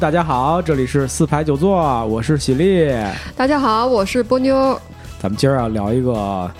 [0.00, 2.90] 大家好，这里是四排九座，我是喜力。
[3.36, 4.80] 大家好，我是波妞。
[5.20, 6.50] 咱们今儿要聊一个，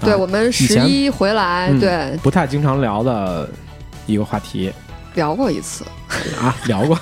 [0.00, 2.16] 对我们十一回来，对。
[2.22, 3.46] 不太经常聊的
[4.06, 4.72] 一个话题，
[5.14, 5.84] 聊过一次。
[6.40, 6.98] 啊，聊过，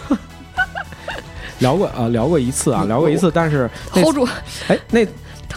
[1.60, 4.28] 聊过啊，聊过一次啊，聊过一次，但是 hold 住，
[4.66, 5.06] 哎，那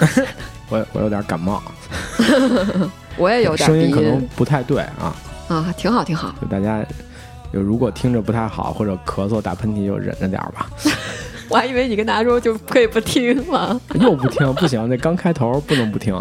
[0.69, 1.63] 我我有点感冒，
[3.17, 5.15] 我也有点声音可能不太对啊，
[5.47, 6.85] 啊，挺好挺好，就大家。
[7.53, 10.69] 就如果听着不太好，或者咳嗽、打喷嚏，就忍着点吧。
[11.49, 16.15] 我还以为你跟大家说就可以不听了，又不听，不行，那刚开头不能不听。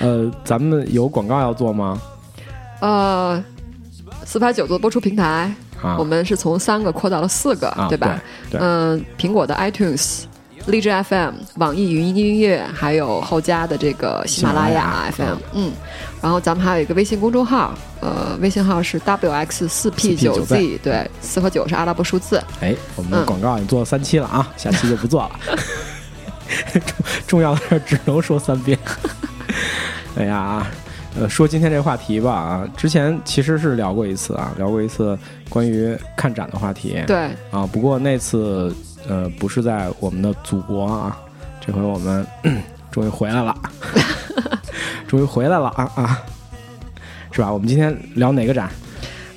[0.00, 1.98] 呃，咱们有广告要做吗？
[2.80, 3.42] 呃，
[4.26, 5.50] 四排九座播出平台，
[5.98, 8.22] 我们是从三个扩到了四个，对吧？
[8.52, 10.24] 嗯，苹果的 iTunes。
[10.68, 15.72] 荔枝 FM、网易云音乐，还有后加的这个喜马拉雅 FM，嗯，
[16.20, 22.42] 然后咱们还有一个微信公众号，呃，微信号是 WX 四 P 九 Z，对，四和九是阿拉伯数字。
[22.60, 25.30] 哎，我们的广告已经做了三期了啊，下期就不做了。
[27.26, 28.78] 重要的事只能说三遍。
[30.16, 30.66] 哎呀，
[31.18, 37.02] 呃，说今天这话题吧啊，之前其实是聊过一次啊，聊过一次关于看展的话题。
[37.06, 38.70] 对啊，不过那次。
[39.08, 41.18] 呃，不是在我们的祖国啊，
[41.64, 42.26] 这回我们
[42.92, 43.56] 终于回来了，
[45.08, 46.22] 终于回来了啊啊，
[47.32, 47.50] 是吧？
[47.50, 48.68] 我们今天聊哪个展？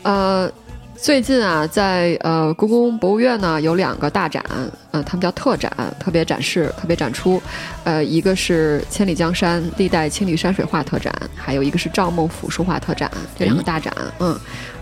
[0.04, 0.52] 呃，
[0.98, 4.44] 最近啊，在呃故宫博物院呢有两个大展，
[4.92, 7.42] 呃，他们叫特展、特别展示、特别展出，
[7.86, 14.38] 呃，一个是千里江山历代青绿山水画特展，还有一个是赵孟俯书画特展，这两个大展，嗯。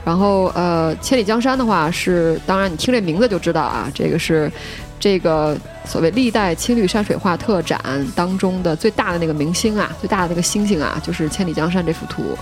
[0.10, 4.52] 然后，呃，千里江山的话是，当然你听这名字就知道啊，这个是
[5.00, 7.80] 这个所谓历代青绿山水画特展
[8.16, 12.36] 当中的最大的那个明星啊，最大的那个星星啊，就是千里江山这幅图。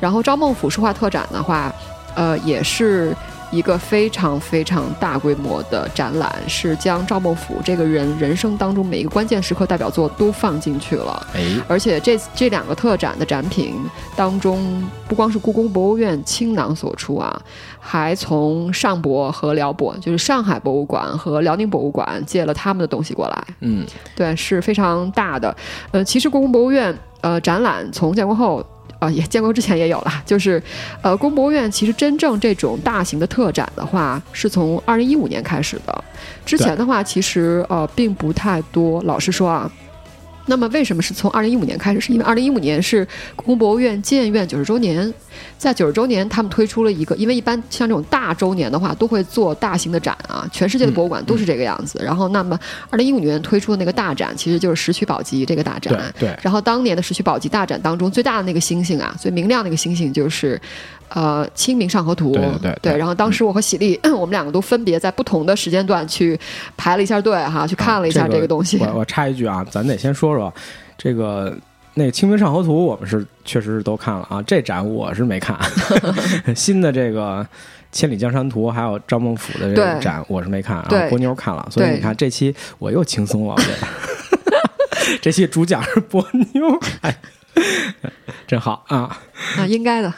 [0.00, 1.70] 然后赵孟俯书画特展的话，
[2.14, 3.14] 呃，也是。
[3.52, 11.26] 一个非常非常大规模的展览，是将赵孟俯这个人人生当中每一个关键时刻代表作都放进去了。
[11.34, 13.74] 哎，而且这这两个特展的展品
[14.16, 17.40] 当中，不光是故宫博物院倾囊所出啊，
[17.78, 23.44] 还从上博和辽博，就是上海博物馆和辽宁博物馆借了他们的东西过来。
[23.60, 23.84] 嗯，
[24.16, 25.54] 对，是非常大的。
[25.90, 28.64] 呃，其实故宫博物院呃展览从建国后。
[29.02, 30.62] 啊，也建国之前也有了，就是，
[31.02, 36.04] 呃，宫博物院其实真正这种大型的特展的话，是从二零一五年开始的，
[36.46, 39.02] 之前的话其实呃并不太多。
[39.02, 39.68] 老实说啊。
[40.46, 42.00] 那么为什么是从二零一五年开始？
[42.00, 45.12] 是因为二零一五年是故宫博物院建院九十周年，
[45.56, 52.00] 在九十周年，他们推出了一个，因为一般像这种大周年的话，都会做大型的展啊，全世界的博物馆都是这个样子。
[52.04, 52.58] 然后，那么
[52.90, 56.12] 二零一五年推出的那个大展，其实就是石渠宝笈这个大展。
[56.18, 56.36] 对。
[56.42, 60.60] 然后当年的石渠宝笈大展当中，最大的那个星星啊，最明亮的那个星星就是。
[61.14, 66.40] 呃，《清明上河图》对对对，然后当时我和喜力， 我们两个都分别在不同的时间段去
[66.74, 68.78] 排了一下队哈，去看了一下这个东西。
[68.78, 70.54] 我我插一句啊，咱得先说说说
[70.98, 71.56] 这个
[71.94, 74.40] 那个《清明上河图》，我们是确实是都看了啊。
[74.42, 75.58] 这展我是没看，
[76.56, 77.44] 新的这个
[77.92, 80.88] 《千里江山图》还有赵孟俯的这个展，我是没看啊。
[81.08, 83.54] 波妞看了，所以你看这期我又轻松了。
[85.20, 87.14] 这期主讲是波妞，哎。
[88.46, 89.20] 真好啊！
[89.58, 90.10] 啊，应该的。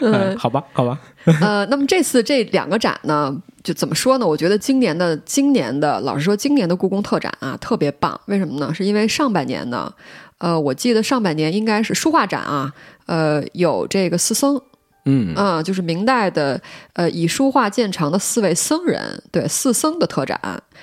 [0.00, 0.98] 嗯，好吧，好吧。
[1.40, 4.26] 呃，那么这次这两个展呢，就怎么说呢？
[4.26, 8.20] 我觉得今年的今年的，老实说，今年的故宫特展啊，特别棒。
[8.26, 8.72] 为什么呢？
[8.72, 9.92] 是因为上半年呢，
[10.38, 12.72] 呃，我记得上半年应该是书画展啊，
[13.06, 14.60] 呃，有这个四僧。
[15.06, 16.60] 嗯啊，就是明代的，
[16.92, 20.38] 呃，以书画见长的四位僧人，对四僧的特展。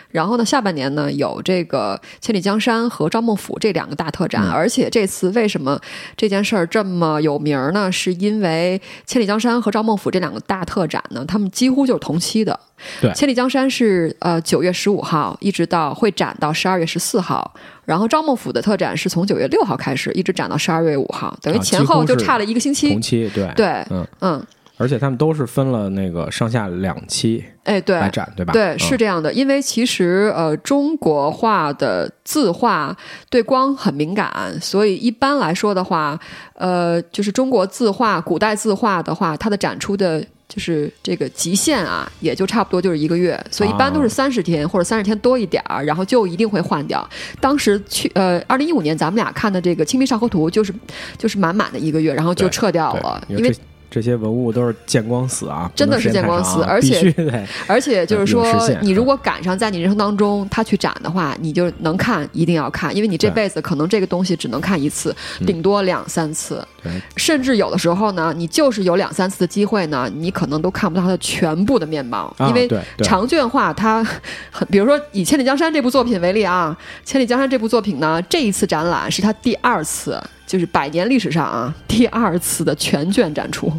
[0.09, 4.49] 然后呢，下半年呢有这个千里江山和赵孟俯这两个大特展。
[4.49, 5.79] 而且这次为什么
[6.17, 7.91] 这件事儿这么有名呢？
[7.91, 12.59] 是因为千里江山和赵孟俯这两个大特展呢，他们几乎就是同期的。
[13.01, 17.53] 对，千里江山是呃九月十五号一直到会展到十二月十四号。
[17.85, 22.89] 然后赵孟俯的特展是从九月六号开始，一直展到十二月五号，等于前后就差了一个星期。
[22.89, 24.45] 同期，对对，嗯嗯，
[24.77, 28.53] 而且他们都是分了那个上下两期，哎，对，来展对吧？
[28.53, 32.95] 对，是这样的，因为其实呃，中国画的字画
[33.29, 36.17] 对光很敏感，所以一般来说的话，
[36.53, 40.25] 呃，就是中国字画、古代字画的话，它的展出的。
[40.53, 47.09] 就是这个极限啊，也就差不多就是一个月，所以一般都是三十天或者三十天多一点儿，然后就一定会换掉。
[47.41, 50.71] 当时去呃，二零一五年咱们俩看的这个《清明上河图》，就是
[51.17, 53.51] 就是满满的一个月，然后就撤掉了，因为
[53.93, 57.13] 这些文物都是见光死啊，真的是见光死，而且
[57.67, 58.43] 而且就是说
[58.81, 65.45] 你如果赶上在你人生当中他去展的话，你就能看，一定要看，因为你这辈子可能这个东西只能看一次，嗯。
[65.45, 66.67] 顶多两三次，
[67.15, 72.67] 甚至有的时候呢，你就是有两三次的机会呢，你可能都看不到它的全部的面貌，啊因为
[72.97, 74.03] 长卷画它
[74.49, 76.75] 很，比如说以《千里江山》这部作品为例啊，
[77.07, 80.19] 《千里江山》这部作品呢，这一次展览是它第二次，
[80.53, 83.73] 就是百年历史上啊第二次的全卷展出，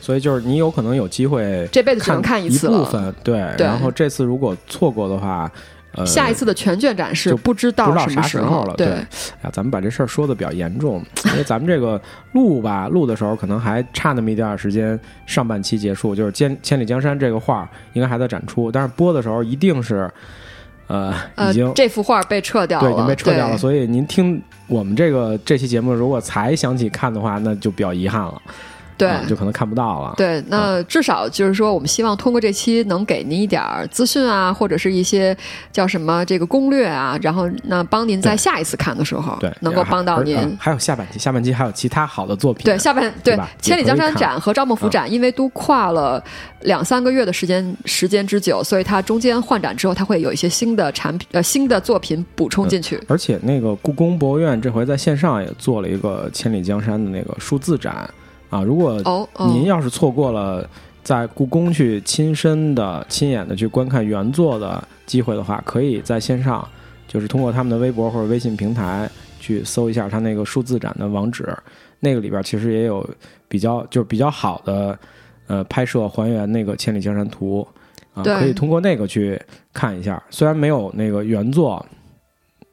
[0.00, 2.78] 所以就是你有可能有机会这辈子只能看一一次了。
[2.78, 5.52] 部分，对，对然后这次如果错过的话，
[5.92, 9.04] 呃，下一次的全卷展示就不知道不知道啥什么时时候了，对对，哎
[9.44, 12.00] 呀，咱们把这事儿说的比较严重， 因为咱们这个
[12.32, 20.10] 录吧，录的时候可能还差那么一点儿时间，上半期结束，就是《千千里江山》这个画儿应该还在展出，但是播的时候一定是，
[20.86, 28.42] 呃，呃已经、，这幅画被撤掉了，对已经被撤掉了，所以您听我们这个这期节目，如果才想起看的话，那就比较遗憾了，
[28.96, 30.14] 对啊就可能看不到了。
[30.16, 35.36] 对，那至少就是说，我们希望通过这期能给您一点儿资讯啊，或者是一些
[35.72, 40.56] 叫什么这个攻略啊，然后那帮您在下一次看的时候对，能够帮到您。
[40.60, 42.64] 还有下半期，下半期还有其他好的作品。
[42.64, 46.22] 对，下半对对千里江山展和赵孟頫展，因为都跨了
[46.62, 53.00] 两三个月的时间时间之久，所以它中间换展之后，它会有一些新的产品呃新的作品补充进去。
[53.08, 58.08] 而且那个故宫博物院这回在线上也做了一个《千里江山》的那个数字展
[58.54, 60.64] 啊，如果您要是错过了
[61.02, 66.64] 在故宫去亲身的、亲眼的去观看原作的机会的话，可以在线上，
[67.08, 69.10] 就是通过他们的微博或者微信平台
[69.40, 71.52] 去搜一下他那个数字展的网址，
[71.98, 73.04] 那个里边其实也有
[73.48, 74.96] 比较就是比较好的
[75.48, 77.66] 呃拍摄还原那个《千里江山图》
[78.20, 79.36] 啊，可以通过那个去
[79.72, 81.84] 看一下，虽然没有那个原作。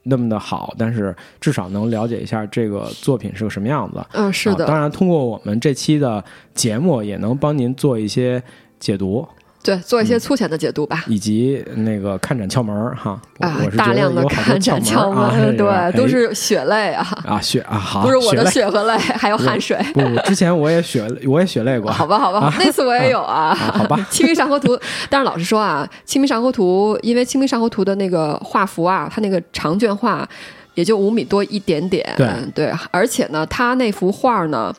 [0.04, 4.04] 那么的好，但是至少能了解一下这个作品是个什么样子。
[4.14, 8.42] 嗯、是的，啊当然，通过我们这期的节目，也能帮您做一些
[8.80, 9.28] 解读，
[9.64, 11.04] 对，做一嗯些粗浅的解读吧。
[11.08, 13.20] 以及那个看展窍门儿哈。
[13.40, 19.78] 啊大量的看展窍门 对，都哎是血泪啊，啊血啊好，不是我的血血和泪， 还有汗水。
[20.26, 21.92] 之前我也血，我也血泪过。
[21.92, 23.54] 好吧，好吧，那次我也有啊。
[23.56, 24.76] 好吧清明上河图》，
[25.10, 30.28] 但是老实说啊，《清明上河图》因为《清明上河图》的那个画幅啊，它那个长卷画
[30.76, 34.74] 也就五米多一点点，对对而且呢，它那幅画呢。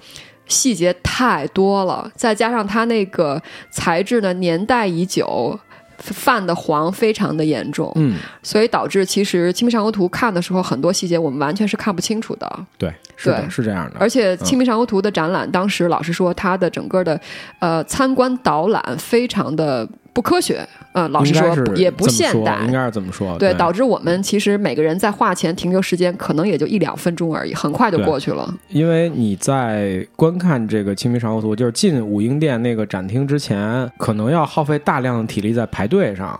[0.52, 3.40] 细节太多了，再加上它那个
[3.70, 5.58] 材质呢年代已久，
[5.98, 12.66] 泛的黄非常的严重，嗯，所以导致其实《清明上河图》看的时候很多细节我们完全是看不清楚的。
[12.76, 13.96] 对，是的，是这样的。
[14.00, 17.20] 而且《清明上河图》的展览，当时老实说，它的整个的
[17.60, 22.72] 呃参观导览非常的不科学，嗯，老实说也不现代应。
[22.72, 23.38] 该是怎么说。
[23.38, 28.52] 对，对，导致我们其实每个人在画前停留时间可能也就一两分钟而已，很快就过去了。
[28.68, 36.38] 因为你在观看这个《清明上河图》，就是进武英殿那个展厅之前，可能要耗费大量的体力在排队上。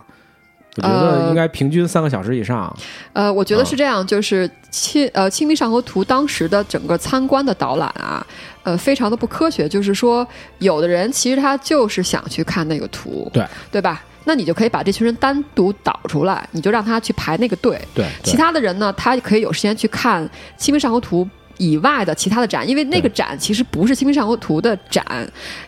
[0.77, 2.75] 我觉得呃应该平均三个小时以上。
[3.13, 8.25] 呃，我觉得啊是这样，就是清呃《清明上河图》当时的整个参观的导览啊，
[8.63, 9.69] 呃，非常的不科学。
[9.69, 10.27] 就是说，
[10.59, 14.03] 有的人其实他就是想去看那个图，对对吧？
[14.25, 17.77] 那你就可以把这群人单独导出来，你就让他去排那个队。
[17.93, 20.25] 对，对其他的人呢，他可以有时间去看
[20.57, 21.25] 《清明上河图》
[21.57, 25.05] 以外的其他的展，因为那个展其实不是《清明上河图》的展，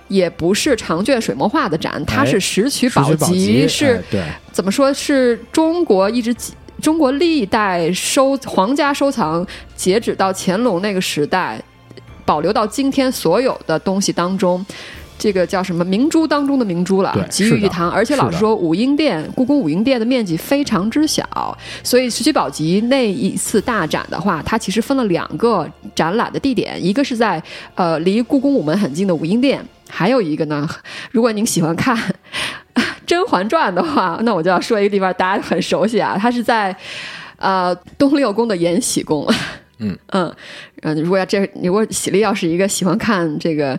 [0.08, 6.36] 也不是长卷水墨画的展，它哎是石渠宝笈笈是哎怎么说是中国一直
[6.82, 9.46] 中国历代收皇家收藏，
[9.76, 11.62] 截止到乾隆那个时代，
[12.26, 14.66] 保留到今天所有的东西当中。
[15.18, 17.90] 这个叫什么明珠当中的明珠了对，集于一堂。
[17.90, 27.42] 而且老实说，武英殿故宫武英殿的面积非常之小，所以石渠宝笈那一次大展的话，它其实分了两个展览的地点，一个是在
[27.76, 30.68] 呃离故宫午门很近的武英殿，还有一个呢，
[31.12, 31.98] 如果您喜欢看。
[33.08, 36.76] 《甄嬛传》的话，那我就要说一个地方，大家很熟悉啊，它是在
[37.38, 39.32] 呃东六宫的延禧宫。
[39.80, 40.34] 嗯嗯
[40.82, 43.78] 嗯，如果要这，如果喜力要是一个喜欢看这个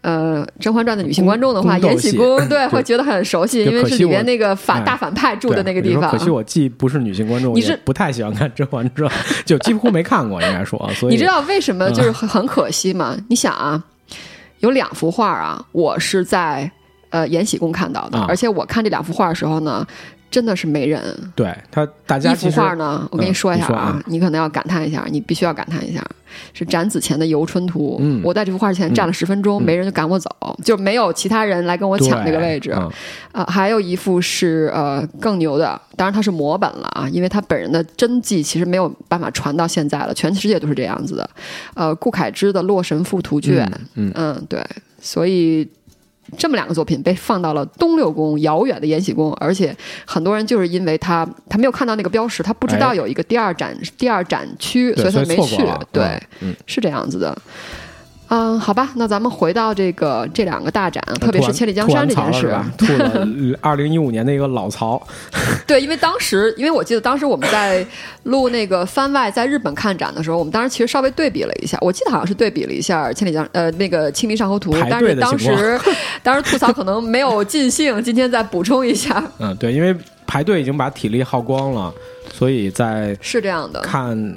[0.00, 6.10] 呃《甄嬛传》的女性观众的话，延禧宫 对对会觉得很熟悉，因为是里面那个反哎大反派住的那个地方。
[6.10, 9.10] 可惜我既不是女性观众，你是也不太喜欢看《甄嬛传》，
[9.46, 10.78] 就几乎没看过，应该说。
[10.94, 13.16] 所以你知道为什么嗯就是很很可惜吗？
[13.28, 13.82] 你想啊，
[14.60, 16.70] 有两幅画啊，我是在
[17.10, 19.86] 呃延禧宫看到的，啊而且我看这两幅画的时候呢，
[20.30, 21.02] 真的是没人。
[21.34, 26.04] 对他大家一幅画呢，我跟你嗯说一下啊你可能要感叹一下，你必须要感叹一下，
[26.52, 27.96] 是展子前的游春图。
[28.00, 30.30] 嗯我在这幅画前站了十分钟，嗯没人就赶我走，
[30.64, 32.70] 就没有其他人来跟我抢这个位置。
[32.70, 41.30] 啊还有一幅是呃更牛的，当然它是摹本了啊，因为他本人的真迹其实没有办法传到现在了，全世界都是这样子的。
[41.74, 44.64] 呃，顾恺之的《洛神赋图卷》嗯嗯，对，
[45.00, 45.68] 所以
[46.36, 55.62] 这么两个作品被放到了东六宫遥远的延禧宫，而且很多人就是因为他他没有看到那个标识，他不知道哎有一个第二展、第二展区，所以他没去。
[55.92, 57.36] 对，嗯是这样子的。
[58.28, 63.20] 嗯，好吧，那咱们回到这个这两个大展，特别是千里江山这件事啊，吐完槽了是吧？
[63.22, 65.00] 吐了二零一五年的一个老槽，
[65.66, 67.86] 对，因为当时， 因为我记得当时我们在
[68.24, 75.78] 录那个番外在日本看展的时候，我们当时其实稍微对比了一下，我记得好像是对比了一下《千里江》呃那个《清明上河图》，但是当时
[76.22, 79.94] 当时吐槽可能没有尽兴，今天再补充一下，嗯，对，因为
[80.26, 81.94] 排队已经把体力耗光了，
[82.32, 84.36] 所以在是这样的，看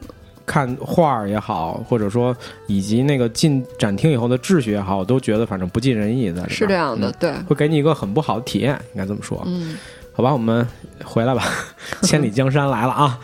[0.50, 6.50] 看画儿也好，或者说以及那个进展厅以后的秩序也好，我都觉得反正不尽人意在里边。
[6.50, 9.40] 是这样的，嗯对，会给你一个很不好的体验，应该这么说。
[9.46, 9.78] 嗯，
[10.12, 10.68] 好吧，我们
[11.06, 11.44] 回来吧，
[12.02, 13.20] 千里江山来了啊！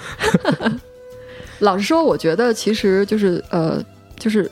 [1.58, 3.84] 老实说，我觉得其实就是呃，
[4.20, 4.52] 就是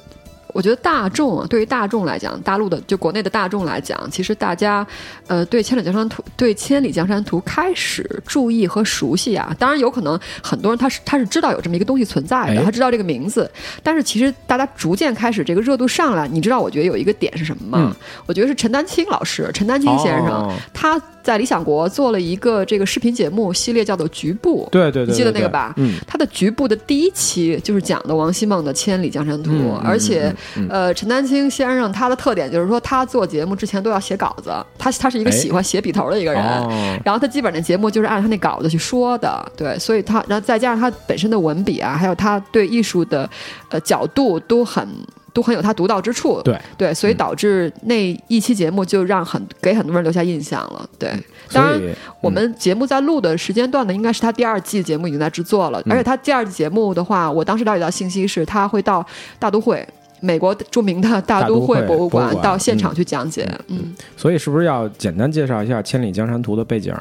[0.53, 4.86] 我觉得大众啊，对于大众来讲，大陆的就国内的大众来讲，其实大家
[5.27, 9.53] 呃对《千里江山图》对《千里江山图》开始注意和熟悉啊。
[9.60, 13.50] 当然，有可能很多人他是他是知道有这么一个东西存在的，哎他知道这个名字，
[13.81, 17.88] 但是其实大家逐渐开始这个热度上来，你知道，我觉得有一个点是什么吗？
[17.91, 17.95] 嗯
[18.25, 24.65] 我觉得是陈丹青老师，陈丹青先生，哦他在理想国做了一个这个视频节目系列，叫做《局部》。
[24.69, 29.51] 对对对，你记得那个吧嗯，他的局部的第一期就是讲的王希孟的《千里江山图》
[29.83, 30.33] 而且、
[30.69, 36.43] 呃，陈丹青先生他的特点就是说，他做节目之前都要写稿子，他他是一个哎喜欢写笔头的一个人。
[36.43, 36.69] 哦，
[37.03, 43.29] 然后他基本的节目就是按他那稿子去说的，对，所以他，然后再加上他本身的文笔啊，还有他对艺术的
[43.69, 44.88] 呃角度都很
[45.33, 51.12] 都很有他独到之处，对对，所以导致那一期节目就让很给很多人留下印象了，对。
[51.51, 51.79] 当然
[52.21, 59.05] 我们节目在录的时间段呢，应该是他第二季节目已经在制作了，嗯而且他第二季节目的话，我当时了解到信息是他会到
[59.39, 59.88] 大都会。
[60.24, 66.96] 美国著名的大都会博物馆到现场去讲解，嗯，所以是不是要简单介绍一下《千里江山图》的背景？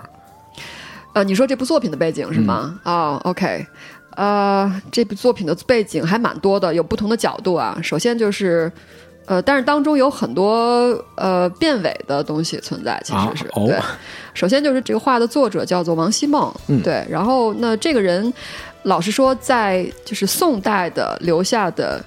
[1.13, 2.81] 呃，你说这部作品的背景是吗？
[2.83, 3.65] 嗯哦，OK，
[4.17, 7.79] 呃，这部作品的背景还蛮多的，有不同的角度啊。
[7.81, 8.73] 首先就是，
[9.27, 13.79] 呃，但是当中有很多呃变伪的东西存在，其实是、对。
[14.35, 17.07] 首先就是这个画的作者叫做王希孟，嗯对。
[17.09, 18.35] 然后那这个人，
[18.83, 22.05] 老实说，在就是宋代的留下的。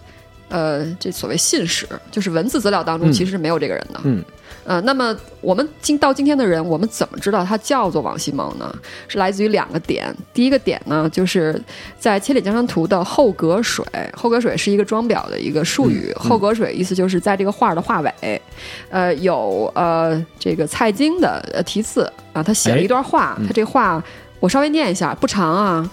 [0.49, 3.99] 呃，这所谓信史，就是文字资料当中，嗯其实是没有这个人的。
[4.03, 4.23] 嗯，
[4.63, 8.73] 呃，那么我们今到今天的人，我们怎么知道他叫做王希孟呢？
[9.07, 10.15] 是来自于两个点。
[10.33, 11.59] 第一个点呢，就是
[11.99, 13.83] 在《千里江山图》的后隔水，
[14.15, 16.13] 后隔水是一个装裱的一个术语。
[16.21, 18.41] 嗯后隔水意思就是在这个画的画尾，
[18.89, 24.03] 呃，有呃这个蔡京的呃题字啊，他写了一段话，嗯他这话
[24.39, 25.89] 我稍微念一下，不长啊。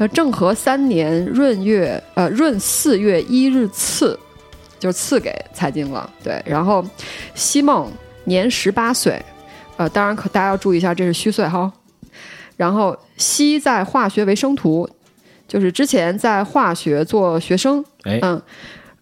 [0.00, 4.18] 呃，正和三年闰月，呃，闰四月一日赐，
[4.78, 6.08] 就是赐给蔡京了。
[6.24, 6.82] 对，然后
[7.34, 7.86] 西孟
[8.24, 9.22] 年十八岁，
[9.76, 11.70] 呃，当然可大家要注意一下，这是虚岁哈。
[12.56, 14.88] 然后西在化学为生徒，
[15.46, 18.42] 就是之前在化学做学生，哎，嗯，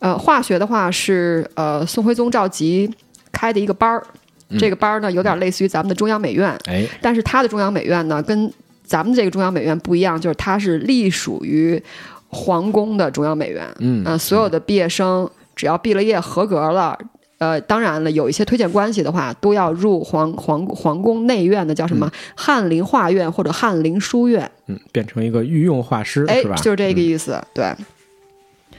[0.01, 2.93] 呃，化学的话是呃宋徽宗赵佶
[3.31, 4.03] 开的一个班儿，
[4.49, 8.53] 嗯这个班儿呢有点类似于咱们的中央美院，哎，但是他的中央美院呢跟
[8.89, 11.81] 咱们这个中央美院不一样，就是它是隶属于
[12.29, 16.99] 皇宫的中央美院，嗯呃，所有的毕业生只要毕了业合格了。
[17.39, 24.51] 呃，当然了，有一些推荐关系的话，都要入皇皇皇宫内院的，叫什么翰林画院或者翰林书院。
[24.67, 27.41] 嗯，变成一个御用画师哎是吧？，就是这个意思。
[27.55, 27.73] 对。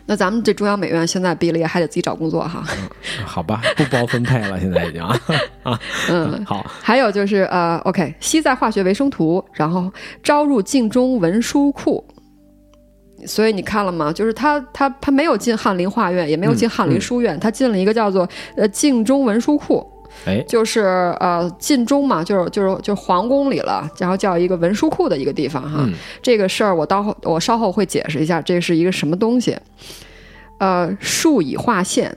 [0.09, 2.63] 那咱们这中央美院现在毕了业还得自己找工作哈。
[3.23, 12.03] 好吧，不包分配了，现在已经啊，嗯，好，还有就是呃，OK，西在化学维生图，然后招入晋中文书库。
[13.27, 14.11] 所以你看了吗？
[14.11, 19.85] 就是他他他没有进翰林画院，也没有进翰林书院，他进了一个叫做呃晋中文书库，
[20.25, 20.81] 哎，就是
[21.19, 25.79] 呃晋中嘛，就是就是就是皇宫里了，然后叫一个文书库的一个地方哈。
[25.81, 29.57] 嗯这个事儿我到后我稍后会解释一下，这是一个什么东西。
[30.59, 32.15] 呃，数以画献，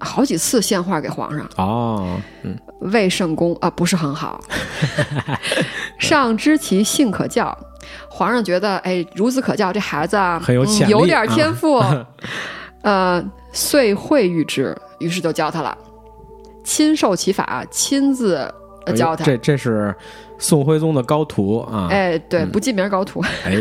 [0.00, 1.48] 好几次献画给皇上。
[1.56, 4.40] 哦，嗯，魏圣公啊、不是很好。
[5.98, 7.56] 上知其性可教，
[8.08, 11.82] 皇上觉得哎孺子可教，这孩子啊很有潜力嗯，有点天啊赋，
[12.82, 15.78] 呃，遂会谕之，于是就教他了，
[16.64, 18.52] 亲授其法，亲自
[18.86, 19.22] 呃教他。
[19.22, 19.94] 哎这这是
[20.38, 22.50] 宋徽宗的高徒啊，哎，对，嗯。
[22.50, 23.56] 不记名高徒，哎，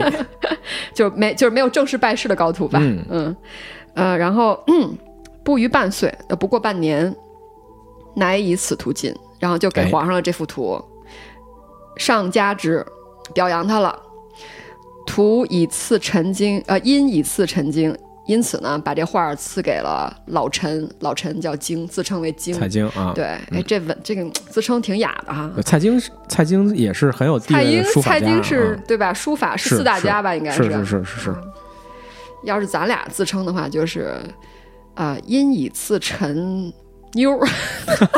[0.95, 2.79] 就没就是没有正式拜师的高徒吧？
[2.81, 3.05] 嗯。
[3.09, 3.37] 嗯，
[3.93, 4.97] 呃，然后嗯，
[5.43, 7.15] 不逾半岁，呃，不过半年，
[8.15, 9.89] 乃以此图进，然后就给哎。
[9.91, 10.83] 皇上了这幅图，
[11.97, 12.85] 上加之，
[13.33, 13.97] 表扬他了。
[15.05, 22.57] 图以次陈经，呃，因以次陈经，因此呢，把这画儿赐给了老陈，老陈叫京，自称为京。
[22.57, 25.51] 蔡京啊，对，哎，这文这个自称挺雅的哈。
[25.65, 29.13] 蔡京，蔡京也是很有地位的书法蔡家蔡京是对吧？
[29.13, 31.35] 书法是四大家吧，应该是是是是是，
[32.45, 34.15] 要是咱俩自称的话，就是
[34.93, 36.71] 啊，因以赐陈
[37.15, 37.47] 妞儿，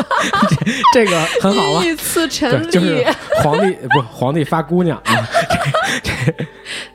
[0.93, 1.91] 这个很好啊 因。
[1.91, 2.69] 以赐陈。
[2.69, 3.03] 就是
[3.43, 5.27] 皇帝不皇帝发姑娘啊，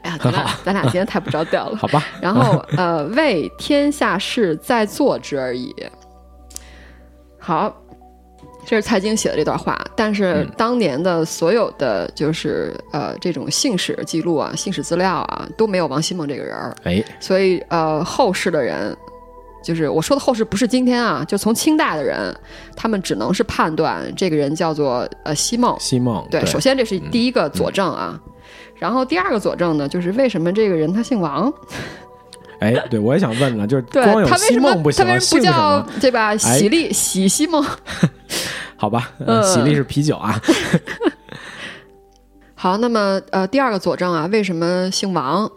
[0.03, 1.77] 哎呀，咱俩 咱俩今天太不着调了。
[1.77, 2.05] 好吧？
[2.21, 5.75] 然后呃，为天下事在做之而已。
[7.39, 7.75] 好，
[8.67, 18.97] 这是蔡京写的这段话，但是嗯当年的所有的就是呃这种信史记录啊、信史资料啊都没有王希孟这个人儿，哎，所以呃后世的人。
[19.63, 22.35] 就是我说的后世不是今天啊，就从清代的人，
[22.75, 28.19] 他们只能是判断这个人叫做呃西孟，西孟对，首先这是第一个佐证啊，
[28.81, 31.53] 然后第二个佐证呢，就是为什么这个人他姓王？
[32.61, 35.89] 哎，对我也想问呢，就是 对光有西他为什么孟不行他，为什么不叫么？
[36.01, 36.37] 对 吧？
[36.37, 37.65] 喜力喜西蒙。
[38.77, 39.13] 好吧，
[39.45, 40.41] 喜力是啤酒啊，
[42.57, 45.51] 好，那么呃，第二个佐证啊，为什么姓王？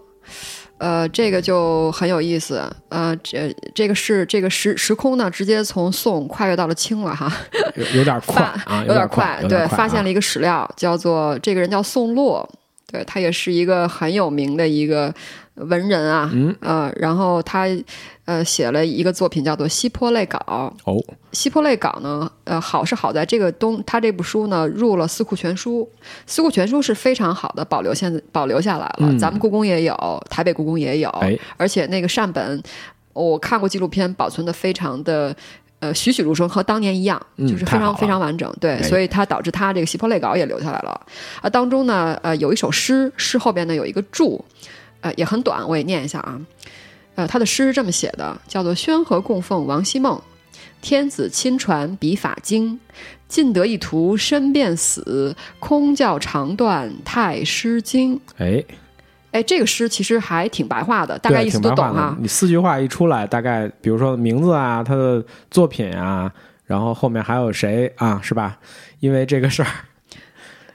[0.80, 2.62] 呃，这个就很有意思。
[2.90, 7.32] 呃，这这个是这个时时空呢，直接从宋跨越到了清了哈。
[7.76, 12.50] 有有点快啊，有点快，对，发现了一个史料，叫做这个人叫宋洛，
[12.94, 15.12] 对他也是一个很有名的一个
[15.56, 17.66] 文人啊，嗯呃，然后他
[18.26, 20.38] 呃写了一个作品叫做《西坡类稿》。
[20.52, 20.72] 哦，
[21.32, 25.82] 《西坡类稿》呢，呃，好是好在这个东，他这部书呢入了《四库全书》，
[26.28, 32.62] 《四库全书》是非常好的保留现在保留下来了，嗯咱们故宫也有，台北故宫也有，哎，而且那个善本，
[33.14, 35.36] 我看过纪录片，保存的非常的。
[35.84, 38.50] 呃，栩栩如生，和当年一样，嗯就是非常非常完整。
[38.62, 41.02] 对，哎所以它导致它这个《西坡类稿》也留下来了。
[41.42, 44.46] 啊，当中呢，呃，有一首诗，诗后边呢有一个注，
[45.02, 46.40] 呃，也很短，我也念一下啊。
[47.16, 50.22] 呃，他的诗是这么写的，叫做“宣和供奉王希孟，
[50.82, 52.80] 天子亲传笔法精，
[53.28, 58.18] 尽得一图身便死，空教长断太师经。
[58.38, 58.64] 哎，”
[59.34, 62.16] 哎，这个诗其实还挺白话的，大概意思都懂哈。
[62.20, 66.32] 你四句话一出来，大概比如说名字啊，他的作品啊，
[66.66, 68.58] 然后后面还有谁啊，是吧？
[69.00, 69.68] 因为这个事儿，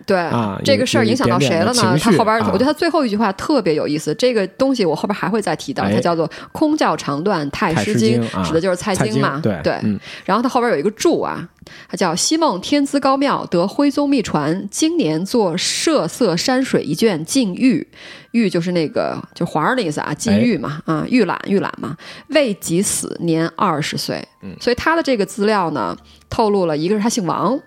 [0.08, 1.98] 对，啊这个事儿影响到谁了呢？
[2.00, 4.14] 他后边，啊我觉得他最后一句话特别有意思。
[4.14, 9.38] 这个东西我后边还会再提到，哎它叫做“空教长断太太师师经”，指的就是蔡蔡京嘛。
[9.42, 11.46] 对对，嗯，然后他后边有一个注啊，
[11.90, 17.86] 他叫“西孟天资高妙，得徽宗秘传，今年作涉色山水一卷禁玉，
[18.30, 21.94] 玉就是那个就皇上的意思啊，禁玉嘛，啊，预览预览嘛，
[22.28, 24.26] 未及死，年二十岁。
[24.42, 25.94] 嗯所以他的这个资料呢，
[26.30, 27.58] 透露了一个是他姓王，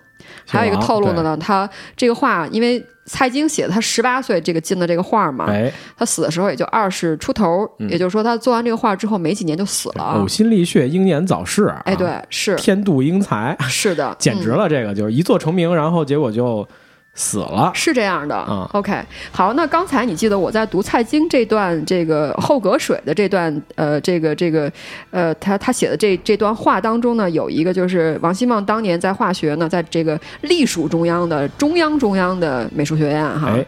[0.51, 10.27] 还有一个透露的呢，他这个画，因为蔡京写的他十八岁这个进的这个画嘛，哎，他死的时候也就二十出头，嗯也就是说他做完这个画之后没几年就死了呕。
[10.27, 16.67] 心沥血，英年早逝，哎，啊，对，是天妒英才，是的，嗯简直了，这个就是一做成名，然后结果就
[17.13, 17.71] 死了。
[17.73, 24.71] 是这样的啊 OK，好，那刚才你记得我在读蔡京这段这个后隔水的这段呃这个这个
[25.09, 33.49] 呃他他写的这这段话当中呢，有一个就是王希孟当年在化学呢，在这个隶属中央的中央中央的美术学院哈。
[33.49, 33.65] 哎，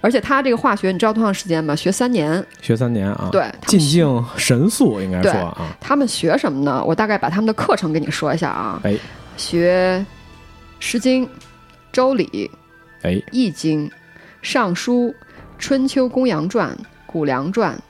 [0.00, 1.76] 而且他这个化学，你知道多长时间吗？
[1.76, 2.44] 学三年。
[2.60, 6.82] 学三年啊，对，进境神速，应该对说啊，他们学什么呢？
[6.84, 8.80] 我大概把他们的课程给你说一下啊。
[8.84, 8.96] 哎
[9.36, 10.04] 学
[10.80, 11.26] 《诗经》
[11.92, 12.24] 《周礼》
[13.06, 13.88] 《哎，易经》
[14.42, 15.08] 《尚书》
[15.58, 17.72] 《春秋公羊传》《谷梁传》《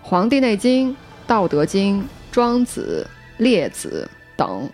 [0.00, 0.90] 黄帝内经》
[1.26, 1.98] 《道德经》
[2.30, 3.04] 《庄子》
[3.42, 4.70] 《列子》等。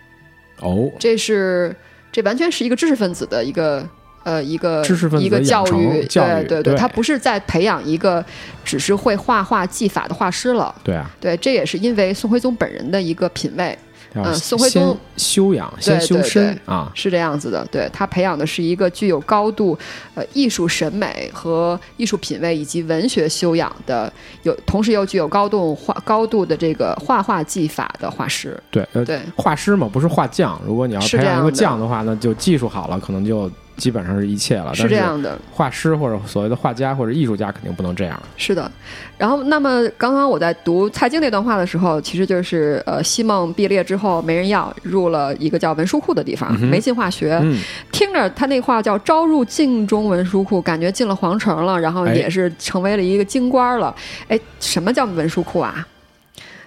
[0.59, 1.75] 哦，这是
[2.11, 3.83] 这完全是一个知识分子的一个
[4.23, 8.23] 呃一个知识分子一个教育，教育对对，对他不是在培养一个
[8.63, 10.75] 只是会画画技法的画师了。
[10.83, 13.75] 对啊，对，这也是因为宋徽宗本人的一个品味
[14.15, 17.65] 要嗯宋徽宗修养，先修对身啊，是这样子的。
[17.71, 19.77] 对他培养的是一个具有高度
[20.15, 24.11] 呃艺术审美和艺术品味以及文学修养的，
[24.43, 28.61] 有同时又具有高度画高度的这个画画技法的画师。
[28.71, 30.59] 对，呃，对，画师嘛，不是画匠。
[30.65, 34.75] 如果你要培养一个匠的话，那就技术好了，可能就基本上是一切了。
[34.75, 35.39] 是这样的。
[35.51, 38.21] 画师或者所谓的画家或者艺术家肯定不能这样。
[38.37, 38.71] 是的，
[39.17, 47.39] 然后那么刚刚我在读蔡京那段话的时候，其实就是呃，西孟毕业之后没人要，入了一个叫文书库的地方，嗯没进化学。
[47.41, 47.57] 嗯，
[47.91, 53.95] 听着他那话叫“招入晋中文书库”，感觉进了皇城了，然后哎也是成为了一个京官了。
[54.27, 55.87] 哎，什么叫文书库啊？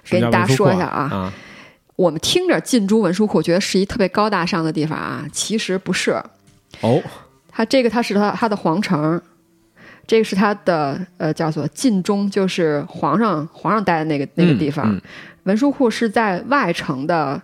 [0.05, 1.33] 给大家说一下啊啊，
[1.94, 6.20] 我们听着进中文书库，觉得是一特别高大上的地方啊，其实不是。
[6.80, 7.00] 哦，
[7.48, 9.20] 它这个它是它它的皇城，
[10.06, 14.92] 这个是他的呃叫做晋中，就是皇上皇上待的那个那个地方。
[14.92, 15.00] 嗯嗯
[15.44, 17.42] 文书库是在外城的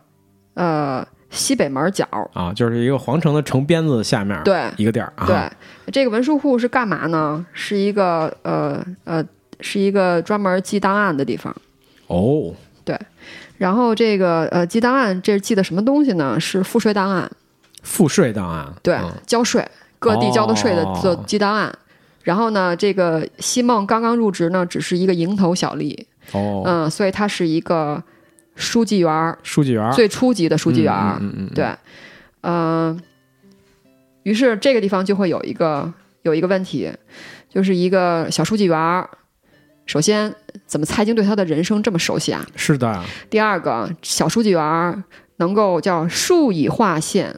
[0.55, 2.07] 呃西北门角。
[2.33, 7.45] 啊，就是一个皇城的城边子下面，对一个点儿啊，对，这个文书库是干嘛呢？
[7.53, 9.25] 是一个呃呃，
[9.61, 11.53] 是一个专门记档案的地方。
[12.07, 12.97] 哦，对
[13.57, 16.39] 然后这个呃记档案，这是记的什么东西呢？
[16.39, 17.29] 是赋税档案，
[17.89, 19.11] 赋税档案，对，嗯。
[19.27, 19.67] 交税，
[19.99, 20.99] 各地交的税的哦。
[21.01, 21.75] 做记档案。
[22.23, 28.03] 然后呢，这个西梦刚刚入职呢，只是一个蝇头小利，哦，嗯，所以他是一个
[28.55, 31.75] 书记员儿，书记员儿，最初级的书记员儿，嗯嗯对，
[32.43, 33.01] 嗯、
[34.25, 35.91] 于是这个地方就会有一个
[36.23, 36.93] 有一个问题，
[37.49, 39.09] 就是一个小书记员儿，
[39.87, 40.35] 首先
[40.67, 42.45] 怎么蔡京对他的人生这么熟悉啊？
[42.57, 45.03] 是的，第二个，小书记员儿
[45.37, 47.35] 能够叫数以划线，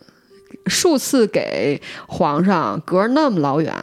[0.67, 3.75] 数次给皇上隔那么老远，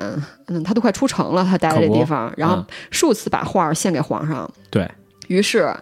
[0.47, 2.65] 嗯，他都快出城了，他待在这地方，然后嗯。
[2.91, 4.49] 数次把画献给皇上。
[4.69, 4.89] 对，
[5.27, 5.73] 于是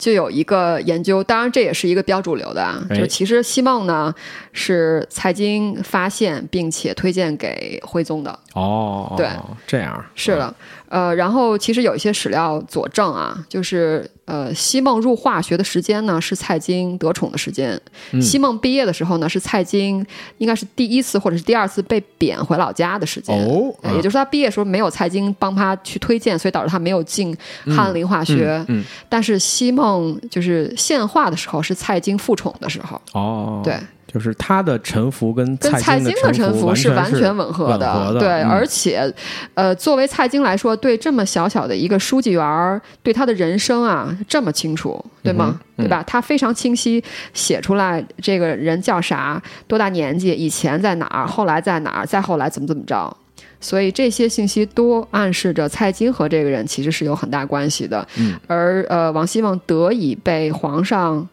[0.00, 2.98] 就有一个研究，当然这也是一个比较主流的啊，哎。
[2.98, 4.12] 就其实西梦呢
[4.52, 9.28] 是蔡京发现并且推荐给徽宗的，哦，对，
[9.66, 10.52] 这样是了，
[10.88, 17.78] 呃，然后其实有一些史料佐证啊，就是呃，西梦入化学的时间呢是蔡京得宠的时间，
[18.12, 18.22] 嗯。
[18.22, 20.04] 西梦毕业的时候呢是蔡京
[20.38, 23.36] 应该是第一次或者是第二次被贬回老家的时间。
[23.36, 27.36] 哦，呃也就是说，他毕业的时候没有蔡京帮他去推荐，所以导致他没有进
[27.76, 28.64] 翰林化学。
[28.68, 29.89] 嗯，嗯但是西梦
[30.30, 33.76] 就是献画的时候是蔡京复宠的时候，哦，对，
[34.06, 39.12] 就是他的臣服跟跟蔡京京的臣服是完全吻合的，合的对，嗯而且，
[39.54, 45.58] 呃，作为蔡京来说，对这么小小的一个书记员儿，对他的人生啊这么清楚，对吗？
[45.76, 46.04] 嗯对吧？
[46.06, 53.16] 他非常清晰写出来，这个人叫啥，多大年纪，以前在哪儿，后来在哪儿，再后来怎么怎么着。
[53.60, 58.06] 所以这些信息都暗示着蔡京和这个人其实是有很大关系的。
[58.16, 61.28] 嗯，而呃，王希孟得以被皇上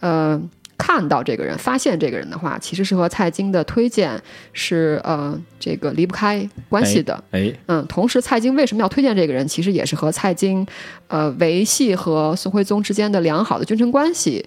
[0.00, 0.40] 呃
[0.78, 4.20] 看到这个人，发现这个人的话，其实是和蔡京的推荐
[4.52, 7.22] 是呃这个离不开关系的。
[7.30, 10.66] 哎，嗯，同时蔡京为什么要推荐这个人，其实也是和蔡京
[11.08, 14.44] 呃维系和宋徽宗之间的良好的君臣关系。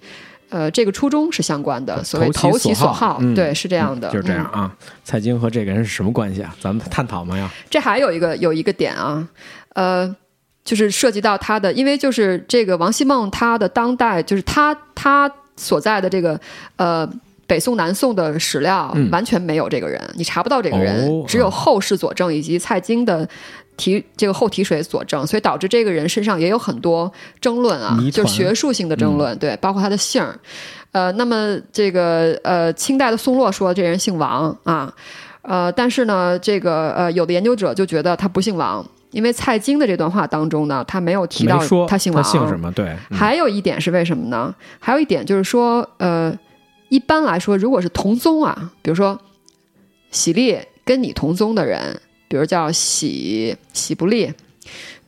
[0.50, 4.76] 呃，这个初衷是相关的，所谓投投其所好，嗯对，是这样的，就是这样嗯啊。
[5.04, 6.54] 蔡京和这个人是什么关系啊？
[6.60, 7.50] 咱们探讨嘛呀。
[7.70, 9.26] 这还有一个有一个点啊，
[9.74, 10.14] 呃，
[10.64, 16.38] 就是涉及到他的，因为就是这个王希孟他的当代，就是他他所在的这个
[16.76, 17.10] 呃。
[17.46, 23.28] 北宋、南宋的史料嗯完全没有这个人，你查不到这个人，哦只有后世佐证以及蔡京的
[23.80, 30.38] 提这个后提水佐证，所以导致这个人身上也有很多争论啊就是学术性的争论，对，包括他的姓儿。
[30.92, 34.92] 呃，那么这个呃，清代的宋洛说这人姓王啊，
[35.42, 42.22] 呃，但是呢，这个呃，有的研究者就觉得他不姓王，因为蔡京的这段话当中呢，他没有提到说他姓王。
[42.24, 42.70] 姓什么？
[42.72, 44.52] 对，嗯还有一点是为什么呢？
[44.80, 46.36] 还有一点就是说，呃，
[46.88, 49.16] 一般来说，如果是同宗啊，比如说
[50.10, 54.32] 喜力跟你同宗的人，比如叫喜喜不利，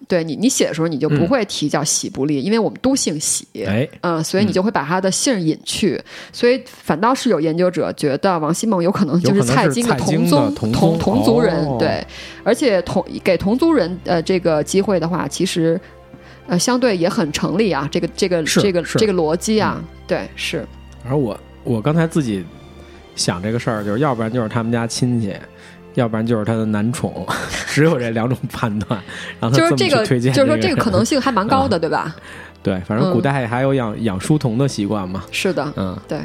[0.08, 1.28] 对你你写的时候你就不嗯。
[1.28, 3.46] 会提叫喜不利，因为我们都姓喜。
[3.64, 11.76] 哎，嗯，所以你就会把他的姓儿隐去，所以反倒是有研究者觉得王希孟有可能就是蔡京的同宗同同同族人，哦。
[11.78, 12.04] 对，
[12.42, 15.80] 而且同给同族人呃这个机会的话，其实
[16.48, 20.66] 呃相对也很成立啊，这个这个这个这个逻辑啊，对，是。
[21.08, 22.44] 而我我刚才自己
[23.14, 25.32] 想这个事儿，就是要不然就是他们家亲戚。
[25.94, 27.26] 要不然就是他的男宠，
[27.68, 29.00] 只有这两种判断。
[29.40, 32.14] 然后他就是这个推荐就是说这个可能性还蛮高的， 对吧？
[32.62, 35.24] 对，反正古嗯代还有养养书童的习惯嘛。
[35.32, 36.20] 是的，嗯，对。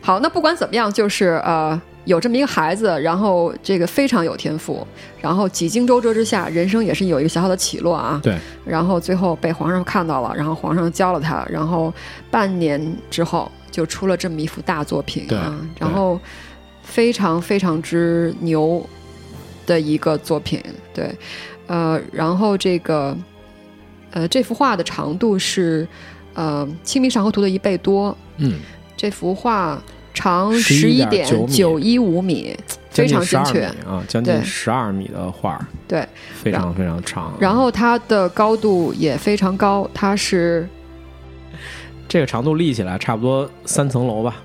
[0.00, 4.86] 好，那不管怎么样，就是呃，有这么一个孩子，然后这个非常有天赋，
[5.20, 8.18] 然后几经周折之下，人生也是有一个小小的起落啊。
[8.22, 8.36] 对。
[8.64, 11.92] 然后最后被皇上看到了，然后皇上教了他，然后
[12.30, 16.18] 半年之后就出了这么一幅大作品啊，然后
[16.82, 18.84] 非常非常之牛
[19.68, 20.58] 的一个作品，
[20.94, 21.14] 对，
[21.66, 23.14] 呃，然后这个
[24.12, 25.86] 呃这幅画的长度是
[26.32, 28.58] 呃《清明上河图》的一倍多，嗯，
[28.96, 29.80] 这幅画
[30.14, 32.56] 长十一点11.9九一五米，
[32.90, 33.64] 非常精确。
[33.86, 36.08] 啊，将近对十二米的画儿，对，
[36.42, 37.34] 非常非常长。
[37.38, 40.66] 然后它的高度也非常高，它是
[42.08, 44.42] 这个长度立起来差不多三层楼吧。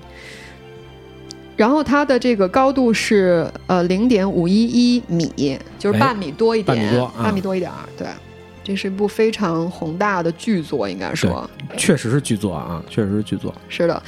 [1.56, 4.64] 然后它的这个高度是呃零点五一
[4.96, 7.76] 一米，就是哎半米多一点，半米多啊半米多一点儿。
[7.96, 8.08] 对，
[8.64, 13.54] 这是一部非常宏大的巨作，应该说确实是巨作啊，确实是巨作。
[13.68, 14.02] 是的。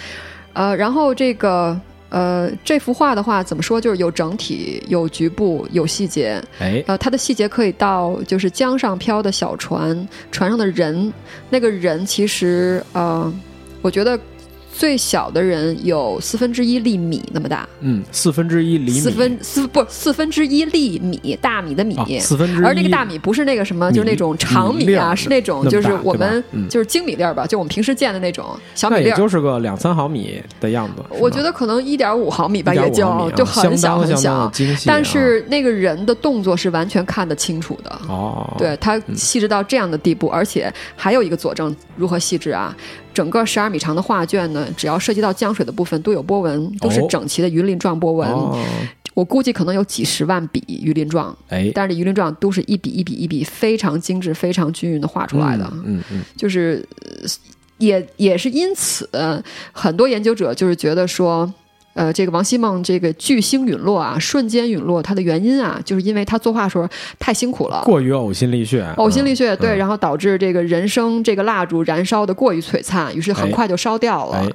[0.54, 6.42] 呃，然后这个呃，这幅画的话怎么说，就是有整体、有局部、有细节。
[6.58, 11.12] 哎，呃，它的细节可以到就是江上漂的小船，船上的人，
[11.48, 13.32] 那个人其实呃，
[13.82, 14.18] 我觉得。
[14.78, 31.02] 最小的人有四分之一粒米那么大，嗯，四分之一厘米，四分四不四分之一粒米，大米的米，四分之一，而那个大米不是那个什么，就是那种长米啊，是那种就是我们就是精米粒儿吧，就我们平时见的那种小米粒儿，就是个两三毫米的样子。
[31.18, 34.52] 我觉得可能一点五毫米吧，也就就很小很小，
[34.84, 37.98] 但是那个人的动作是完全看得清楚的。
[38.08, 42.76] 哦，对他细致到这样的地步，而且还有一个佐证，如何细致啊？
[43.16, 48.28] 整个十二米长的画卷呢，只要涉及到江水的部分，都有波纹，都是整齐的鱼鳞状波纹。
[49.14, 55.66] 我估计可能有几十万笔鱼鳞状，哎，但是鱼鳞状都是一笔一笔一笔非常精致、非常均匀的画出来的。
[55.86, 56.86] 嗯嗯，就是
[57.78, 59.08] 也也是因此，
[59.72, 61.50] 很多研究者就是觉得说。
[61.96, 66.86] 呃，这个王希孟这个巨星陨落啊，瞬间陨落，他的原因啊，就是因为他作画时候
[67.18, 74.46] 太辛苦了，过于呕心沥血，呕心沥血，对，然后导致这个人生这个蜡烛燃烧的过于璀璨，于是很快就烧掉了。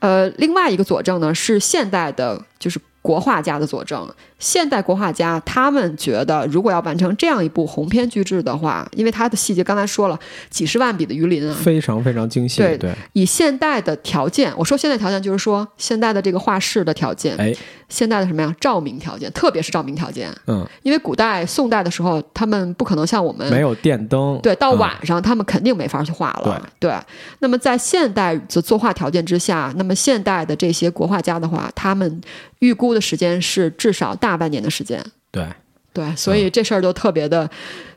[0.00, 4.08] 呃，另外一个佐证呢，是现代的，就是国画家的佐证。
[4.38, 12.58] 现代国画家他们觉得，如果要完成这样一部鸿篇巨制的话，因为它的细节刚才说了几十万笔的鱼鳞啊，非常非常精细。
[12.58, 17.54] 对对，以现代的条件，我说现代条件就是说现代的这个画室的条件，哎，
[17.90, 18.54] 现代的什么呀？
[18.58, 20.32] 照明条件，特别是照明条件。
[20.46, 26.70] 嗯，因为古代宋代的时候，他们不可能像我们没有电灯，对，到晚上他们肯定没法去画了。
[26.78, 26.94] 对，
[27.40, 32.20] 那么在现代的作画条件之下，那么现代的这些国画家的话，他们
[32.60, 35.04] 预估的时间是至少大半年的时间。
[35.30, 35.46] 对
[35.92, 37.50] 对，所以这事儿就特别的，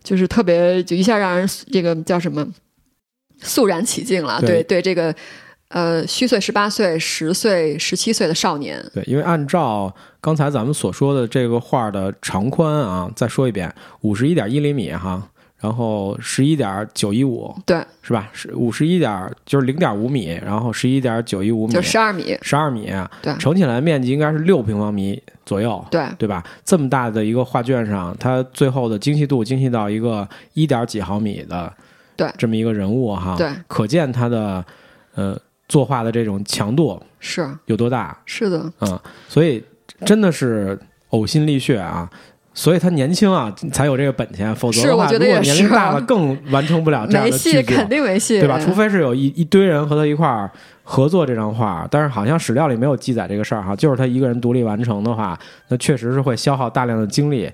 [0.04, 2.44] 就是特别就一下让人这个叫什么
[3.40, 4.42] 肃然起敬了。
[4.42, 5.14] 对对，这个
[5.74, 8.84] 呃虚岁十八岁、十岁、十七岁的少年。
[8.94, 15.22] 对，因为按照刚才咱们所说的这个画的长宽啊，再说一遍，五十一点一厘米哈。
[15.60, 18.30] 然后十一点九一五，对，是吧？
[18.34, 26.44] 是五十一点，就是零点五米，然后十一点九一五米，就十二米，十二米，对，乘起来面积应该是六平方米左右，对，对吧？
[26.66, 31.72] 这么大的一个画卷上，它最后的精细度精细到一个一点几毫米的，
[32.18, 34.66] 对，这么一个人物哈，对，可见他的
[35.16, 35.40] 呃
[35.74, 38.16] 作画的这种强度是有多大？
[38.28, 39.64] 是的，嗯，所以
[40.06, 42.08] 真的是呕心沥血啊。
[42.54, 48.60] 所以他年轻啊，才有这个本钱，否则的话，如果年龄大了，更完成不了这样的剧作，肯定没戏，对吧？
[48.60, 50.48] 除非是有一一堆人和他一块儿
[50.84, 55.36] 合作这张画，但是好像史料里没有记载这个事儿哈，就是他一个人独立完成的话，
[55.70, 57.52] 那确实是会消耗大量的精力。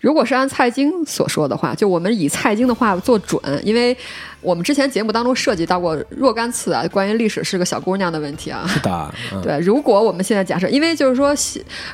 [0.00, 3.96] 如果是按蔡京所说的话，就我们以蔡京的话做准，因为
[4.40, 8.64] 我们之前节目当中涉及到过若干次啊，关于历史是个小姑娘的问题啊。
[8.66, 9.58] 是的， 对。
[9.60, 11.34] 如果我们现在假设，因为就是说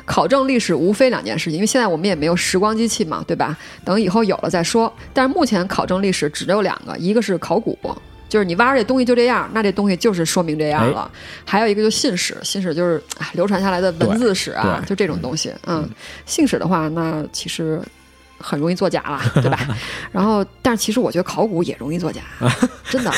[0.05, 3.57] 考证历史无非两件事情，因为现在我们也没有时光机器嘛，对吧？
[3.83, 4.91] 等以后有了再说。
[5.13, 7.77] 但是目前考证历史只有两个，一个是考古。
[8.29, 11.09] 就是你挖这东西就这样，那这东西就是说明这样了。
[11.45, 13.01] 还有一个就信史，信史就是
[13.33, 15.53] 流传下来的文字史啊，就这种东西。
[15.65, 15.87] 嗯，
[16.25, 17.81] 信史的话，那其实
[18.37, 19.59] 很容易作假了， 对吧？
[20.11, 22.21] 然后，但是其实我觉得考古也容易作假，
[22.89, 23.11] 真的，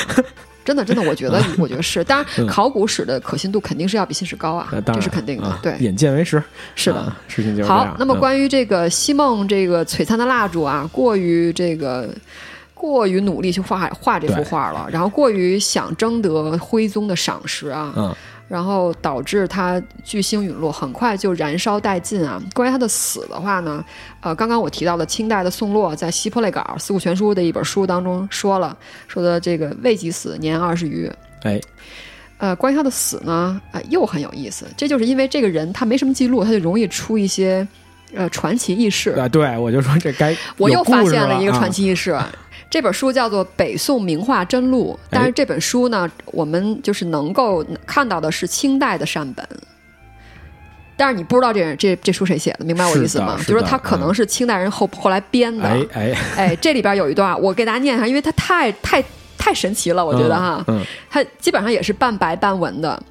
[0.63, 2.03] 真的，真的，我觉得，我觉得是。
[2.03, 5.59] 当然，考古史的可信度肯定是要比信史高啊，这是肯定的。
[5.63, 6.41] 对，眼见为实，
[6.75, 7.95] 是的，事情就是好。
[7.97, 12.13] 那么关于这个西梦这个璀璨的蜡烛啊，过于这个。
[12.79, 18.15] 过于努力去画画这幅画了，然后过于想争得徽宗的赏识啊，嗯，
[18.47, 22.41] 然后导致他巨星陨落，很快就燃烧殆尽啊。
[22.53, 23.83] 关于他的死的话呢，
[24.21, 28.75] 呃，刚刚我提到的清代的宋洛在《西坡类稿·四库全书》的一本书当中说了，
[29.09, 31.11] 说的这个未及死，年二十余。
[31.43, 31.59] 哎，
[32.37, 37.67] 呃，关于他的死呢，啊，又很有意思，这就是因为这个人他没什么记录，他就容易出一些
[38.15, 39.27] 呃传奇轶事啊。
[39.27, 42.17] 对，我就说这该我又发现了一个传奇轶事。
[42.69, 49.43] 这本书叫做《北宋名画真录》，但是这本书呢，我们就是能够看到的是清代的善本，
[50.95, 53.39] 但是你不知道这这这书谁写的，明白我意思吗？
[53.47, 55.67] 就是他可能是清代人后后来编的。
[55.67, 59.03] 哎哎哎，这里边有一段，我给大家念一下，因为它太太
[59.35, 60.63] 太神奇了，我觉得哈，
[61.09, 63.01] 它基本上也是半白半文的，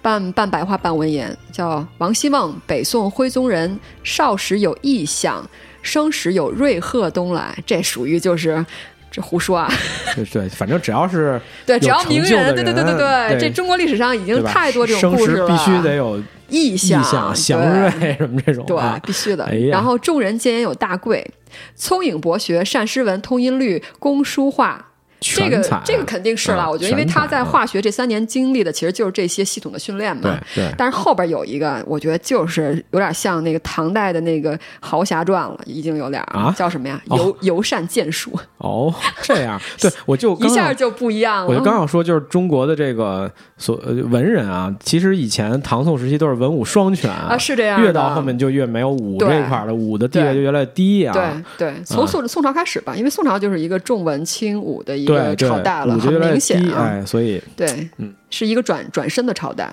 [0.00, 5.48] 半半白话半文言，叫王希孟，北宋徽宗人，少时有异象。
[5.82, 8.64] 生时有瑞鹤东来，这属于就是
[9.10, 9.70] 这胡说啊！
[10.16, 15.46] 对对，反正只要是 对，只要名人，对对对对对，这中国历史上已经太多这种故事了。
[15.46, 19.46] 必须得有异象、祥瑞什么这种，对，必须的。
[19.70, 21.28] 然后众人皆言有大贵，
[21.74, 24.91] 聪颖博学，善诗文，通音律，工书画，
[25.22, 30.22] 这个这个肯定是了，我觉得，因为他在化学这三年经历的其实就是这些系统的训练嘛。
[30.54, 30.74] 对对。
[30.76, 37.00] 但是后边有一个，我觉得就是有点像那个唐代的那个豪侠传了，已经有点啊，叫什么呀？
[37.10, 38.32] 游游善剑术。
[38.58, 39.60] 哦，这样。
[39.80, 41.48] 对，我就一下就不一样了。
[41.48, 43.76] 我就刚要说，就是中国的这个所
[44.10, 47.80] 文人啊，其实以前唐宋时期都是文武双全啊，是这样。
[47.82, 51.12] 越到后面就越没有武这一块了，武的地位就越来越低啊。
[51.12, 56.84] 对对，从宋宋朝开始吧，因为宋朝就是一个重文轻武的一个朝代了，很明显啊。
[56.84, 59.72] 哎，所以对，嗯，是一个转转身的朝代。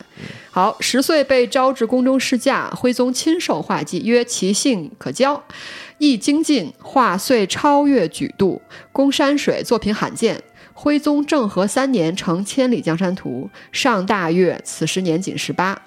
[0.52, 5.44] 好，十岁被招至宫中侍驾，徽宗亲授画技，曰其性可教，
[5.98, 10.42] 亦精进，画遂超越举度，攻山水作品罕见。
[10.74, 15.78] 徽宗政和三年成《千里江山图》，上大悦，此时年仅十八。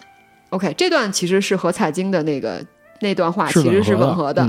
[0.51, 2.63] OK，这段其实是和蔡京的那个
[3.01, 4.47] 那段话其实是吻合的。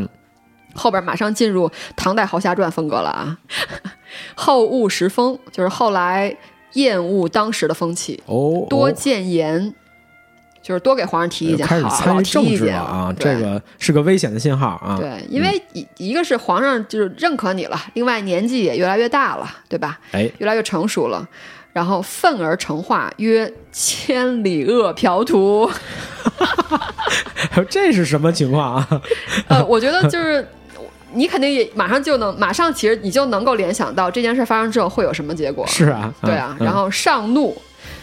[0.73, 3.37] 后边马上进入唐代豪侠传风格了啊！
[4.35, 6.35] 后恶时风，就是后来
[6.73, 9.73] 厌恶当时的风气，哦，多谏言。
[10.61, 13.13] 就是多给皇上提意见，开始参与政治了啊！
[13.19, 14.95] 这个是个危险的信号啊！
[14.97, 19.99] 对，因为一一个是皇上就是认可你了，另外年纪也越来越大了，对吧？
[20.13, 21.27] 哎，越来越成熟了，
[21.73, 25.69] 然后愤而成化，曰《千里恶嫖徒》。
[27.69, 29.01] 这是什么情况啊？
[29.49, 30.47] 呃，我觉得就是
[31.13, 35.65] 你肯定也马上就能，马上其实你就能够联想到这件事发生之后会有什么结果。
[35.67, 37.55] 是啊，对啊，然后上怒，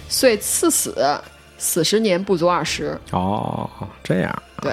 [0.09, 0.95] 遂赐死。
[1.63, 3.69] 死十年不足二十哦，
[4.03, 4.73] 这样对，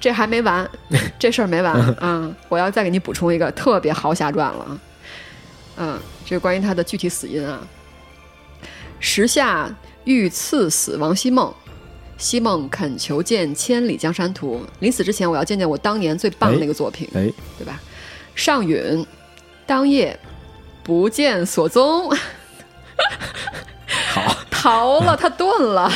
[0.00, 0.66] 这还没完，
[1.20, 2.34] 这事儿没完啊！
[2.48, 4.80] 我要再给你补充一个特别豪侠传了啊，
[5.76, 7.60] 嗯，这是关于他的具体死因啊。
[8.98, 9.68] 时下
[10.04, 11.54] 欲赐死王希孟，
[12.18, 17.80] 希孟恳求见《千里江山图》，临死之前我要见见我当年最棒的那个作品，哎，对吧？
[18.34, 19.04] 上允，
[19.66, 20.18] 当夜
[20.82, 22.10] 不见所踪。
[24.12, 24.36] 好。
[24.62, 25.90] 逃了，他遁了。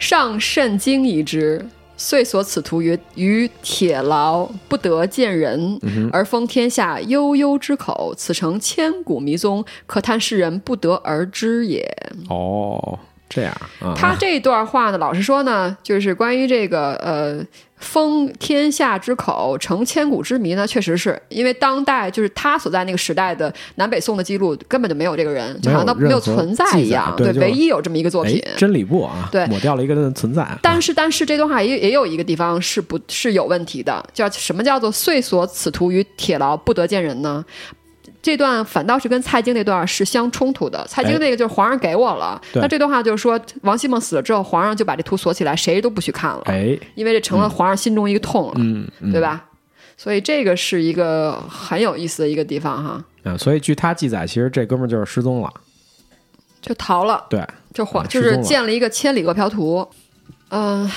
[0.00, 1.64] 上甚惊疑之，
[1.96, 5.78] 遂所此图于于铁牢，不得见人，
[6.12, 8.12] 而封天下悠悠之口。
[8.16, 11.88] 此诚千古迷踪，可叹世人不得而知也。
[12.28, 13.54] 哦，这样。
[13.96, 17.44] 他这段话呢，老实说呢，就是关于这个呃。
[17.78, 20.66] 封天下之口，成千古之谜呢？
[20.66, 27.14] 确实是因为当代就是他所在那个时代的南北宋的记录根本就没有这个人，就好像他没有存在一样。
[27.18, 30.48] 对，唯一有这么一个作品，真理部啊，对，抹掉了一个人的存在。
[30.62, 37.44] 但是，但是这段话也也有一个地方是不是有问题的，叫什么叫做“遂所此图于铁牢，不得见人”呢？
[38.26, 40.84] 这段反倒是跟蔡京那段是相冲突的。
[40.88, 46.42] 蔡京那个就是皇上给我了，那这段话就是说王希孟死了之后，皇上就把这图锁起来，谁都不许看了。
[46.46, 49.44] 哎，因为这成了皇上心中一个痛了，嗯，对吧？
[49.96, 53.04] 所以这个是一个很有意思的一个地方哈。
[53.22, 55.48] 嗯，所以据他记载，其实这哥们儿就是失踪了，
[56.60, 57.24] 就逃了。
[57.30, 59.88] 对，就皇就是建了一个千里饿嫖图。
[60.48, 60.90] 嗯，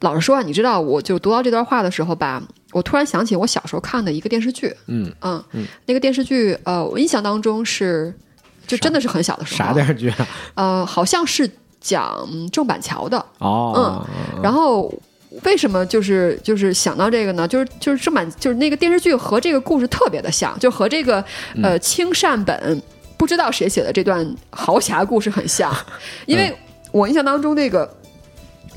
[0.00, 2.42] 老实说，你知道，我就读到这段话的时候吧。
[2.72, 5.42] 我突然想起我小时候看的一个电视剧，嗯嗯，
[5.86, 8.12] 那个电视剧，呃，我印象当中是，
[8.66, 9.58] 就真的是很小的时候。
[9.58, 10.28] 啥电视剧啊？
[10.54, 11.48] 呃，好像是
[11.80, 13.24] 讲郑板桥的。
[13.38, 14.92] 哦，嗯，然后
[15.44, 17.46] 为什么就是就是想到这个呢？
[17.46, 21.24] 就是就是郑板，就是那个电视剧和这个故事特别的像，就和这个
[21.62, 22.82] 呃青善本
[23.16, 25.72] 不知道谁写的这段豪侠故事很像，
[26.26, 26.54] 因为
[26.90, 27.95] 我印象当中那个。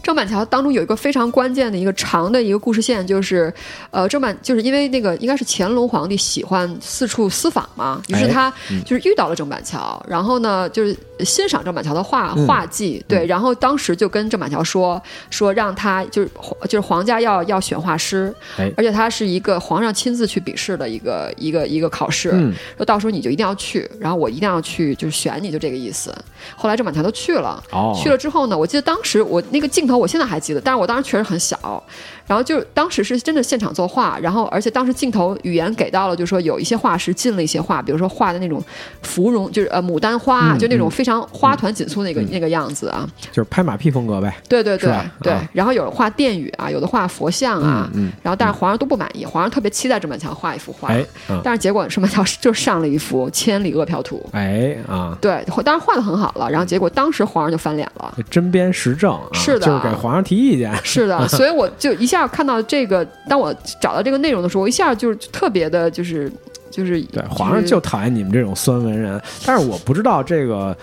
[0.10, 3.54] 郑板桥当中有一个非常关键的一个长的一个故事线，就是，
[3.92, 8.52] 呃，郑板就是因为那个应该是乾隆皇帝喜欢四处私访嘛，于是他
[8.84, 16.30] 就是遇到了郑板桥，然后呢就是欣赏郑板桥的画画技，对，然后当时就跟郑板桥说说让他就是
[16.64, 18.34] 就是皇家要要选画师，
[18.76, 22.32] 而且他是一个皇上亲自去比试的一个一个一个考试，
[22.78, 26.12] 说到时候你就一定要去，然后我一定要去就是选你就这个意思。
[26.56, 27.64] 后来郑板桥都去了，
[27.96, 29.88] 去了之后呢，我记得当时我那个镜。
[30.00, 31.84] 我现在还记得，但是我当时确实很小，
[32.30, 38.64] 然后就当时是真的现场作画，然后而且当时镜头语言给到了，就是说有一些画师进了一些画，比如说画的那种
[39.02, 44.32] 芙蓉，就是呃牡丹花，就那种非常花团锦簇那个那个样子啊，就是拍马屁风格呗。
[44.48, 47.90] 对对对对，然后有人画殿宇啊，有的画佛像啊，
[48.22, 51.04] 然后但是皇上都不满意，皇上特别期待郑板桥画一幅画，哎，
[51.44, 60.70] 但是结果郑板桥就上了一幅《千里饿嫖图》，哎啊，对，当然画的很好了，然后结果当时皇上就翻脸了，针砭时政，是的，就是给皇上提意见。
[60.84, 66.32] 是的， 所以我就一下看到这个，当我找到这个内容的时候，我一下就是特别的，就是
[66.70, 69.22] 就是对皇上就讨厌你们这种酸文人。
[69.46, 70.76] 但是我不知道这个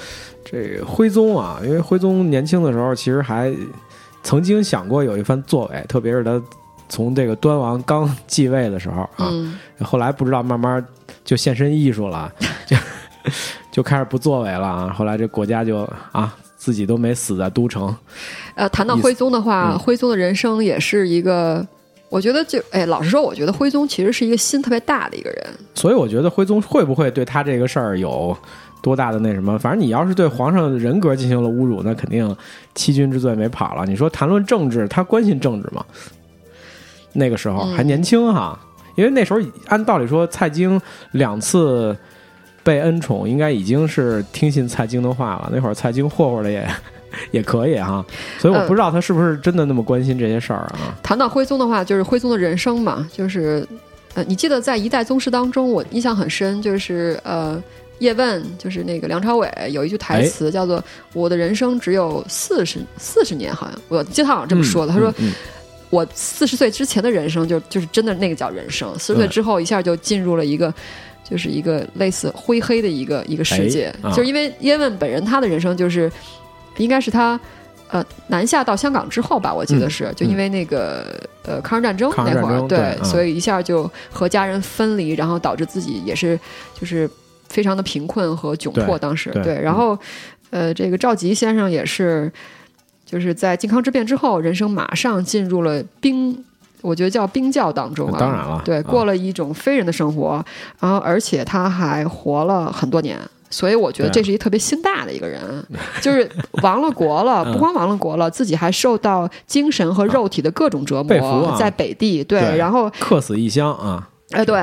[0.45, 3.53] 这徽宗啊，因为徽宗年轻的时候其实还
[4.23, 6.41] 曾经想过有一番作为，特别是他
[6.89, 9.31] 从这个端王刚继位的时候啊，
[9.81, 10.85] 后来不知道慢慢
[11.25, 12.33] 就献身艺术了，
[12.67, 12.77] 就
[13.73, 14.95] 就开始不作为了啊。
[14.97, 15.79] 后来这国家就
[16.13, 16.35] 啊，
[16.67, 17.95] 自己都没死在都城。
[18.57, 21.65] 呃，谈到徽宗的话，嗯徽宗的人生也是一个，
[22.09, 25.47] 我觉得就哎，老实说，我觉得徽宗其实是一个心特别大的一个人。
[25.77, 28.37] 所以我觉得徽宗会不会对他这个事儿有
[28.83, 29.57] 多大的那什么？
[29.61, 32.37] 反正你要是对皇上的人格进行了侮辱，那肯定
[32.75, 33.87] 欺君之罪没跑了。
[33.87, 35.85] 你说谈论政治，他关心政治吗？
[37.13, 38.59] 那个时候嗯还年轻哈，
[38.97, 39.39] 因为那时候
[39.69, 40.81] 按道理说，蔡京
[41.13, 41.97] 两次
[42.67, 45.49] 被恩宠，应该已经是听信蔡京的话了。
[45.53, 46.69] 那会儿蔡京霍霍的也
[47.31, 48.05] 也可以哈，
[48.41, 50.99] 所以我不知道他是不是真的那么关心这些事儿啊。
[51.01, 53.65] 谈到徽宗的话，就是徽宗的人生嘛，就是
[54.15, 57.63] 呃，你记得在一代宗师当中，我印象很深，就是呃。
[57.99, 64.93] 叶问就是那个梁朝伟有一句台词叫做“我的人生只有四十四十年”，好像我记得他好像这么说的。
[64.93, 65.33] 他说嗯
[65.89, 70.71] ：“我四十岁之前的人生就就是真的那个叫人生，四十岁之后一下就进入了一个
[71.29, 73.95] 就是一个类似灰黑的一个一个世界。
[74.03, 76.11] 哎啊就是因为叶问本人他的人生就是
[76.77, 77.39] 应该是他
[77.89, 86.39] 呃南下到香港之后吧，我记得是、就因为那个呃抗日战争那会儿，对嗯所以一下就和家人分离，然后导致自己也是
[86.79, 87.09] 就是
[87.49, 88.99] 非常的贫困和窘迫。
[88.99, 89.99] 当时对然后
[90.51, 92.31] 呃这个赵佶先生也是
[93.05, 96.45] 就是在靖康之变之后，人生马上进入了兵。
[96.83, 98.83] 我觉得叫冰窖当中啊，当然了对，啊。
[98.83, 100.45] 过了一种非人的生活，
[100.81, 103.19] 然后而且他还活了很多年，
[103.51, 105.41] 所以我觉得这是一特别心大的一个人，
[106.01, 106.31] 就是
[106.63, 107.53] 亡了国了， 嗯。
[107.53, 114.59] 不光亡了国了，自己还受到精神和肉体的各种折磨，啊在北地，对，对然后客死异乡啊，哎对，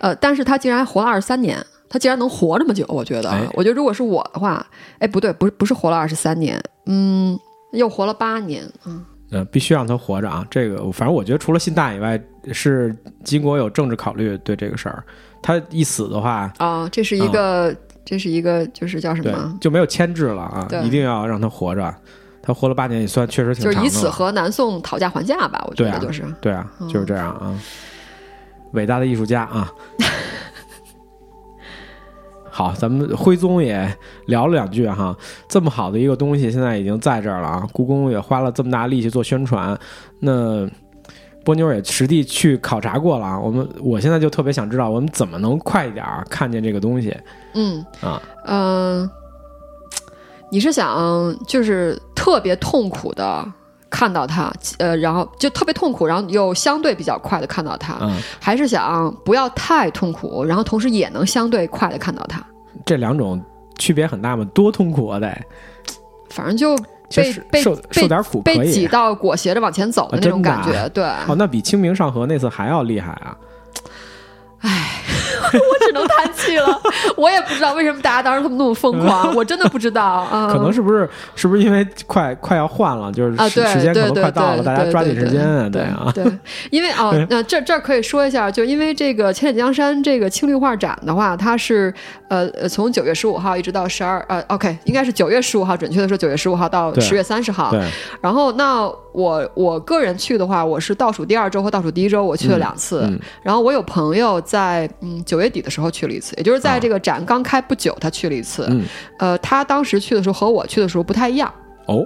[0.00, 1.58] 呃，但是他竟然活了二十三年，
[1.88, 3.42] 他竟然能活这么久，我觉得，哎。
[3.54, 4.64] 我觉得如果是我的话，
[4.98, 7.38] 哎，不对，不是不是活了二十三年，嗯，
[7.72, 9.04] 又活了八年，嗯，
[9.40, 10.46] 嗯，必须让他活着啊！
[10.50, 12.20] 这个反正我觉得除了信大以外，
[12.52, 15.02] 是金国有政治考虑对这个事儿。
[15.42, 17.74] 他一死的话，啊，这是一个，
[18.04, 19.56] 这是一个，就是叫什么？
[19.60, 21.94] 就没有牵制了啊，一定要让他活着。
[22.42, 23.74] 他活了八年也算确实挺长的。
[23.74, 26.24] 就是以此和南宋讨价还价吧，我觉得就是。
[26.40, 27.58] 对啊，嗯就是这样啊。
[28.72, 29.72] 伟大的艺术家啊！
[32.56, 33.86] 好，咱们徽宗也
[34.28, 35.14] 聊了两句哈，
[35.46, 37.68] 这么好的一个东西，现在已经在这儿了啊！
[37.70, 39.78] 故宫也花了这么大力气做宣传，
[40.20, 40.66] 那
[41.44, 43.38] 波妞也实地去考察过了啊。
[43.38, 47.14] 我们我现在就特别想知道，我们怎么能快一点看见这个东西
[47.52, 48.22] 嗯啊？
[48.46, 49.10] 嗯、
[50.50, 53.46] 你是想就是特别痛苦的
[53.96, 62.44] 看到他，呃，然后就特别痛苦，然后又相对比较快的看到他，嗯，还是想不要太痛苦，然后同时也能相对快的看到他？
[62.84, 63.42] 这两种
[63.78, 64.44] 区别很大吗？
[64.52, 65.18] 多痛苦啊！
[65.18, 65.34] 得，
[66.28, 66.76] 反正就
[67.14, 71.02] 被被受受点苦被挤到裹挟着往前走的那种感觉，对。
[71.26, 73.34] 哦，那比清明上河那次还要厉害啊！
[75.52, 76.80] 我只能叹气了。
[77.16, 80.48] 我也不知道为什么大家当时他们那么疯狂， 我真的不知道啊。
[80.52, 86.24] 可能是不是是不是因为快快要换了，就是啊，时、对时间可能对快到了，对大家抓紧对时间啊，对啊，对，
[86.70, 91.92] 因为哦，那这这儿可以说一下，就因为这个千里江山这个青绿画展的话，它是
[92.28, 97.06] 呃呃从九月十五号一直到十二呃，OK，应该是九月十五号，准确的说九月十五号到对。
[97.06, 97.70] 十月三十号。
[97.70, 97.80] 对，
[98.20, 103.18] 然后那我我个人去的话，我是倒数第二周和倒数第一周我去了两次，嗯。
[103.42, 108.66] 然后我有朋友在嗯九月底的时候去了一次，也就是在这个展刚开不久，他去了一次。
[108.70, 108.84] 嗯，
[109.18, 111.52] 呃，他当时去的时候和我去的时候不太一样。
[111.86, 112.04] 哦，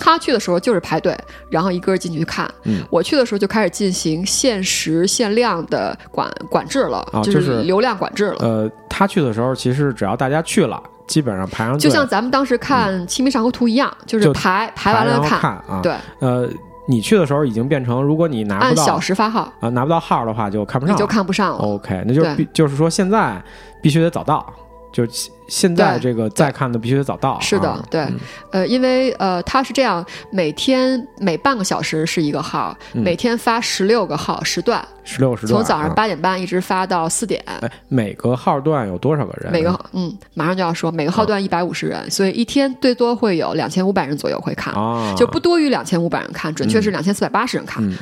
[0.00, 1.16] 他去的时候就是排队，
[1.50, 2.52] 然后一个人进去看。
[2.64, 8.36] 嗯我去的时候就开始进行限时限量的管管制了，就是流量管制了。
[8.40, 15.20] 呃，他去的时候，其实只要大家去了，基本上排上队，就像咱们当时看《清明上河图》一样，就是排排完了。
[15.20, 16.48] 看啊，，对，呃，
[16.86, 21.58] 你去的时候已经变成，如果你拿不到按小时发号，啊拿不到号的话，就看不上了，你就看不上了。
[21.58, 23.42] OK，那就是必就是说现在
[23.80, 24.44] 必须得早到，
[24.92, 28.00] 就现现在这个再看的必须得早到，是的啊对。
[28.02, 28.20] 嗯。
[28.52, 33.02] 呃，因为呃，它是这样，每天每半个小时是一个号，嗯。
[33.02, 37.42] 每天发十六个号时段，十六时段，从早上啊八点半一直发到四点。
[37.46, 39.52] 哎，每个号段有多少个人？
[39.52, 47.82] 每个嗯，马上就要说，每个号段一百五十人，所以一天最多会有两千五百人左右会看，啊，就不多于两千五百人看，准确是两千四百八十人看。
[47.84, 47.96] 嗯，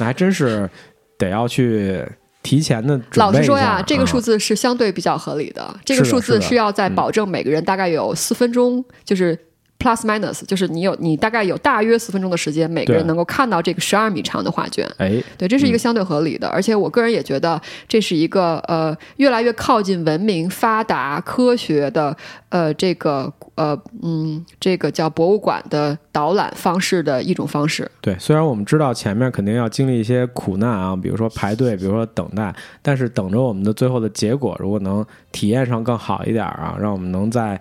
[0.00, 0.68] 那还真是
[1.16, 2.04] 得要去
[2.48, 5.78] 提前的老实说呀，这个数字字是相对比较合理的。
[5.84, 9.38] 这个数字是要在嗯保证每个人大概有四分钟，就是
[9.78, 14.88] plus minus，就是你有你大概有大约四分钟的时间，每个人能够看到这个十二米长的画卷。
[14.98, 22.16] 哎，对，这是一个相对合理的，而且我个人也觉得这是一个呃越来越靠近文明、发达、科学的
[22.48, 27.88] 呃这个呃嗯这个叫博物馆的导览方式的一种方式。
[28.00, 32.52] 对，虽然我们知道前面肯定要经历一些苦难啊，比如说排队，比如说等待，
[32.82, 37.60] 但是等着我们的最后的结果，如果能体验上更好一点啊，让我们能在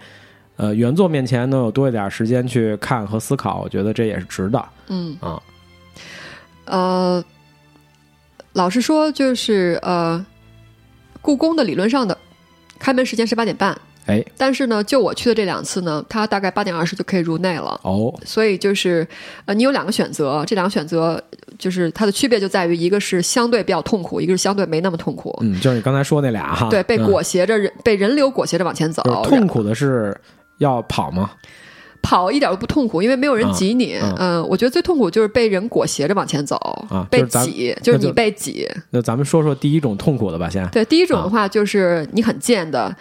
[0.57, 4.65] 呃原作面前能有多一点时间去看和思考，我觉得这也是值的。
[4.89, 5.41] 嗯啊，
[6.65, 7.23] 呃，
[8.53, 10.25] 老实说，就是呃，
[11.21, 12.17] 故宫的理论上的
[12.79, 17.79] 开门时间是八点半，哎，但是呢，就我去的这两次呢，它大概八点二十就可以入内了。
[17.83, 19.07] 哦，所以就是，
[19.45, 21.21] 呃，你有两个选择，这两个选择
[21.57, 25.37] 就是它的区别就在于，一个是相对比较痛苦，一个是相对没那么痛苦。
[25.41, 30.15] 嗯，就是你刚才说那俩哈，对，被嗯裹挟着人，被人流裹挟着往前走，痛苦的是
[30.57, 31.31] 要跑吗？
[31.99, 33.97] 跑一点都不痛苦，因为没有人挤你。
[34.01, 36.57] 嗯嗯、我觉得最痛苦就是被人裹挟着往前走，
[37.09, 38.65] 被挤，就是你被挤。
[38.91, 40.65] 那咱们说说第一种痛苦的吧，先。
[40.69, 42.95] 对，第一种的话就是你很贱的，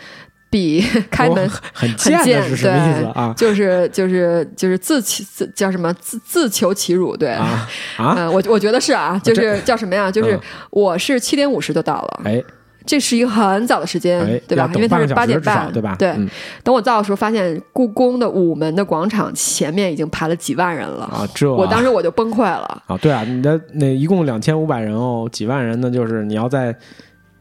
[0.51, 3.33] 比 开门我很贱是什么意思啊？
[3.37, 7.31] 就是就是就是自欺自叫什么自自求其辱，对。
[7.99, 10.11] 啊我我觉得是啊，就是叫什么呀？
[10.11, 10.41] 就是嗯
[10.71, 12.43] 我是七点五十就到了，哎
[12.87, 14.71] 这是一个很早的时间哎，，对吧？
[14.75, 15.97] 因为它是八点半，对吧？
[15.99, 16.29] 对，嗯。
[16.63, 22.83] 等我到的时候，发现故宫的午门的广场前面已经排了几万人了，啊，这我当时我就崩溃了。
[22.87, 26.75] 啊，对啊，你的那一共两千五百人哦，几万人呢，就是你要在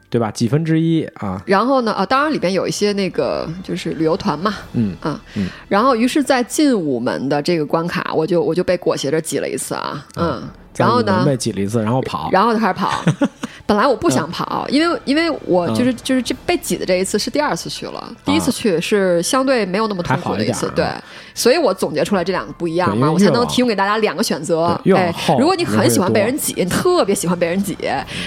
[0.10, 0.32] 对吧？
[0.32, 5.50] 几分之一啊，然后呢，啊，当然里边有一些那个就是旅游团嘛，嗯啊，嗯。
[5.68, 10.41] 然后于是，在进午门的这个关卡，我就我就被裹挟着挤了一次啊，嗯，
[10.78, 13.04] 然后呢被挤了一次，然后跑，然后就开始跑。
[13.68, 20.86] 本来我不嗯想跑，因为因为我就是就是这被挤的这一次是第二次去了，第一次去是相对没有那么痛苦的一次，对
[21.34, 24.80] 所以我总结出来这两个不一样嘛，我才能提供给大家两个选择。
[24.96, 27.76] 哎如果你很喜欢被人挤，你特别喜欢被人挤，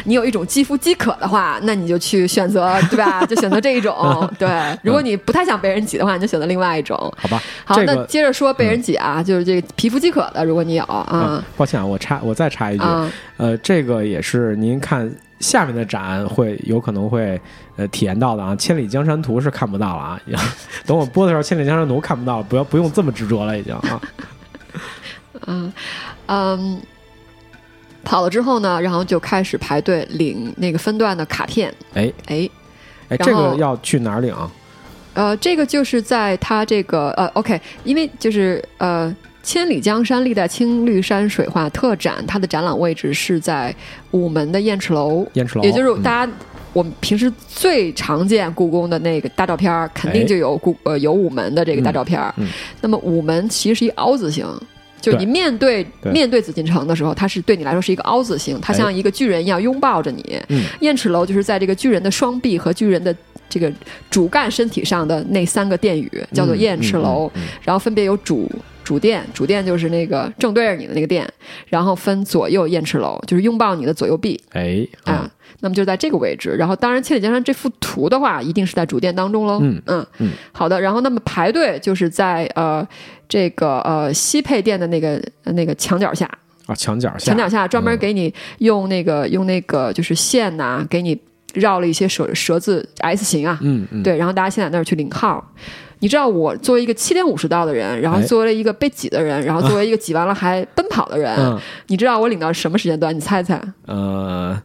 [0.04, 3.24] 你有一种肌肤饥渴的话，那你就去选择，对吧？
[3.24, 3.96] 就选择这一种。
[4.38, 4.48] 对，
[4.82, 6.96] 如果你不太想被人挤的话，你就选择另外一种。
[7.16, 7.40] 好吧？
[7.64, 15.10] 好，那这个接着说被人挤啊，就是这个皮肤饥渴的，如果你有啊啊，抱歉啊，我插我再插一句，啊，呃，这个也是您看
[15.40, 17.40] 下面的展会有可能会
[17.74, 20.20] 呃体验到的啊，《千里江山图》是看不到了啊，
[20.86, 24.00] 等我播的时候，《千里江山图》看不到了，不要不用这么执着了，已经啊。
[25.48, 25.72] 嗯
[26.26, 26.80] 嗯，
[28.04, 31.74] 跑了之后呢，然后就开始排队领那个分段的卡片。
[31.94, 32.48] 哎哎，
[33.08, 34.50] 哎，这个要去哪儿领啊？
[35.14, 39.12] 呃，这个就是在他这个呃，OK，因为就是呃，
[39.42, 43.74] 千里江山历代青绿山水画特展，它的展览位置是在
[44.10, 46.02] 午门的雁翅楼，燕翅楼，也就是嗯。
[46.02, 46.32] 大家。
[46.74, 52.32] 我们平时最常见故宫的那个大照片儿，肯定哎就有故呃有午门的这个大照片儿。
[52.36, 52.48] 嗯嗯。
[52.82, 54.46] 那么午门其实是一凹字形，
[55.00, 56.12] 就是你面对对。
[56.12, 58.76] 面对紫禁城的时候，它是对你来说是一个凹字形，它哎。
[58.76, 60.40] 像一个巨人一样拥抱着你。
[60.50, 60.62] 嗯。
[60.80, 63.16] 雁翅楼就是在这个巨人的双臂和巨人的
[63.48, 63.72] 这个
[64.10, 68.50] 主干身体上的那三个殿宇，叫做雁翅楼，嗯嗯嗯然后分别有主。
[68.84, 71.30] 主殿，主殿就是那个正对着你的那个殿，
[71.66, 75.30] 然后分左右雁翅楼，就是拥抱你的左右臂哎啊。
[75.60, 79.58] 那么就在这个位置，然后当然千里江山这幅图的话，一定是在主殿当中喽。
[79.60, 80.80] 嗯嗯嗯好的。
[80.80, 82.86] 然后那么排队就是在呃
[83.28, 86.26] 这个呃西配殿的那个呃那个墙角下，
[86.64, 91.14] 啊，墙角下，墙角下专门给你用那个、用那个就是线呐、给你
[91.54, 95.44] 绕了一些蛇蛇字 S 型啊，嗯嗯，对，然后大家先在那儿去领号。
[96.00, 103.12] 你知道我作为一个七点五十到的人，然后哎作为一个被挤的人，然后作为一个挤完了还奔跑的人，嗯你知道我领到什么时间段？
[103.12, 103.60] 你猜猜？
[103.86, 104.56] 呃，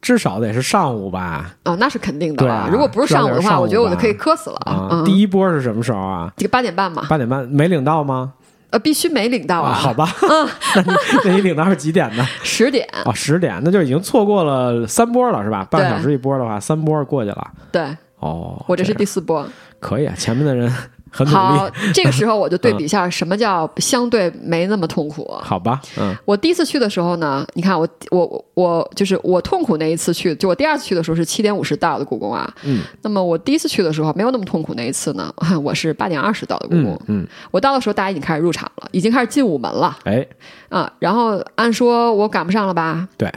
[0.00, 1.54] 至少得是上午吧？
[1.64, 2.54] 哦，那是肯定的了。
[2.54, 4.56] 啊如果不是上午的话，我觉得我就可以磕死了。
[4.64, 6.32] 啊，嗯，第一波是什么时候啊？
[6.38, 8.32] 这个八点半嘛，八点半没领到吗？
[8.70, 10.08] 呃，必须没领到啊，啊，好吧，
[10.76, 10.92] 那你
[11.24, 12.24] 那你领到是几点呢？
[12.42, 15.66] 十点，哦，十点，那就已经错过了三波了，是吧？
[15.70, 17.50] 半个小时一波的话，三波过去了。
[17.72, 17.82] 对
[18.20, 19.46] 哦，我这是第四波。
[19.80, 20.70] 可以啊，前面的人
[21.10, 25.28] 很努好，，这个时候我就对 比一下什么叫相对没那么痛苦。
[25.42, 32.48] 好吧，嗯我第一次去的时候呢，你看我我我就是我痛苦那一次去，就我第二次去的时候是七点五十到的故宫啊。
[32.64, 35.32] 嗯那么我第一次去的时候没有那么痛苦那一次呢，
[35.62, 36.94] 我是八点二十到的故宫。
[37.06, 40.26] 嗯嗯，我到的时候大家已经开始入场了，已经开始进午门了哎，
[40.68, 40.90] 啊。
[40.98, 43.08] 然后按说我赶不上了吧？
[43.16, 43.32] 对，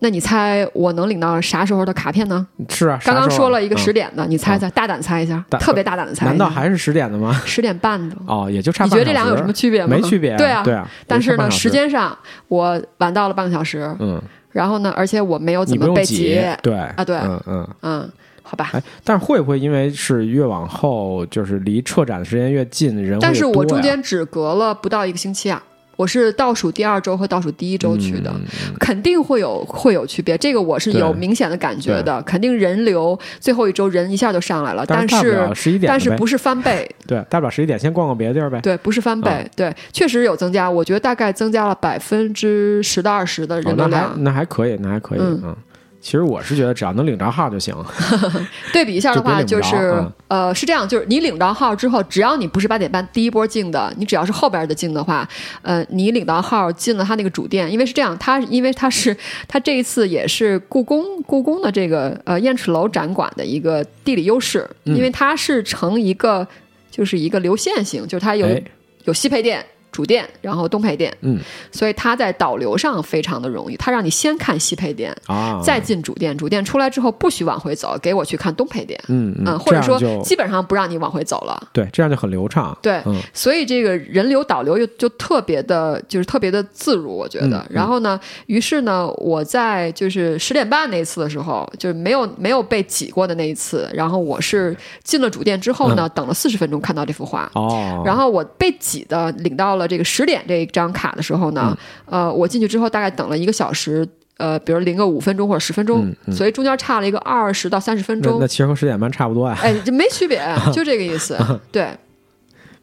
[0.00, 2.46] 那你猜我能领到啥时候的卡片呢？
[2.68, 6.26] 是啊，刚刚说了一个嗯十点的，你猜猜，大胆猜一下，特别大胆的猜。
[6.26, 7.32] 难道还是十点的吗？
[7.44, 8.16] 十点半的？
[8.26, 9.04] 哦，也就差你半你。
[9.04, 9.88] 觉得这两个有什么区别吗？
[9.96, 10.88] 没区别，对啊，对啊。
[11.06, 12.16] 但是呢，时间上
[12.48, 14.20] 我晚到了半个小时，嗯，
[14.52, 18.10] 然后呢，而且我没有怎么被挤，对啊对嗯嗯，嗯。
[18.50, 18.70] 好吧。
[18.72, 25.62] 哎，但是会不会因为是越往后，就是离撤展的时间越近，人但是我中间只隔了不到一个星期啊，
[25.98, 28.32] 我是倒数第二周和倒数第一周去的，
[28.78, 38.60] 肯定会有会有区别，这个我是有明显的感觉的，肯定人流最后一周人一下就上来了，但但是大不了11点但是不是翻倍， 对，大不了十一点先逛逛别的地儿呗。
[38.60, 39.50] 对，不是翻倍，嗯。
[39.56, 44.22] 对，确实有增加，我觉得大概增加了百分之十到二十的哦人流那还量。
[44.22, 45.40] 那还可以，那还可以，嗯。
[45.42, 45.56] 嗯。
[46.00, 47.74] 其实我是觉得只要能领着号就行，
[48.72, 50.12] 对比一下的话，就是嗯。
[50.28, 55.28] 呃是这样，就是你领着号之后，只要你不是八点半第一波进的，你只要是后边的进的话，
[55.62, 59.16] 呃，你领到号进了他那个主店，因为是这样，他因为他是
[59.48, 64.94] 他这一次也是故宫故宫的这个呃燕翅楼展馆的一个地理优势，嗯。
[64.94, 66.46] 因为它是成一个
[66.90, 68.62] 就是一个流线型，就是它有、哎，
[69.04, 69.64] 有西配店。
[69.90, 71.38] 主店，然后东配店，嗯
[71.70, 73.76] 所以它在导流上非常的容易。
[73.76, 78.98] 它让你先看西配店，啊，再进主店，主店出来之后不许往回走，给我去看东配店。
[79.08, 81.68] 嗯嗯，或者说基本上不让你往回走了。
[81.72, 82.76] 对，这样就很流畅。
[82.82, 87.64] 对，嗯所以这个人流导流又就特别的，就是特别的自如，我觉得。
[87.70, 97.50] 然后呢，于是呢，我在就是十点半那一次的时候，就是没有没有被挤过的那一次，然后我是进了主店之后呢，等了四十分钟看到这幅画。
[97.54, 101.76] 嗯哦，然后我被挤的领到了这个十点这一张卡的时候呢，
[102.06, 108.46] 嗯呃，我进去之后大概等了一个小时，呃，比如零个五分钟或者十分钟，嗯嗯所以中间差了一个二十到三十分钟那那。
[108.46, 110.40] 其实和十点半差不多啊，哎，这没区别，
[110.72, 111.36] 就这个意思。
[111.72, 111.88] 对，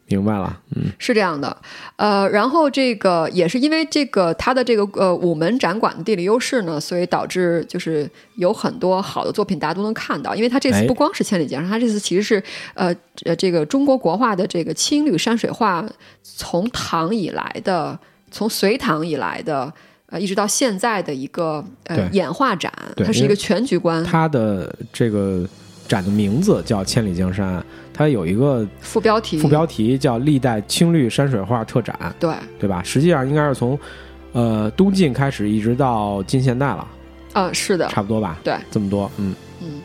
[0.08, 0.58] 明白了。
[0.74, 1.56] 嗯是这样的，
[1.96, 10.34] 呃，然后这个也是因为这个它的这个呃午门展馆的地理优势呢，所以导致就是有很多好的作品大家都能看到。
[10.34, 12.42] 因为它这次哎不光是千里江山，它这次其实是
[12.74, 12.94] 呃
[13.24, 15.84] 呃这个中国国画的这个青绿山水画
[16.22, 17.98] 从唐以来的，
[18.30, 19.72] 从隋唐以来的。
[20.08, 22.72] 呃，一直到现在的一个呃演化展，
[23.04, 25.44] 它是一个全局观，它的这个
[25.88, 27.58] 展的名字叫《千里江山》，
[27.96, 32.82] 它有一个副标题副标题叫“历代青绿山水画特展对，”，对吧？
[32.82, 33.78] 实际上应该是从
[34.32, 36.86] 呃东晋开始一直到近现代了，
[37.32, 38.38] 啊、是的，差不多吧？
[38.44, 39.80] 对，这么多，嗯，嗯，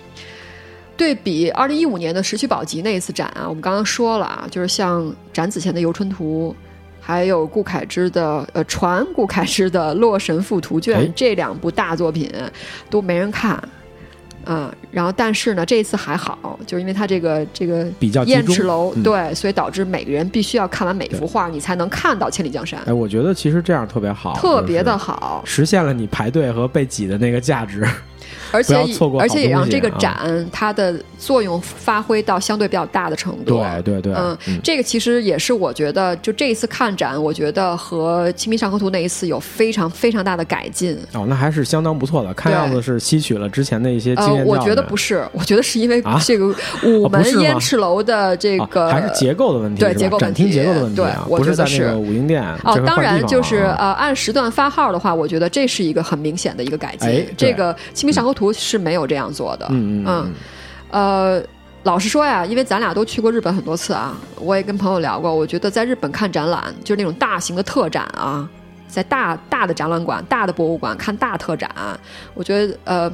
[0.97, 6.53] 对比二零一五年的石渠宝笈那一次展啊，我们刚刚说了啊，就是像展子虔的《游春图》，
[6.99, 12.29] 还有顾恺之的呃传顾恺之的《洛神赋图卷》哎这两部大作品
[12.89, 13.57] 都没人看。
[14.45, 18.41] 嗯，然后但是呢，这一次还好，就是因为它这个这个比较集中。
[18.41, 25.41] 燕赤楼、嗯对，所以导致每个人必须要看完每幅画，你才能看到千里江山，哎，我觉得其实这样特别好，特别的好。
[25.45, 27.87] 实现了你排队和被挤的那个价值。
[28.53, 33.57] 而且错过而且也让这个展它的作用发挥到相对比较大的程度。
[33.57, 40.97] 对对对，嗯，这个其实也是我觉得，就这一次看展，我觉得和《清明上河图》那一次有非常非常大的改进。
[41.13, 46.53] 哦，那还是相当不错的，看样子是吸取了之前的一些经呃，我觉得不是，我觉得是因为啊这个午
[46.83, 57.09] 门哦不是吗燕赤楼的这啊个、还是结构的问题，对结构问题展厅结构的问题啊，对我不是在觉得是那个武英殿哦，当然就是呃，按时段发号的话，我觉得这是一个很明显的一个改进。
[57.09, 59.67] 哎这个《清明上河图》是没有这样做的。
[59.69, 60.33] 嗯
[60.89, 61.41] 呃，
[61.83, 68.47] 老实说呀，因为咱俩都去过日本很多次啊，我也跟朋友聊过，我觉得在日本看展览，就是那种大型的特展啊，
[68.87, 71.69] 在大大的展览馆、大的博物馆看大特展，
[72.33, 73.11] 我觉得呃。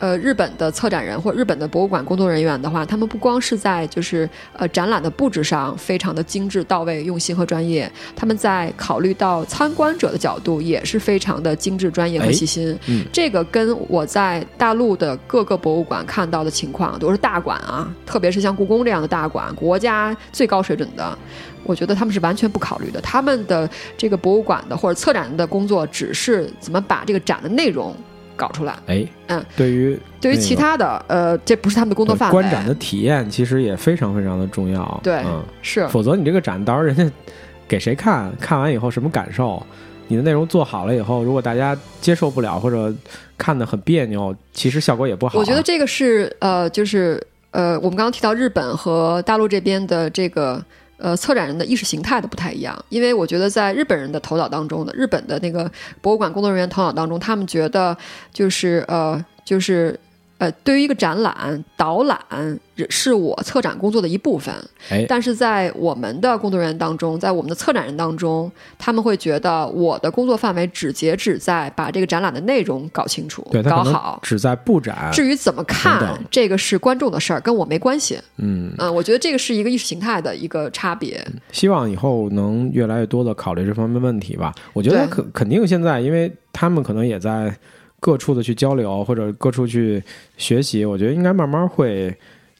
[0.00, 12.76] 呃，日本的策展人或日本的博物馆工作人员的话，他们不光是在就是呃展览的布置上非常的精致到位、用心和专业，他们在考虑到参观者的角度也是非常的精致、专业和哎细心。
[12.86, 21.18] 嗯这个跟我在大陆的各个博物馆看到的情况都是大馆啊，特别是像故宫这样的大馆，国家最高水准的，
[21.62, 22.98] 我觉得他们是完全不考虑的。
[23.02, 27.94] 他们的这个博物馆的或者策展的工作，只是怎么把这个展的内容
[28.40, 28.74] 搞出来。
[28.86, 32.32] 哎，嗯，对于对于其他的，呃，这不是他们的工作范围。
[32.32, 37.04] 观展的体验其实也非常非常的重要，对嗯，是否则你这个展到时候人家
[37.68, 39.62] 给谁看，看完以后什么感受？
[40.08, 42.92] 你的内容做好了以后，如果大家接受不了或者
[43.38, 45.38] 看得很别扭，其实效果也不好啊。
[45.38, 47.22] 我觉得这个是呃，就是
[47.52, 50.60] 呃，我们刚刚提到日本和大陆这边的这个
[51.00, 55.70] 呃策展人的意识形态的不太一样，因为我觉得在日本人的头脑当中的日本的那个
[56.00, 57.96] 博物馆工作人员头脑当中，他们觉得
[58.32, 59.98] 就是呃就是。
[60.40, 62.18] 呃，对于一个展览导览
[62.88, 64.54] 是我策展工作的一部分，
[64.88, 74.20] 哎，但是在我们的工作人员当中，在我们的策展人当中，他们会觉得我的工作范围只截止在把这个展览的内容搞清楚对、他可能搞好。
[74.22, 78.18] 只在布展，至于怎么看等等，这个是观众的事儿，跟我没关系。
[78.38, 81.22] 嗯，嗯，我觉得这个是一个意识形态的一个差别。
[81.52, 84.54] 希望以后能越来越多的考虑这方面问题吧。
[84.72, 87.54] 我觉得肯肯定现在，因为他们可能也在
[88.00, 90.02] 各处的去交流或者各处去
[90.36, 92.12] 学习，我觉得应该慢慢会。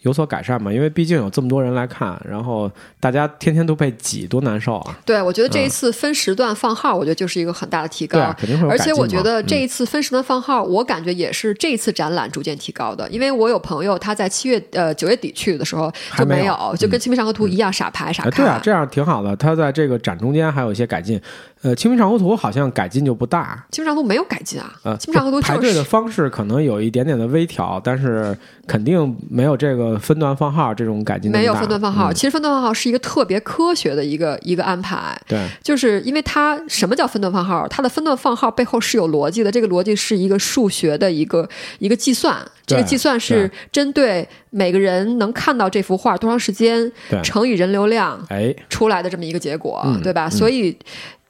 [0.03, 0.73] 有所改善嘛？
[0.73, 4.99] 因为毕竟有这么多人来看，然后大家天天都被挤，多难受啊！
[5.05, 8.19] 对，我觉得这一次分时段放号，我觉得就是一个很大的提高。
[8.19, 13.07] 对，肯定会而且我觉得这一次分时段放号，我感觉也是这一次展览逐渐提高的。
[13.11, 18.33] 因为我有朋友他在七月呃九月底去的时候就没有，就跟《清明上河图》一样傻排傻看。
[18.33, 19.37] 对啊，这样挺好的。
[19.37, 21.21] 他在这个展中间还有一些改进。
[21.63, 24.73] 呃，《清明上河图》好像改进就不大，《清明上河图》没有改进啊。
[24.83, 28.35] 呃，《清明上河图》排队的方式可能有一点点的微调，但是
[28.67, 31.31] 肯定没有这个分段放号这种改进。
[31.31, 35.15] 没有分段放号，其实分段放号是一个特别科学的一个一个安排。
[35.29, 37.69] 对，就是因为它什么叫分段放号？
[37.69, 41.47] 它的分段放号背后是有逻辑的，这个逻辑是一个数学的一个
[41.79, 46.91] 一个计算，这个计算是针对每个人能看到这幅画多长时间
[47.23, 50.31] 乘以人流量，哎，出来的这么一个结果，对吧？
[50.31, 50.75] 所以。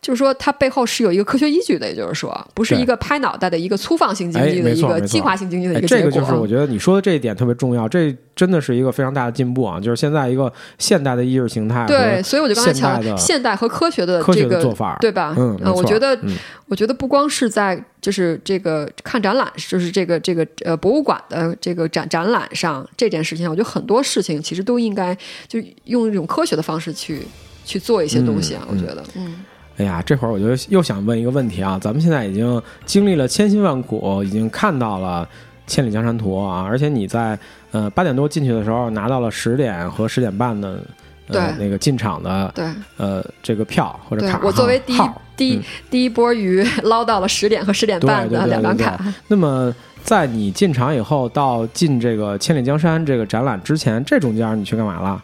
[0.02, 6.10] 就是说，它背后是有一个科学依据的，也就是说，不是一个拍脑袋的一个粗放性经济的一个计划性经济的一个结果。
[6.10, 9.78] 这个就是我觉得你说的这一点特别重要，这真的是一个非常大的进步啊！
[9.78, 15.34] 就是现在一个现代的意识形态，对，所以我就刚才强调现代和科学的这个做法，对吧？
[15.36, 16.18] 嗯，我觉得，
[16.66, 25.14] 我觉得不光是在就是这个看展览，就是这个这个呃博物馆的这个展展览上这件事情，我觉得很多事情其实都应该
[25.46, 27.20] 就用一种科学的方式去
[27.66, 28.66] 去做一些东西啊！
[28.70, 29.44] 我觉得，嗯。
[29.80, 31.78] 哎呀，这会儿我就又想问一个问题啊！
[31.80, 35.26] 咱们现在已经经历了千辛万苦，已经看到了
[35.72, 37.38] 《千里江山图》啊，而且你在
[37.70, 40.80] 呃八点多进去的时候拿到了十点和十点半的
[41.28, 42.66] 呃那个进场的对
[42.98, 44.38] 呃这个票或者卡。
[44.44, 45.00] 我作为第一
[45.34, 49.02] 第一第一波鱼 捞到了十点和十点半的两张卡。
[49.28, 55.22] 那么在你进场以后到进这个《千里江山》这个展览之前，这中间你去干嘛了？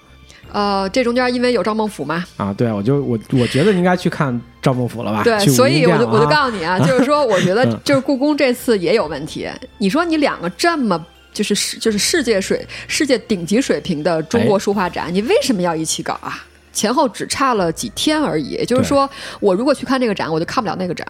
[0.53, 5.23] 呃，这中间因为有赵孟俯嘛，啊，对，我就我我觉得应该去看赵孟俯了吧？
[5.23, 9.49] 对，所以我就我就告诉你啊， 就是说，我觉得就是故宫这次也有问题。
[9.79, 16.43] 你说你两个这么就是世就是世界水世界顶级水平的中国书画展，你为什么要一起搞啊？
[16.73, 18.51] 前后只差了几天而已。
[18.51, 19.09] 也就是说，
[19.41, 21.07] 我如果去看这个展，我就看不了那个展。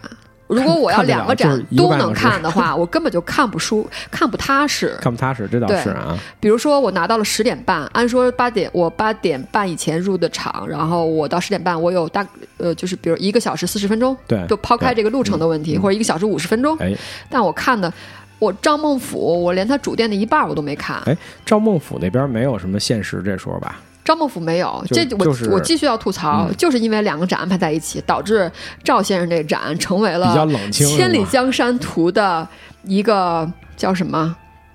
[0.47, 4.97] 如果我要两个展都能看的话， 我根本就看不舒看不踏实。
[5.01, 6.17] 看不踏实，这倒是啊。
[6.39, 12.25] 比如说，我拿到了十点半，按说八点我八点半以前入的场，然后我到十点半，我有大
[12.57, 16.77] 呃，就是比如一个小时四十分钟，对，就抛开这个路程的问题，或者一个小时五十分钟。
[16.77, 16.93] 哎，
[17.29, 17.91] 但我看的，
[18.39, 21.01] 我赵孟俯，我连他主店的一半我都没看。
[21.05, 23.79] 哎，赵孟俯那边没有什么限时这说吧？
[24.07, 28.49] 赵孟俯没有，这我我继续要吐槽，就是因为两个展安排在一起，导致
[28.81, 30.27] 赵先生这展成为了
[30.71, 32.47] 《千里江山图》的
[32.85, 34.33] 一个叫什么？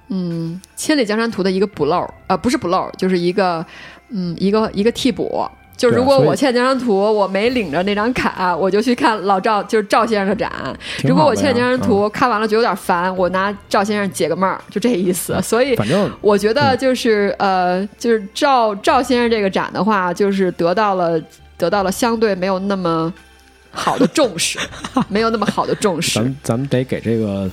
[0.08, 3.64] 嗯，《千里江山图》的一个补漏，呃，不是补漏，就是一个
[4.10, 5.48] 嗯，一个一个替补。
[5.76, 10.52] 就如果我欠江山图，我没领着那张卡，我就去看老赵，就是赵先生的展。
[11.02, 15.40] 如果我欠江山图看完了觉得有点烦，我拿赵先生解个闷儿，就这意思。
[15.42, 21.20] 所以，反正我觉得就是呃，就是赵赵先生这个展的话，就是得到了
[21.58, 23.12] 得到了相对没有那么
[23.72, 24.60] 好的重视，
[25.08, 26.20] 没有那么好的重视。
[26.20, 27.50] 咱咱们得给这个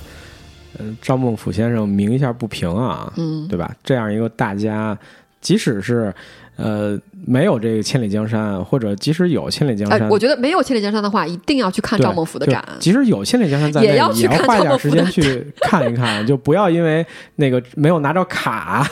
[0.77, 3.71] 嗯赵孟俯先生鸣一下不平啊，嗯，对吧？
[3.83, 4.95] 这样一个大家，
[5.41, 6.13] 即使是。
[6.59, 12.63] 呃，没有这个千里江山，或者即使有千里江山，我觉得没有千里江山的话，一定要去看赵孟俯的展。
[12.79, 17.05] 即使有千里江山在，也要去看花点时间去 看一看，就不要因为
[17.37, 18.85] 那个没有拿着卡。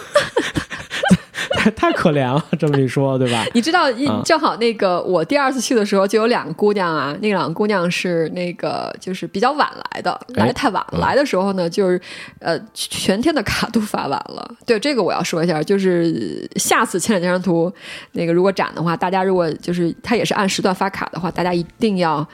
[1.75, 3.45] 太可怜了， 这么一说，对吧？
[3.53, 3.85] 你知道，
[4.23, 10.99] 正好那个我第二次去的时候，就有两个姑娘啊，那两个姑娘是那个就是比较晚来的，来的太晚了。
[10.99, 11.99] 来的时候呢，就是
[12.39, 14.55] 呃，全天的卡都发完了。
[14.65, 17.69] 对这个我要说一下，就是下次《千里江山图》
[18.13, 22.25] 那个如果展的话，大家如果就是它也是按时段发卡的话，大家一定要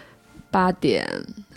[0.51, 1.07] 八点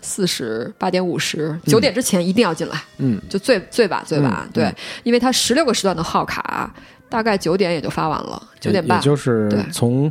[0.01, 4.73] 四十八点五十九点之前一定要进来，嗯，就最最晚最晚，对，
[5.03, 6.73] 因为它十六个时段的号卡。
[7.09, 10.11] 大概九点也就发完了，九点半，也就是从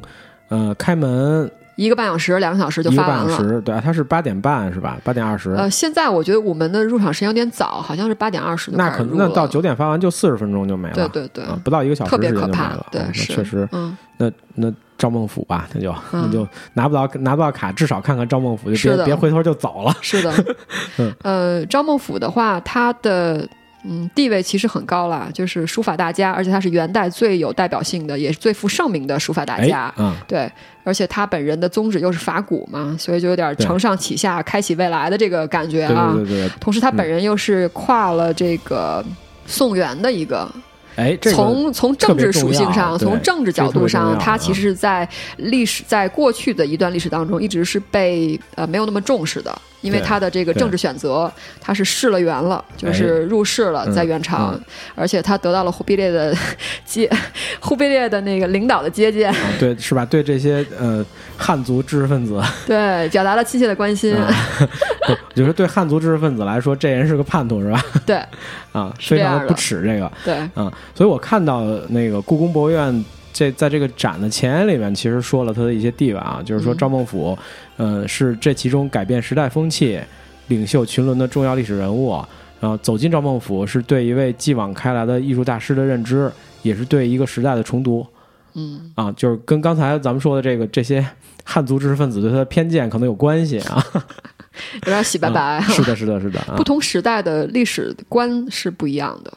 [0.50, 3.62] 呃开门一个半小时、两个小时就发完了。
[3.62, 4.98] 对啊，它是八点半是吧？
[5.04, 5.52] 八点二十。
[5.52, 10.96] 呃，现在我觉得午门的入场时间有点早，好像是八点二十那可能那到九点发完就四十分钟就没了。
[10.96, 12.86] 对对对，不到一个小时特别可怕了。
[12.91, 13.68] 对，确实。
[13.74, 19.93] 嗯，那那赵孟俯吧，那就那就拿不到拿不到卡，至少看看赵孟俯，就别别回头就走了。
[20.00, 20.34] 是的。
[20.98, 21.14] 嗯。
[21.24, 23.46] 呃，赵孟俯的话，他的。
[23.88, 29.93] 嗯，地位其实很高了，就是书法大家，而且他是元代最有代表性的，也是最负盛名的书法大家。
[29.97, 30.51] 嗯，对，
[30.83, 36.13] 而且他本人的宗旨又是法古嘛，所以就有点承上启下、开启未来的这个感觉啊。
[36.15, 36.51] 对对对。
[36.59, 39.05] 同时，他本人又是跨了这个
[39.45, 40.51] 宋元的一个
[40.96, 54.62] 哎，这个从从政治属性上，从政治角度上，它其实是在历史在过去的一段历史当中，一直是被呃没有那么重视的，因为对它的这个政治选择，它是释了元了，就是入世了，嗯在元朝嗯，
[54.96, 56.36] 而且他得到了忽必烈的
[56.86, 57.10] 接
[57.60, 60.06] 忽必烈的那个领导的接见，啊对是吧？
[60.06, 61.06] 对这些呃
[61.38, 64.16] 汉族知识分子， 对，表达了亲切的关心，
[65.36, 67.84] 就是对汉族知识分子来说，这人是个叛徒是吧？
[68.06, 68.16] 对
[68.72, 70.12] 啊，非常的不耻这个。
[70.24, 77.38] 对，啊，所以我看到那个故宫博物院这在这个展的前言里面，其实说了他的一些地位啊，就是说嗯赵孟頫，
[77.77, 79.99] 呃，是这其中改变时代风气、
[80.47, 82.21] 领袖群伦的重要历史人物。
[82.61, 86.31] 然后走进赵孟頫，是对一位继往开来的艺术大师的认知，
[86.63, 88.03] 也是对一个时代的重读
[88.53, 91.05] 嗯，啊，就是跟刚才咱们说的这个这些
[91.43, 93.86] 汉族知识分子对他的偏见可能有关系啊。
[94.86, 95.39] 有点洗白白。
[95.41, 96.63] 啊 是的，是的，是的啊不。
[96.63, 99.31] 同时代的历史观是不一样的，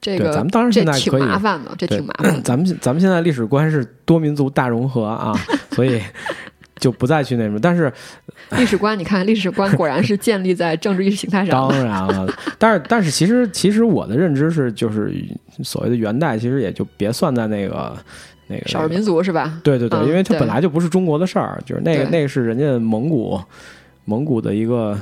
[0.00, 2.42] 这个对咱们当然现在可以麻烦的，这挺麻烦。
[2.42, 5.34] 咱们咱们现在历史观是多民族大融合啊，
[5.72, 6.00] 所以
[6.78, 7.58] 就不再去那什么。
[7.60, 7.92] 但是
[8.56, 11.76] 历史观，你看，历史观果然是建立在政治意识形态上当。
[11.84, 15.14] 然了，但是但是其实其实我的认知是，就是
[15.62, 17.94] 所谓的元代，其实也就别算在那个
[18.46, 19.60] 那个少数民族是吧？
[19.62, 23.38] 对对对，嗯因为它本来就不是中国的事儿，就是那个那个是人家蒙古
[24.06, 24.98] 蒙古的一个。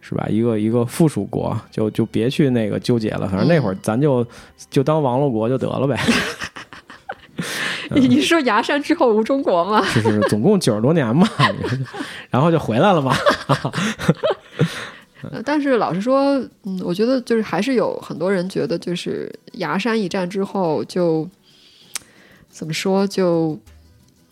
[0.00, 0.26] 是吧？
[0.28, 3.28] 一个一个附属国，就就别去那个纠结了。
[3.28, 4.26] 反正那会儿嗯咱就、
[4.70, 5.98] 就当亡了国就得了呗。
[7.92, 9.82] 你你说崖山之后无中国吗？
[9.88, 11.28] 是是是，总共九十多年嘛，
[12.30, 13.14] 然后就回来了嘛。
[15.30, 21.28] 呃但是老实说，嗯，我觉得就是还是有很多人觉得，就是崖山一战之后就
[22.48, 23.58] 怎么说就。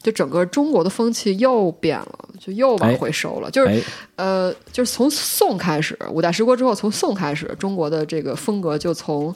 [0.03, 3.51] 就整个中国的风气又变了，就又往回收了。
[3.51, 3.82] 就是哎，
[4.16, 9.34] 呃，就是从宋开始，五代十国之后，从宋开始，中国的这个风格就从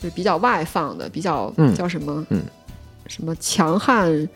[0.00, 2.42] 就是比较外放的，比较、嗯叫什么，嗯，
[3.06, 4.28] 什么强悍，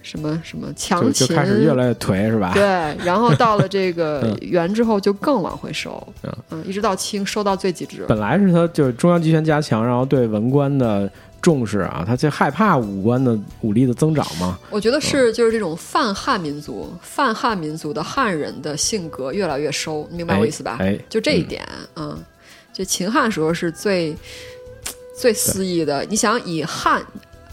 [0.00, 2.52] 什么什么就强就秦，开始越来越颓，是吧？
[2.54, 2.62] 对，
[3.04, 8.06] 然后到了这个 嗯元之后，就更往回收，嗯嗯，一直到清收到最极致。
[8.08, 11.10] 本来是他就是中央集权加强，然后对文官的
[11.42, 14.58] 重视啊，他就害怕武官的武力的增长嘛。
[14.70, 20.76] 我觉得是就是这种泛汉民族、泛汉民族的汉人的性格越来越收，明白我意思吧？
[20.80, 21.66] 哎，就这一点，
[21.96, 22.18] 嗯，
[22.72, 24.14] 就秦汉时候是最
[25.16, 26.04] 最肆意的。
[26.04, 27.02] 你想以汉，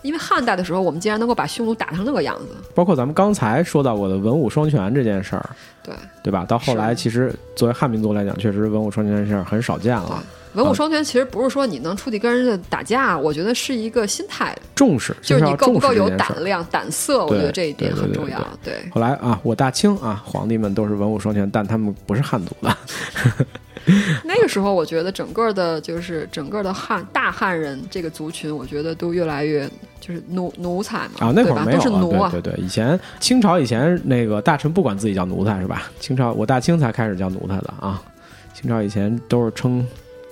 [0.01, 5.49] 因为汉代的时候，我们竟然能够把匈奴打成那个样子，包括咱们刚才说到过的文武双全这件事儿，
[5.83, 6.45] 对对吧？
[6.45, 10.23] 到后来，其实作为汉民族来讲，确实文武双全这事儿很少见了，
[10.57, 18.73] 文武双全其实不是说你能出去跟人家打架，我觉得是一个心态，重视就是你够不够有胆量、胆色，我觉得这一点很重要对。
[18.73, 22.75] 对，后来啊，我大清啊，皇帝们都是文武双全，但他们不是汉族的。
[24.25, 29.69] 那个时候我觉得整个的，就是整个的汉大汉人这个族群，我觉得都越来越
[30.01, 31.51] 就是奴奴才嘛，啊，那会？
[31.51, 35.83] 儿没有都是奴啊，对对对，以前清朝以前那个大臣不管自己叫奴才是吧？
[36.01, 38.01] 清朝我大清才开始叫奴才的啊，
[38.53, 39.85] 清朝以前都是称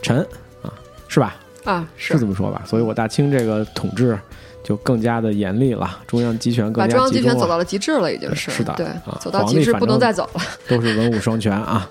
[0.06, 0.20] 臣
[0.62, 0.72] 啊，
[1.08, 1.36] 是吧？
[1.64, 2.62] 啊，是这么说吧？
[2.66, 4.18] 所以我大清这个统治
[4.64, 10.42] 就更加的严厉了，中央集权更加把中央集权走到了极致了，已经是是的对啊，走到极致不能再走了。
[10.68, 11.90] 都是文武双全啊，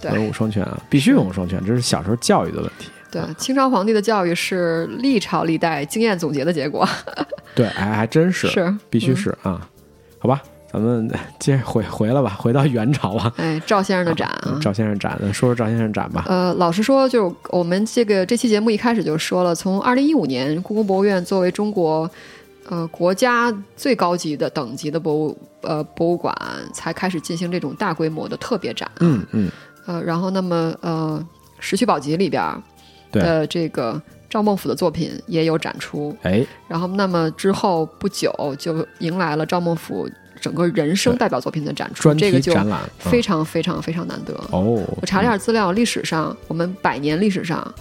[0.00, 2.88] 对文武双全啊，必须文武双全，这是小时候教育的问题。
[3.10, 6.88] 对，清朝皇帝的教育是历朝历代经验总结的结果，
[7.56, 9.68] 对，哎，还真是，是必须嗯是啊，
[10.20, 10.40] 好吧，
[10.72, 11.10] 咱们
[11.40, 13.32] 接着回回来吧，回到元朝吧。
[13.38, 14.56] 哎，赵先生的展啊。
[14.62, 16.24] 赵先生展，说说赵先生展吧。
[16.28, 22.08] 呃，老实说，就我们这个这期节目一开始就说了，从二零一五年，故宫博物院作为中国
[22.68, 26.32] 呃国家最高级的等级的博物呃博物馆，
[26.72, 28.88] 才开始进行这种大规模的特别展。
[29.00, 29.50] 嗯嗯，
[29.86, 31.20] 呃，然后那么呃，
[31.58, 32.62] 《石渠宝笈》里边儿
[33.10, 40.08] 的这个赵孟俯的作品也有展出，哎，然后那么之后不久就迎来了赵孟頫
[40.40, 42.52] 整个人生代表作品的展出，这个就
[42.98, 44.32] 非常非常非常难得。
[44.32, 47.74] 嗯哦，我查了点资料，历史上我们百年历史上，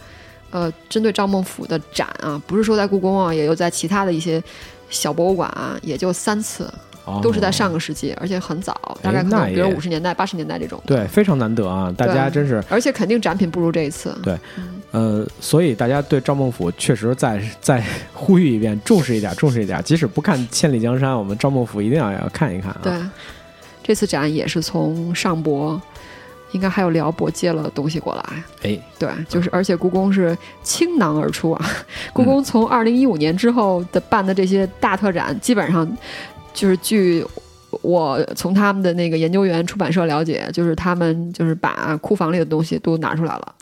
[0.51, 4.43] 呃，针对赵孟頫的展啊，不是说在故宫啊，也有在其他的一些
[4.89, 6.71] 小博物馆啊，也就三次，
[7.05, 10.81] 哦都是在上个世纪，而且很早，大概可能比如五十年代、八十年代这种。
[10.85, 11.93] 对，非常难得啊！
[11.97, 14.15] 大家真是而且肯定展品不如这一次。
[14.23, 14.37] 对
[14.91, 17.83] 呃，所以大家对赵孟頫确实再再
[18.13, 19.79] 呼吁一遍，重视一点，重视一点。
[19.83, 22.79] 即使不看《千里江山》，我们赵孟頫一定要要看一看啊！
[22.81, 22.93] 对，
[23.83, 25.79] 这次展也是从上博，
[26.53, 28.23] 应该还有辽博接了东西过来。
[28.63, 31.63] 哎，对，就是而且故宫是倾囊而出啊！
[31.63, 35.87] 嗯 故宫从二零一五年之后的办的这些大特展，基本上
[36.51, 37.23] 就是据
[37.81, 43.55] 我从他们的那个研究员出版社了解，就是他们就是把库房里的东西都拿出来了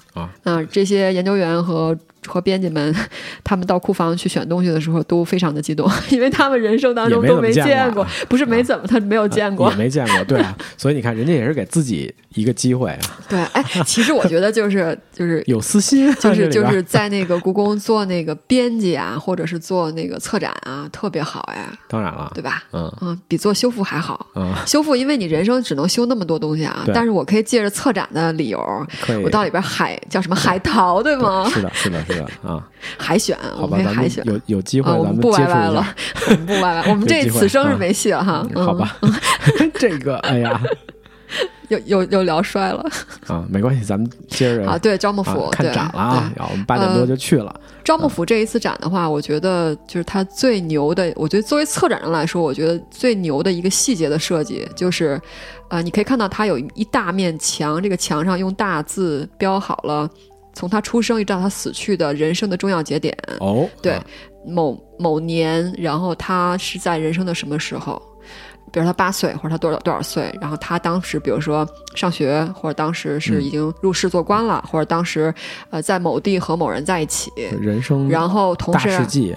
[0.43, 0.63] 啊。
[0.71, 1.97] 这些研究员和
[2.27, 2.95] 和编辑们，
[3.43, 12.99] 他们到库房去选东西的时候都非常的激动，因为他们人生当中都没见过，不是没怎么，他没有见过，也没见过，对啊， 所以你看，人家也是给自己一个机会啊。
[13.29, 21.67] 对，哎，其实我觉得就是就是 有私心，就是就是在那个故宫做那个编辑啊，或者是做那个策展啊，特别好哎。
[21.87, 22.63] 当然了，对吧？
[22.73, 24.27] 嗯嗯，比做修复还好。
[24.35, 28.59] 嗯， 修复因为你人生只能修那么多东西啊，但是我可以借着策展的理由，
[29.23, 31.49] 我到里边海叫什么海淘，对吗？
[31.49, 32.67] 是的，是的，是的 啊。
[32.97, 34.23] 海选，我们可以海选。
[34.25, 35.85] 有有机会，我们不歪歪了，
[36.29, 36.83] 我们不歪歪。
[36.89, 38.47] 我们这此生是没戏了哈。
[38.55, 38.97] 好吧，
[39.75, 40.61] 这个，哎呀。
[41.67, 42.81] 又又又聊衰了
[43.27, 44.77] 啊，没关系，咱们接着啊。
[44.77, 47.53] 对，招幕府看展了啊，然后我们八点多就去了。
[47.83, 51.11] 招幕府这一次展的话，我觉得就是它最牛的。
[51.17, 55.21] 我觉得作为策展人来说，我觉得最牛的一个细节的设计就是，
[55.67, 60.09] 呃，你可以看到它有一大面墙，这个墙上用大字标好了
[60.57, 63.15] 从他出生一直到他死去的人生的重要节点。
[63.39, 64.01] 哦，对，
[64.43, 68.01] 某某年，然后他是在人生的什么时候？
[68.69, 75.33] 比如他八岁，或者他多少多少岁，然后他当时，比如说上学，或者当时是已经入仕做官了，或者当时
[75.69, 77.31] 呃在某地和某人在一起，
[77.61, 78.89] 人生，然后同时，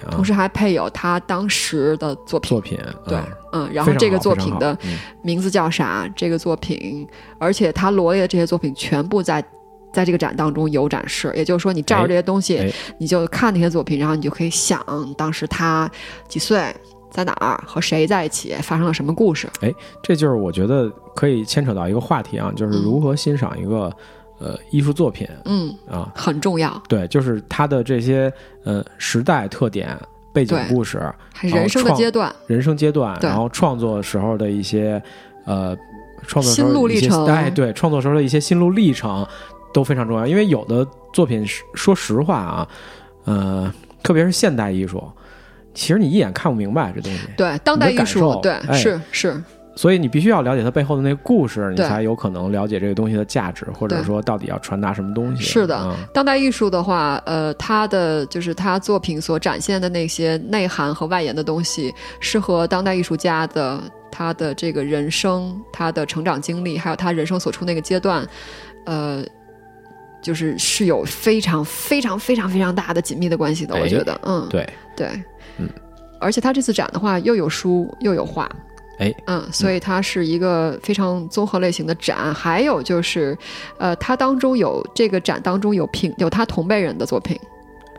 [0.09, 3.17] 同时还配有他当时的作品，作品，对，
[3.53, 4.77] 嗯，然后这个作品的
[5.23, 6.05] 名字叫啥？
[6.13, 7.07] 这个作品，
[7.39, 9.41] 而且他罗列的这些作品全部在
[9.93, 14.83] 在这个展当中有展示，也就是说，你照着这些东西，你就看那些作品，然后你就可以想
[15.17, 15.89] 当时他
[16.27, 16.63] 几岁。
[17.13, 18.55] 在哪儿和谁在一起？
[18.63, 19.45] 发生了什么故事？
[19.59, 19.69] 哎，
[20.01, 23.93] 这就是我觉得可以牵扯到一个话题啊，就是如何欣赏一个
[24.39, 25.27] 呃艺术作品。
[25.43, 26.81] 嗯啊，很重要。
[26.87, 28.31] 对，就是它的这些
[28.63, 29.93] 呃时代特点、
[30.31, 31.03] 背景故事、
[31.41, 35.03] 人生的阶段、人生阶段，然后创作时候的一些
[35.43, 35.75] 呃
[36.25, 37.25] 创作心路历程。
[37.25, 39.27] 哎，对，创作时候的一些心路历程
[39.73, 40.25] 都非常重要。
[40.25, 42.67] 因为有的作品，说实话啊，
[43.25, 45.03] 呃，特别是现代艺术。
[45.73, 49.41] 其实你一眼看不明白这东西，对当代艺术，对是是，
[49.73, 55.43] 所以你必须要了解它背后的那个故事，你才有可能了解这个东西的价值，或者说到底要传达什么东西。
[55.43, 68.27] 是的，当代艺术的话，呃，它的就是它作品所展现的那些内涵和外延的东西，是和当代艺术家的他的这个人生、他的成长经历，还有他人生所处那个阶段，
[68.85, 69.23] 呃，
[70.21, 73.75] 就是是有非常非常非常非常大的紧密的关系的。
[73.75, 75.07] 我觉得，嗯，对对。
[75.57, 75.67] 嗯，
[76.19, 78.49] 而且他这次展的话，又有书又有画，
[78.99, 82.33] 哎，嗯，所以它是一个非常综合类型的展。
[82.33, 83.37] 还有就是，
[83.77, 87.39] 呃，它当中有这个展当中有评有他同辈人的作品。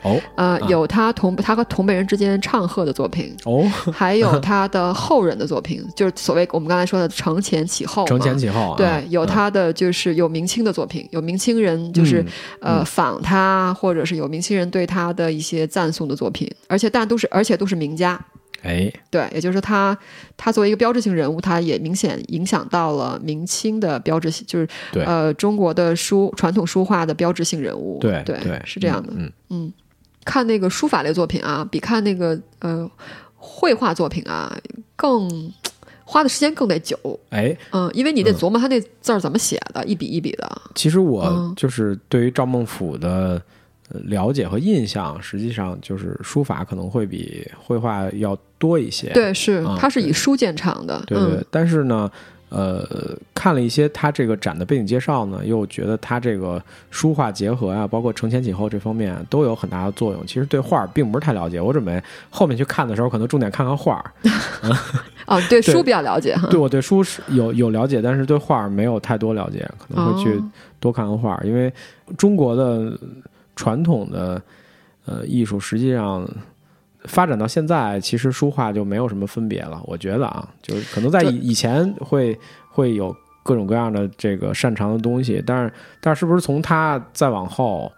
[0.02, 12.24] 哦，呃，有他同他和同辈人之间唱和的作品，哦， 还有他的后人的作品， 就是所谓我们刚才说的承前启后，承前启后，对，有他的就是有明清的作品，有明清人就是
[12.60, 18.20] 呃仿他，或者是有明清人对他的一些赞颂的作品，而且但都是而且都是名家，
[18.62, 19.96] 哎，对，也就是说他
[20.36, 24.66] 他作为一个标志性人物，他也明显影响到了明清的标志性，就是
[25.04, 29.32] 呃中国的书传统书画的标志性人物，对对对，是这样的，嗯。
[29.50, 29.72] 嗯。
[30.24, 32.90] 看那个书法类作品啊，比看那个呃
[33.34, 34.56] 绘画作品啊
[34.96, 35.52] 更
[36.04, 36.98] 花的时间更得久。
[37.30, 40.62] 哎，嗯，因为你得琢磨他那字儿怎么写的，一笔一笔的。
[40.74, 43.40] 其实我就是对于赵孟頫的
[43.88, 49.08] 了解和印象，实际上就是书法可能会比绘画要多一些。
[49.12, 51.02] 对，是，他是以书见长的。
[51.06, 52.10] 对对，但是呢。
[52.54, 52.86] 呃，
[53.32, 60.26] 看了一些他这个展的背景介绍呢，又觉得他这个书画结合啊，包括承前启后这方面都有很大的作用。
[60.26, 61.98] 其实对画并不是太了解，我准备
[62.28, 64.04] 后面去看的时候，可能重点看看画。
[65.26, 66.46] 哦，对书比较了解哈。
[66.50, 70.38] 对我对书是有有了解，但是对画没有太多了解，可能会去
[70.78, 71.72] 多看看画，因为
[72.18, 72.92] 中国的
[73.56, 74.42] 传统的
[75.06, 76.28] 呃艺术实际上。
[77.04, 79.80] 发展到现在，其实书画就没有什么分别了。
[79.84, 82.38] 我觉得啊，就是可能在以以前会
[82.70, 87.90] 会有各种各样的这个擅长的东西，但是但是是不是从他再往后，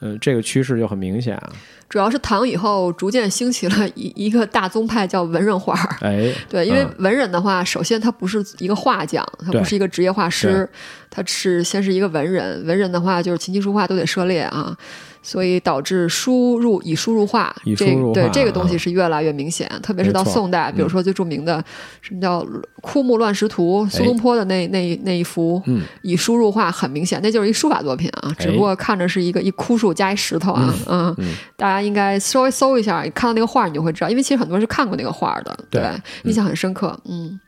[0.00, 1.40] 嗯，这个趋势就很明显。
[1.88, 5.74] 主要是唐以后逐渐兴起了一一个大宗派，叫文人画。
[6.00, 10.68] 哎，对，因为文人的话，首先他不是一个画匠，他不是一个职业画师，
[11.10, 12.64] 他是先是一个文人。
[12.64, 14.76] 文人的话，就是琴棋书画都得涉猎啊。
[15.22, 21.62] 所以导致输入以输入画，这对这个东西是越来越明显，特别是到宋代，比如说最著名的
[22.00, 22.42] 什么叫
[22.80, 25.62] 《枯木乱石图》，苏东坡的那那那一幅，
[26.02, 31.14] 以输入画很明显，那就是一书法作品啊，只不过看着是一个一枯树加一石头啊，嗯，
[31.56, 35.82] 大家应该稍微搜一下，看到那个画你就会知道，因为其实很多人是看过那个画的，对，
[36.24, 37.38] 印象很深刻，嗯，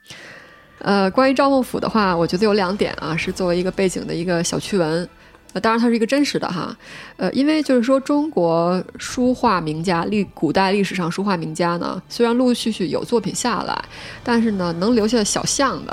[0.81, 5.09] 呃，关于赵孟頫的话，我觉得有两点啊，是作为一个背景的一个小趣闻。
[5.53, 6.77] 呃，当然它是一个真实的哈，
[7.17, 13.85] 呃，因为就是说中国书画名家历古代历史上书画名家呢，虽然陆陆续续有作品下来，
[14.25, 15.93] 但是呢，能留下小像的。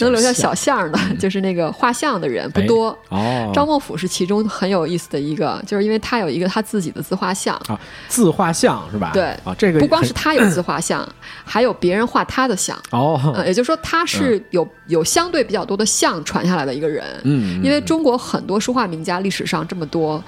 [0.00, 2.96] 能留下小像的， 就是那个画像的人不多。
[3.08, 7.78] 哦，张孟甫是其中很有意思的一个，就是因为他有一个他自己的自画像啊，
[8.08, 9.10] 自画像是吧？
[9.12, 11.06] 对啊，这个不光是他有自画像，
[11.44, 12.76] 还有别人画他的像。
[12.90, 17.04] 哦，也就是说他是有有相对比较多的像传下来的一个人。
[17.24, 20.22] 嗯，因为中国很多书画名家历史上这么多，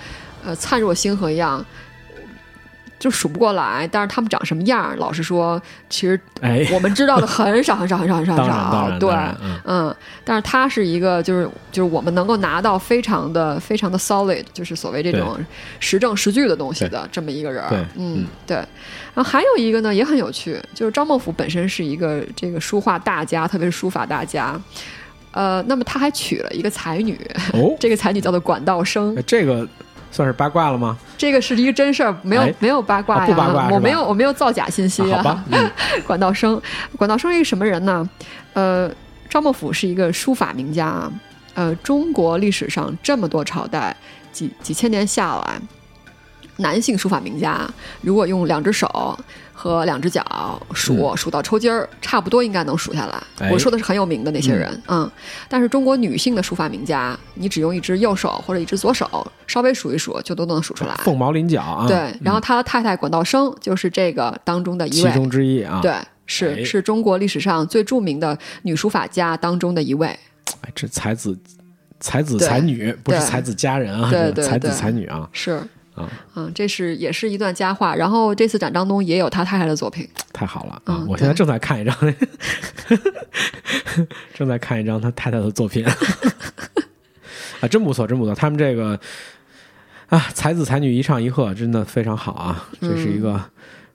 [0.45, 1.65] 呃，灿若星河一样。
[2.99, 6.19] 就数不过来，但是他们长什么样，老实说，其实
[6.73, 8.99] 我们知道的很少很少很少很少很少。
[8.99, 9.15] 对，
[9.65, 9.95] 嗯，
[10.25, 15.39] 但是他是一个，就是就是我们能够拿到非常的非常的 solid，就是所谓这种
[15.79, 17.63] 实证实据的东西的这么一个人。
[17.97, 18.57] 嗯，对。
[18.57, 24.59] 然后还有一个呢，也很有趣，就是张孟甫本身是一个这个书画大家，特别是书法大家。
[25.33, 27.19] 呃，那么他还娶了一个才女，
[27.79, 29.15] 这个才女叫做管道生。
[29.27, 29.69] 这个。
[30.11, 30.97] 算是八卦了吗？
[31.19, 35.19] 这个是一个真事儿，没有没有八卦呀，不八卦，我没有我没有造假信息啊。
[35.19, 35.45] 好吧，
[36.07, 36.61] 管道生，
[36.97, 38.09] 管道生是一个什么人呢？
[38.55, 38.91] 呃，
[39.29, 41.13] 张孟甫是一个书法名家啊。
[41.55, 43.97] 呃，中国历史上这么多朝代，
[44.31, 45.59] 几几千年下来，
[46.57, 47.69] 男性书法名家，
[48.01, 49.19] 如果用两只手。
[49.59, 50.23] 和两只脚
[50.75, 53.49] 数数到抽筋儿，差不多应该能数下来。
[53.51, 55.11] 我说的是很有名的那些人，嗯。
[55.49, 60.95] 但是中国女性的书法名家，你只用一只右手或者一只左手，稍微数一数就都能数出来。
[60.99, 61.89] 凤毛麟角啊！
[61.89, 65.81] 对，然后他的太太管道生就是这个当中的一位，其中之一啊。
[65.83, 65.95] 对，
[66.27, 70.07] 是是中国历史上最著名的女书法家当中的一位。
[70.61, 71.37] 哎，这才子
[71.99, 75.63] 才子才女，不是才子佳人啊，对对才子才女啊，是。
[76.35, 77.95] 嗯这是也是一段佳话。
[77.95, 81.05] 然后这次展当中也有他太太的作品，太好了啊！
[81.09, 81.97] 我现在正在看一张，
[84.35, 85.85] 正在看一张他太太的作品
[87.61, 88.35] 啊，真不错，真不错。
[88.35, 88.99] 他们这个
[90.09, 92.69] 啊，才子才女一唱一和，真的非常好啊！
[92.81, 93.41] 这是一个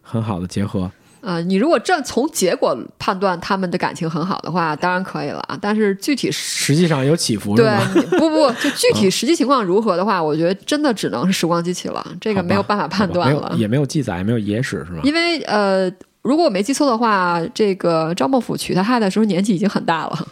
[0.02, 0.92] 很好的结合。
[1.22, 5.58] 呃，你如果这从结果判断他们的感情很好的话，当然可以了啊。
[5.62, 7.70] 但是具体实际上有起伏，对，
[8.18, 15.02] 不不， 就具体实际情况如何的话，我觉得真的只能是时光机器了，这个没有办法判断了，也没有记载，也没有野史，是吧？
[15.04, 15.88] 因为呃，
[16.24, 20.28] 如果我没记错的话，这个张孟甫娶他太太的时候年纪已经很大了。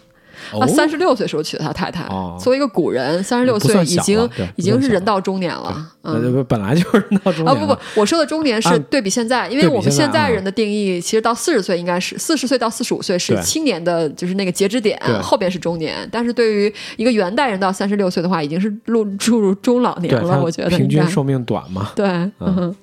[0.51, 2.07] 他三十六岁时候娶的他太太，
[2.39, 5.91] 作为一个古人，三十六岁已经已经是人到中年了。
[6.03, 7.47] 嗯，本来就是人到中年。
[7.47, 16.07] 啊不不，我说的中年是对比现在，因为我们现在人的定义，其实到四十岁应该是四十岁到四十五岁是青年的，就是那个截止点，后边是中年。
[16.11, 20.41] 但是对于一个元代人到三十六岁的话，已经是入注入中老年了。
[20.41, 21.91] 我觉得平均寿命短嘛。
[21.95, 22.07] 对，
[22.39, 22.75] 嗯。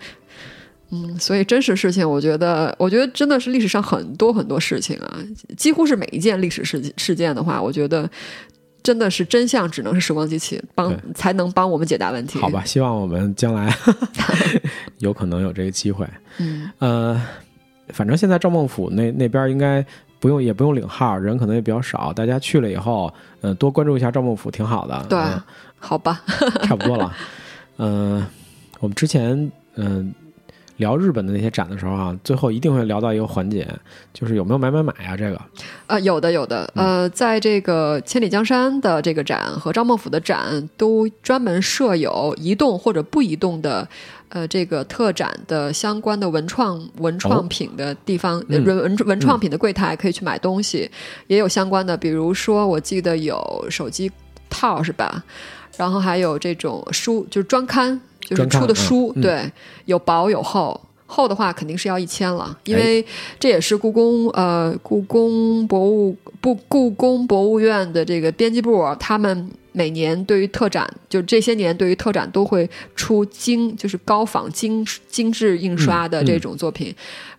[0.91, 5.18] 嗯，所以真实事情，我觉得，我觉得真的是历史上很多很多事情啊，
[5.57, 8.09] 几乎是每一件历史事事件的话，我觉得
[8.84, 12.39] 真的是真相，只能是时光机器帮才能帮我们解答问题。
[12.39, 13.74] 好吧，希望我们将来
[14.99, 16.07] 有可能有这个机会。
[16.39, 17.20] 嗯，呃，
[17.89, 19.84] 反正现在赵孟俯那那边应该
[20.20, 22.12] 不用，也不用领号，人可能也比较少。
[22.12, 25.05] 大家去了以后，呃，多关注一下赵孟俯，挺好的。
[25.09, 25.18] 对，
[25.80, 26.22] 好吧，
[26.62, 27.12] 差不多了。
[27.78, 28.24] 嗯，
[28.78, 30.14] 我们之前嗯。
[30.77, 33.66] 聊日本的那些展的时候啊，最后一定会聊到一个环节，
[34.12, 35.16] 就是有没有买买买啊？
[35.16, 35.41] 这个，
[35.87, 36.70] 呃，有的，有的。
[36.74, 43.89] 呃，在这个千里江山的这个展和张孟甫的展都专门设有移动或者不移动的，
[44.29, 50.91] 呃，这个特展的相关的文创文创品的地方，文文文创品的柜台可以去买东西，
[51.27, 54.11] 也有相关的，比如说我记得有手机
[54.51, 55.24] 套是吧？
[55.79, 57.99] 然后还有这种书，就是专刊。
[58.27, 59.49] 就是出的书，对，
[59.85, 63.05] 有薄有厚，厚的话肯定是要一千了，因为
[63.39, 76.93] 这也是故宫呃故宫博物不故宫博物院的这个编辑部，他们每年对于特展，就这些年对于特展都会出精，就是高仿精精致印刷的这种作品，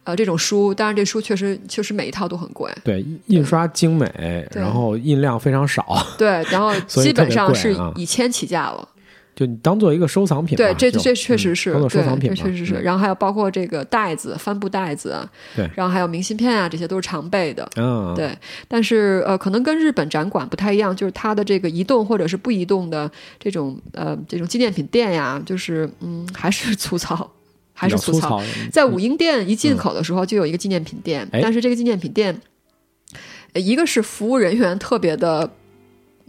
[0.05, 8.87] 呃，这种书，当然这书确实确实每一套都很贵，对，印刷精美，然后印量非常少，对，然后 基本上是以千起价了。
[9.37, 12.73] 就你当做一个收藏品，对，这这确实是，当做收藏品，确实是。
[12.73, 15.15] 然后还有包括这个袋子、帆布袋子，
[15.55, 17.69] 对，然后还有明信片啊，这些都是常备的。
[17.75, 18.35] 嗯，对。
[18.67, 27.29] 但是呃，可能跟日本展馆不太一样，就是它的这个移动或者是不移动的这种呃这种纪念品店呀，就是嗯还是粗糙，
[27.73, 28.41] 还是粗糙。
[28.71, 32.35] 在武英店一进口的时候就有一个纪念品店，但是这个纪念品店，
[33.53, 35.47] 一个是服务人员特别的。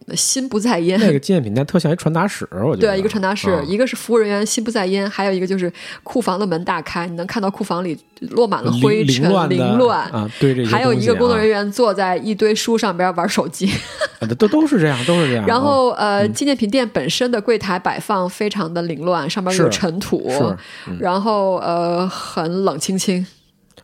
[0.09, 0.99] 的心不在焉。
[0.99, 2.89] 那个纪念品店特像一传达室，我觉得。
[2.89, 5.71] 对，一个传达室，啊一个是服务人员心不在焉，还有一个就是
[6.03, 7.97] 库房的门大开，你能看到库房里
[8.31, 10.09] 落满了灰尘、凌乱凌乱。
[10.11, 13.71] 啊，对这些还有一个工作人员，坐在一堆书上边玩手机，
[14.19, 15.45] 啊都都是这样，都是这样。
[15.47, 20.57] 然啊后呃，纪念品店本身的柜台摆放非常的凌乱，上面有尘土，是
[20.99, 23.27] 然后呃很冷清清，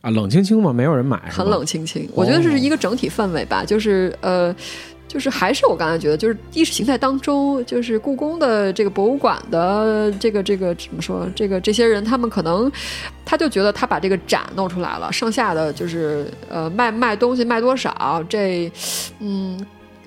[0.01, 1.65] 啊，冷清清嘛，没有人买，很冷。
[1.65, 2.07] 清清。
[2.13, 4.55] 我觉得这是一个整体氛围吧，就是呃。
[5.07, 11.27] 就是还是我刚才觉得，就是意识形态当中，就是故宫的这个博物馆的这个这个怎么说？
[11.35, 12.71] 这个这些人，他们可能
[13.23, 18.71] 他就觉得他把这个展弄出来了，剩下的就是呃卖卖东西卖多少，这
[19.19, 19.57] 嗯。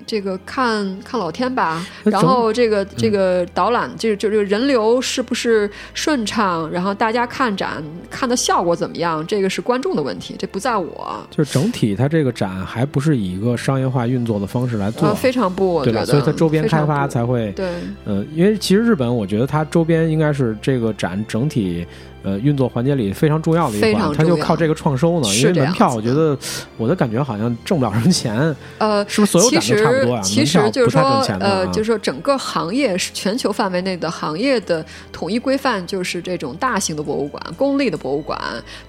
[0.09, 11.15] 这个看看老天吧，然后这个这个导览，这就这个人流是不是顺畅，然后大家看展看的效果怎么样，这个是观众的问题，这不在我。
[11.29, 15.99] 就是整体，它这个展还不是以一个商业化运作的方式来做呃，，非常不，我对吧？
[15.99, 17.69] 觉得，所以它周边开发才会，对，
[18.05, 21.85] 呃，因为其实日本，我觉得它周边应该是这个展整体
[22.23, 25.27] 呃运作环节里非常重要的一环，非常它就靠这个创收呢。
[25.35, 26.37] 因为门票，我觉得
[26.77, 30.21] 我的感觉好像挣不了什么钱，呃，是不是所有其展都差不多呀？
[30.21, 31.01] 实其实就是说
[31.39, 38.39] 呃，啊就是说整个行业是全球范围内的行业的统一规范，就是这种大型的博物馆、公立的博物馆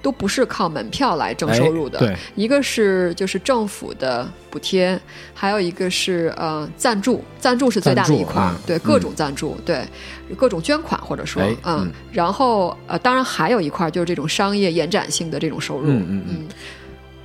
[0.01, 1.99] 都不是靠门票来挣收入的。
[1.99, 4.99] 哎对，一个是就是政府的补贴，
[5.33, 9.85] 还有一个是呃赞助，赞助是最大的一块对各种赞助，对
[10.35, 16.37] 各种捐款或者说哎嗯嗯然后呃，当然还有一块儿就是这种商业延展性的这种收入，嗯嗯嗯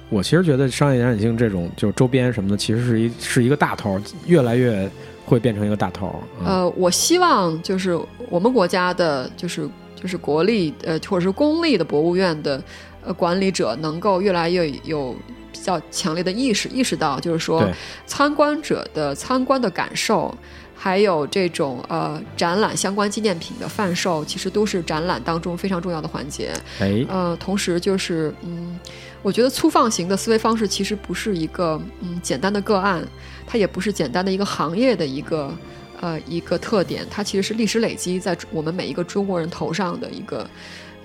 [0.08, 4.88] 我其实觉得商业延展性这种就是周边什么的，其实是一是一个大头，越来越
[5.24, 6.14] 会变成一个大头。
[6.40, 7.98] 嗯呃，我希望就是
[8.30, 9.68] 我们国家的，就是
[10.00, 12.62] 就是国立呃或者是公立的博物院的
[13.04, 15.12] 呃管理者，能够越来越有
[15.52, 17.68] 比较强烈的意识，意识到就是说
[18.06, 20.32] 参观者的参观的感受。
[20.78, 26.52] 还有这种呃展览相关纪念品的贩售，其实都是展览当中非常重要的环节。
[26.78, 28.78] 哎，呃，同时就是嗯，
[29.22, 33.02] 我觉得粗放型的思维方式其实不是一个嗯简单的个案，
[33.46, 35.52] 它也不是简单的一个行业的一个
[36.00, 40.48] 呃一个特点，它其实是历史累积在我们每一个中国人头上的一个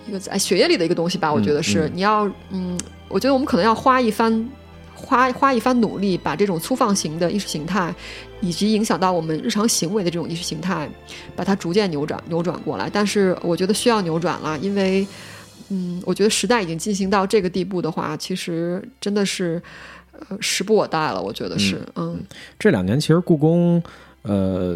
[0.05, 1.31] 一个在血液里的一个东西吧。
[1.31, 2.77] 我觉得是、嗯你要嗯，
[3.07, 4.49] 我觉得我们可能要花一番
[5.01, 7.93] 花花一番努力，把这种粗放型的意识形态。
[8.43, 10.89] 以及影响到我们日常行为的这种意识形态，
[11.35, 12.89] 把它逐渐扭转扭转过来。
[12.91, 15.05] 但是我觉得需要扭转了，因为
[15.69, 19.61] 嗯，我觉得时代已经进行到这个地步的话，其实真的是
[20.27, 21.21] 呃时不我待了。
[21.21, 22.19] 我觉得是，嗯，
[22.57, 23.79] 这两年其实故宫
[24.23, 24.75] 呃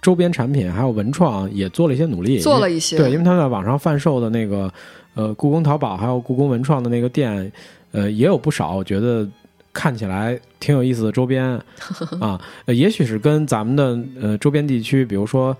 [0.00, 4.72] 周边产品还有文创也做了一些努力，做了一些对，因为他们在网上贩售的那个
[5.12, 7.52] 呃故宫淘宝还有故宫文创的那个店，
[7.92, 9.28] 呃也有不少，我觉得
[9.74, 11.44] 看起来挺有意思的周边
[12.20, 15.54] 啊，呃也许是跟咱们的呃周边地区，比如说。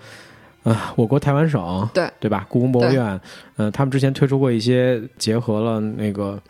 [0.67, 2.47] 呃，我国台湾省对对吧？
[2.49, 3.21] 故宫博物院，
[3.57, 6.41] 呃，他们之前推出过一些结合了那个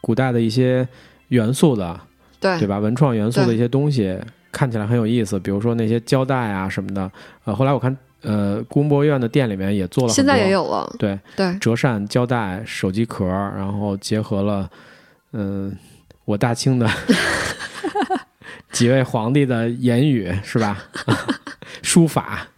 [0.00, 0.88] 古代的一些
[1.28, 2.00] 元素的，
[2.40, 2.78] 对对吧？
[2.78, 4.18] 文创元素的一些东西
[4.50, 7.12] 看起来很有意思，比如说那些胶带啊什么的。
[7.44, 14.70] 呃，后来我看，呃，故宫博物院的店里面也做了很多，现在也有了，对对折扇、胶带、手机壳，然后结合了，
[15.32, 15.70] 嗯、
[16.28, 16.86] 我大清的
[18.70, 20.76] 几位皇帝的言语是吧？
[21.80, 22.48] 书法。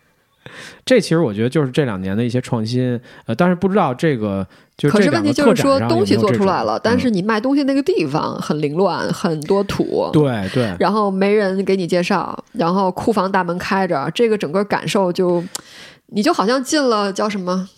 [0.85, 4.45] 这其实我觉得就是这两年的一些创新，呃，但是不知道这个
[4.77, 15.45] 就可是问题就是说东西做出来了，但嗯是你卖东西那个地方很凌乱，很多土，对对，然后没人给你介绍，然后库房大门开着，这个整个感受就，
[16.07, 17.69] 你就好像进了叫什么，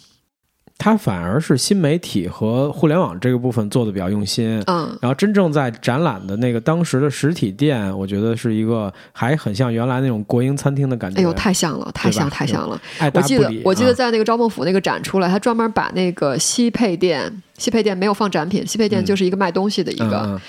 [0.83, 4.61] 它反而是新媒体和互联网这个部分做的比较用心。
[4.67, 11.21] 嗯，然后真正在展览的那个当时的实体店，我觉得是一个还很像原来那种国营餐厅的感觉。
[11.21, 12.81] 哎呦，太像了，太像，太像了。
[12.99, 20.41] 爱我记得我记得在那个赵孟俯那个展出来，他专门把那个西配店，西配店没有放展品，西配店嗯就是一个卖东西的一个，嗯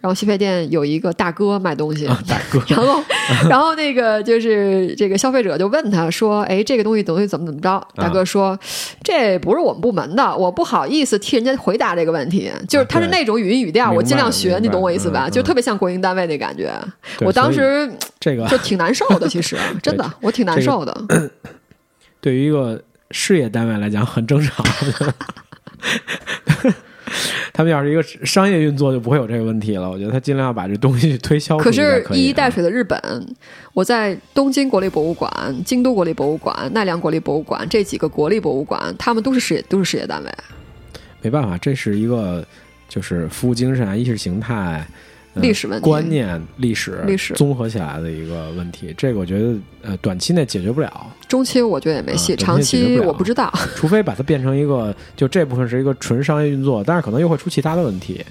[0.00, 2.06] 然后西配店有一个大哥卖东西。
[2.26, 3.02] 大哥， 然后，
[3.48, 8.58] 然后那个就是这个消费者就问他说：“哎，这个东西东西怎么怎么着？”大哥说
[9.04, 15.28] ：“这不是我们部门的，我不好意思替人家回答这个问题。”就是他是那种语音语调，我尽量学，你懂我意思吧？
[15.28, 16.72] 嗯就特别像国营单位那感觉。
[17.20, 21.30] 我当时这个就挺难受的，其实 真的，我挺难这个受的。
[22.20, 24.64] 对于一个事业单位来讲很正常。
[27.52, 29.90] 他们要是一个商业运作，就不会有这个问题了。
[29.90, 32.98] 我觉得他尽量要把这东西推销出可是，一衣带水的日本，
[33.72, 35.30] 我在东京国立博物馆、
[35.64, 40.30] 京都国立博物馆、奈良国立博物馆这几个国立博物馆，他们都是事业，都是事业单位。
[41.22, 42.44] 没办法，这是一个
[42.88, 44.86] 就是服务精神、意识形态，呃
[45.34, 48.92] 历史问题观念、历史、历史综合起来的一个问题。
[48.96, 53.52] 这个我觉得呃短期内解决不了，中期我觉得也没戏，啊长期我不知道。
[53.76, 58.24] 除非把它变成一个就这部分是一个纯商业运作，但是可能又会出其他的问题。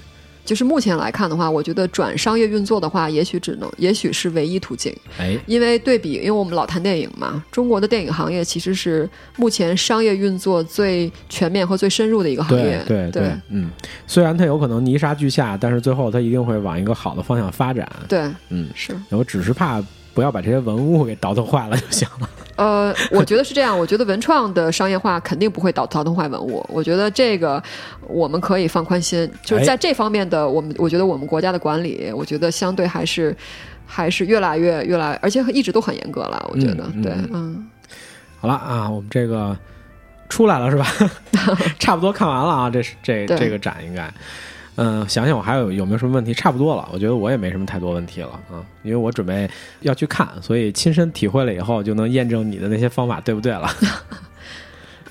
[0.44, 4.94] 就是目前来看的话，我觉得转商业运作的话，也许只能，也许是唯一途径。
[5.18, 12.84] 哎，因为对比，因为我们老谈电影嘛，中国的电影行业其实是目前商业运作最全面和最深入的一个行对业。
[12.86, 13.70] 对对嗯，
[14.06, 17.88] 虽然它有可能泥沙俱下，但是最后它一定会往一个好的方向发展。
[18.08, 18.94] 对嗯，是。
[19.10, 19.82] 我只是怕
[20.14, 22.28] 不要把这些文物给倒腾坏了就行了。
[22.56, 23.78] 呃，我觉得是这样。
[23.78, 26.62] 我觉得文创的商业化肯定不会倒倒腾坏文物。
[26.68, 27.62] 我觉得这个
[28.06, 33.34] 我们可以放宽心，就是在这方面的我们，我觉得我们国家的管理，我觉得相对还是
[33.86, 36.50] 还是越来越越来，而且一直都很严格了。
[36.52, 37.66] 我觉得，对，嗯嗯，
[38.40, 39.56] 好了啊，我们这个
[40.28, 40.86] 出来了是吧？
[41.80, 44.12] 差不多看完了啊，这是这这个展应该。
[44.82, 46.32] 嗯，想想我还有有没有什么问题？
[46.32, 49.46] 差不多了，我觉得我也没什么太多问题了啊，因为我准备
[49.82, 53.68] 要去看，所以亲身体会了以后，就能验证你的那些方法对不对了。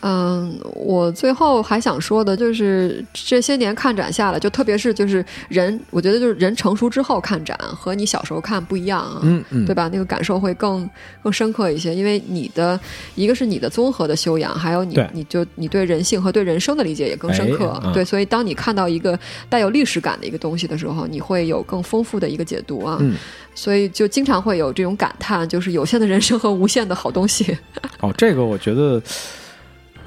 [0.02, 9.20] 嗯，我最后还想说的就是这些年看展下来，就特别是就是人，我觉得就是人成熟之后看展和你小时候看不一样啊。
[9.24, 9.90] 嗯嗯，对吧？
[9.92, 10.90] 那个感受会更
[11.22, 12.80] 更深刻一些，因为你的
[13.16, 17.70] 一个是你的综合的修养，还有你你就你对人性和对人生的理解也更深刻。
[17.70, 19.18] 哎嗯对，所以当你看到一个
[19.50, 22.98] 带有历史感的一个东西的时候，你会有更丰富的一个解读啊。
[23.02, 23.16] 嗯，
[23.56, 27.58] 所以就经常会有这种感叹，就是有限的人生和无限的好东西。
[28.00, 29.02] 哦，这个我觉得，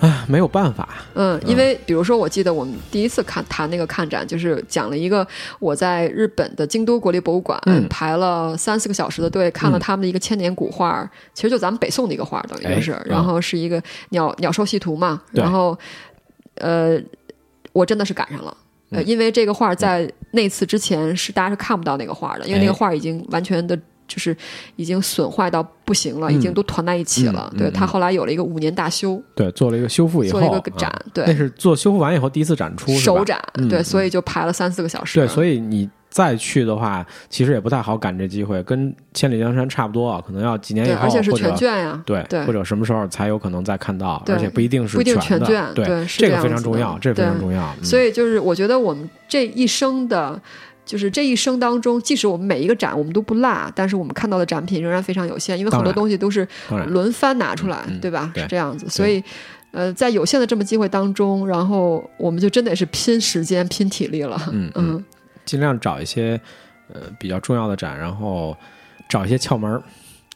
[0.03, 0.89] 唉，没有办法。
[1.15, 5.27] 嗯，因为比如说，我记得我们第一次看谈那个看展，就是讲了一个
[5.61, 7.87] 我在日本的京都国立博物馆、嗯。
[7.89, 15.79] 排了三四个小时的队，看了他们的一个千年古画，其实就咱们北宋的一个画，等于就是，哎然后是一个鸟鸟兽戏图嘛，然后
[16.57, 17.01] 呃，
[17.73, 18.57] 我真的是赶上了。
[19.07, 22.77] 因为这个画在那次之前是大家是看不到那个画的，因为那个哎。
[22.77, 23.79] 画已经完全的，
[24.13, 24.37] 就是
[24.77, 27.51] 已经损坏到不行了，已经嗯都团在一起了。
[27.57, 33.41] 对他后来有了一个五年大修，对，做了一个修复以后，做了一个展啊对那是做修复完以后第一次展出，首展，
[33.71, 35.19] 对，所以就排了三四个小时。
[35.19, 42.03] 对，所以你再去的话，其实也不太好赶这机会，跟千里江山差不多啊，可能要几年以，后，而且是全卷呀。
[42.05, 47.75] 对，对或者什么时候才有可能再看到，而且不一定是不一定全卷对，这个非常重要，这非常重要。
[47.79, 50.41] 嗯所以就是我觉得我们这一生的。
[50.93, 56.47] 就是这一生当中，即使我们每一个展我们都不落，但是我们看到的展品仍然非常有限，因为很多东西都是
[56.89, 58.31] 轮番拿出来，对吧？
[58.35, 58.43] 对。
[58.43, 59.25] 是这样子，所以，
[59.71, 64.39] 呃，在有限的这么机会当中，然后我们就真得是拼时间、拼体力了。
[64.53, 65.03] 嗯嗯，
[65.47, 66.39] 尽量找一些
[66.93, 68.55] 呃比较重要的展，然后
[69.09, 69.83] 找一些窍门儿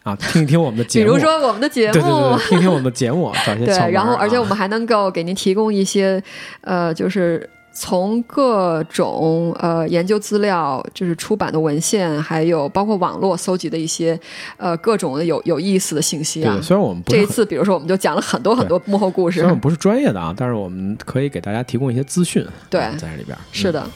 [0.04, 6.22] 啊，听一听我们的 节目，比如说我们的节目，对对对对，听听我们的节目，找一些 窍门对，然后而且啊我们还能够给您提供一些，
[6.62, 7.46] 呃，就是
[7.78, 14.18] 从各种呃研究资料，就是出版的文献，还有包括网络搜集的一些
[14.56, 16.58] 呃各种的有有意思的信息啊。
[16.62, 19.54] 虽然我们不这一次，比如说，我们就讲了很多很多幕后故事虽然我。
[19.54, 23.86] 们不是专业的啊，但是我们可以给大家提供一些资讯，对啊在这里边儿是，的，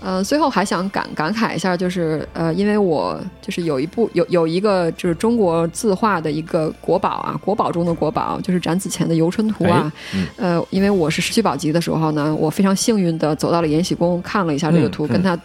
[0.00, 9.92] 呃，最后还想感感慨一下，就是呃，因为我就是有一部有有一个就是中国字画的一个国宝啊，国宝中的国宝，就是展子虔的《游春图》啊。
[10.14, 15.38] 嗯呃，因为我是石渠宝级的时候呢，我非常幸运的走到了延禧宫，看了一下这个图，嗯嗯跟他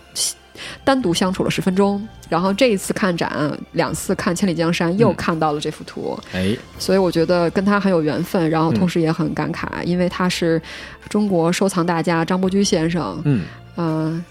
[0.84, 2.06] 单独相处了十分钟。
[2.30, 6.18] 然后这一次看展，两次看《千里江山》，又嗯看到了这幅图。
[6.32, 10.62] 哎，所以我觉得跟他很有缘分，然后嗯同时也很感慨，因为他是
[11.10, 13.44] 中国收藏大家张伯驹先生，嗯，
[13.76, 14.26] 呃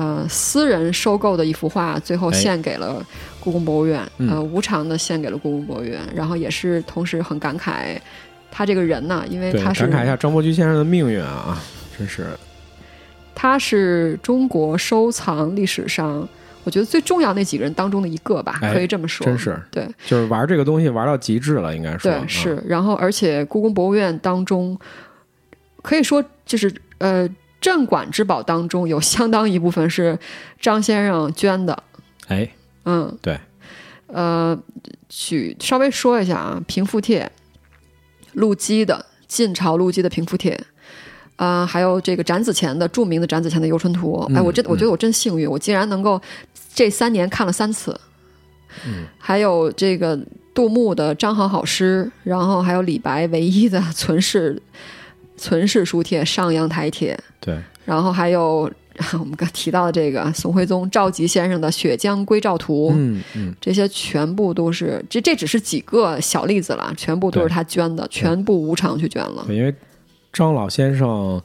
[0.00, 3.04] 呃私人收购的一幅画，最后哎献给了
[3.38, 7.98] 故宫博物院，嗯呃无偿的献给了故宫博物院，然后也是同时很感慨
[8.50, 11.60] 他这个人呢，因为，他是感慨一下张伯驹先生的命运啊，
[11.98, 12.26] 真是，
[13.34, 16.26] 他是中国收藏历史上。
[16.62, 19.24] 我觉得最重要那几个人当中的一个吧，哎可以这么说。
[19.24, 22.62] 真是，对就是玩这个东西玩到极致了，应该说，对，啊是。
[22.66, 24.78] 然后，而且故宫博物院当中，
[25.80, 27.26] 可以说就是呃
[27.60, 30.18] 镇馆之宝当中有相当一部分是
[30.60, 31.82] 张先生捐的。
[32.28, 32.48] 哎，
[32.84, 33.38] 嗯，对。
[34.06, 34.58] 呃，
[35.08, 37.30] 举稍微说一下啊，平复帖，
[38.32, 40.58] 陆基的晋朝陆基的平复帖。
[41.36, 46.20] 啊、还有这个展子虔的著名的展子虔的《游春图》哎，嗯我真我觉得我真幸运，我竟然能够
[46.74, 47.98] 这三年看了三次。
[48.86, 50.18] 嗯，还有这个
[50.52, 54.60] 杜牧的《张好好诗》，然后还有李白唯一的 存世
[55.40, 58.70] 存世书帖《上阳台帖》，对，然后还有
[59.18, 69.46] 我们刚提到的这个宋徽宗赵佶先生的《雪江归赵图》，嗯嗯，这些全部都是这这只是几个小例子了，全部都是他捐的，全部无偿去捐了。
[69.48, 69.74] 因为
[70.32, 71.40] 张老先生，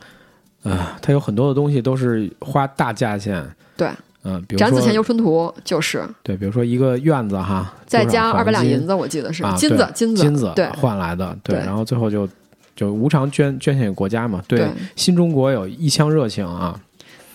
[0.63, 3.41] 呃，他有很多的东西都是花大价钱，
[3.77, 3.88] 对，
[4.23, 6.03] 嗯，比如说展子前游春图就是。
[6.22, 12.27] 对，比如说一个院子哈，再加二百两银子，我记得是啊，金子金子金子对换来的，对，对然后最后就
[12.76, 16.80] 就无偿捐捐献给国家嘛，对对新中国有一腔热情啊，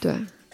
[0.01, 0.13] 对。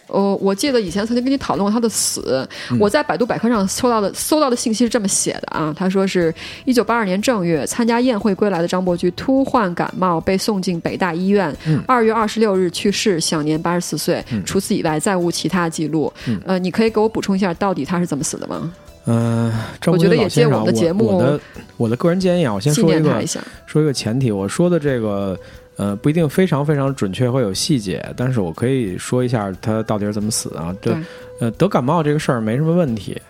[0.09, 6.33] 我我记得以前曾经跟你讨论过他的死，嗯我在百度百科上搜到的搜到的信息是这么写的啊，他说是
[6.65, 14.25] 一九八二年正月参加宴会归来的张伯驹突患感冒，被送进北大医院嗯，二、月二十六日去世，享年八十四岁。
[14.45, 16.13] 除此以外再无其他记录。
[16.29, 18.73] 嗯呃，你可以给我补充一下，到底他是怎么死的吗？
[19.07, 21.41] 嗯、张我伯觉得也借驹老先生，我们的节目我的
[21.77, 23.25] 我的个人建议啊，我先说一个。
[23.67, 25.39] 说一个前提，我说的这个
[25.77, 30.75] 呃不一定非常非常准确会有细节，但是我可以说一下他到底是怎么死的啊。
[30.81, 31.03] 这对
[31.41, 33.21] 呃得感冒这个事儿没什么问题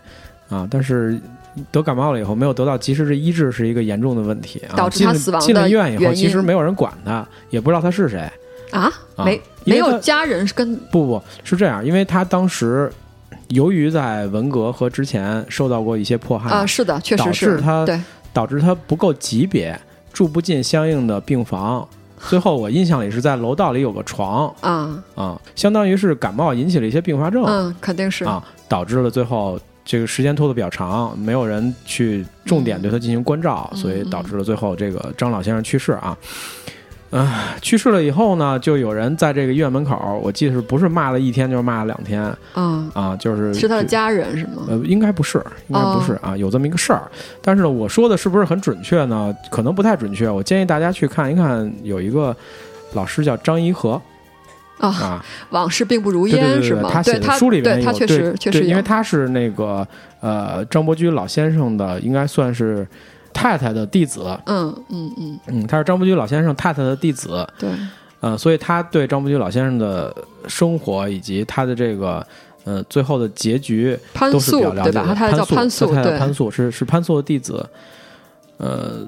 [0.49, 1.19] 啊，但是。
[1.73, 8.31] 得感冒了以后没有得到及时的医治是一个严重的问题啊，导致他死亡进了医院以后，其实没有人管他，也不知道他是谁。
[8.71, 12.93] 啊，啊没没有家人是跟不不是这样，因为他当时
[13.49, 18.01] 由于在文革和之前受到过一些迫害，啊，是的，确实是致他对
[18.33, 19.79] 导致他不够级别，
[20.13, 21.87] 住不进相应的病房。
[22.29, 36.17] 最后我印象里是在楼道里有个床啊，啊，相当于是感冒引起了一些并发症、嗯，肯定是啊，导致了最后这个时间拖得比较长，没有人去重点对他进行关照，嗯所以导致了最后这个张老先生去世啊。
[37.11, 42.23] 啊、去世了以后呢，就有人在这个医院门口，我记得是不是骂了一天，就是骂了两天
[42.53, 44.65] 啊，啊，就是是他的家人是吗？
[44.69, 45.39] 呃，应该不是，
[45.69, 47.03] 应该不是、哦啊，有这么一个事儿。
[47.41, 49.35] 但是呢，我说的是不是很准确呢？
[49.51, 50.29] 可能不太准确。
[50.29, 52.37] 我建议大家去看一看，有一个
[52.93, 54.01] 老师叫张颐和
[54.79, 56.91] 啊，啊，往事并不如对对对对，烟是吗？
[56.93, 59.87] 他写他的书里面对他确有对对实确实因为他是那个
[60.21, 62.87] 呃张伯驹老先生的，应该算是
[63.37, 64.23] 太太的弟子。
[64.47, 67.69] 嗯嗯嗯，嗯，他是张伯驹老先生太太的弟子，对，
[68.21, 70.15] 呃，所以他对张伯驹老先生的
[70.49, 72.27] 生活以及他的这个
[72.65, 74.93] 呃最后的结局潘都是比素较了解的。
[74.93, 75.09] 对吧？
[75.09, 77.65] 他太太叫潘潘素，对，他太太潘素是是潘素的弟子，
[78.57, 79.07] 呃，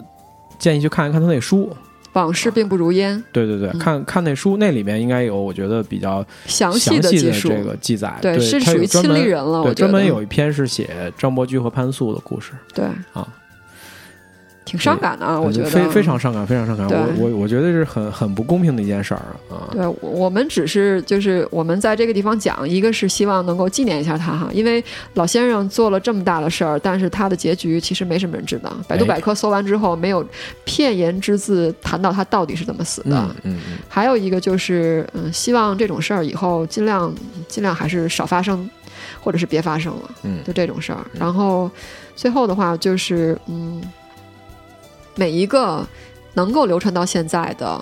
[0.58, 1.74] 建议去看一看他那书。
[2.14, 8.18] 往事并不如烟，对对对，嗯看看那书，那里面应该有我觉得比较详详细的这个记载。
[8.20, 13.28] 对，是属于亲历人了，我对，专门有一篇是写张伯驹和潘素的故事对啊，
[14.68, 16.88] 挺伤感的啊，我觉得非非常伤感，非常伤感。
[17.16, 19.68] 我我我觉得是很很不公平的一件事儿啊。
[19.72, 24.84] 对，我我们只是就是我们在这个地方讲，一个是希望能够纪念一下他哈，因为
[25.14, 28.70] 老先生做了这么大的事儿，但是他的结局其实没什么人知道。
[28.86, 30.22] 百度哎百科搜完之后，没有
[30.64, 33.16] 片言之字谈到他到底是怎么死的。
[33.42, 37.10] 嗯嗯嗯，还有一个就是，嗯，希望这种事儿以后尽量
[37.48, 38.68] 尽量还是少发生，
[39.20, 40.10] 或者是别发生了。
[40.24, 40.98] 嗯就这种事儿。
[41.12, 41.70] 然后
[42.14, 43.80] 最后的话就是，嗯，
[45.18, 45.84] 每一个
[46.34, 47.80] 能够流传到现在的，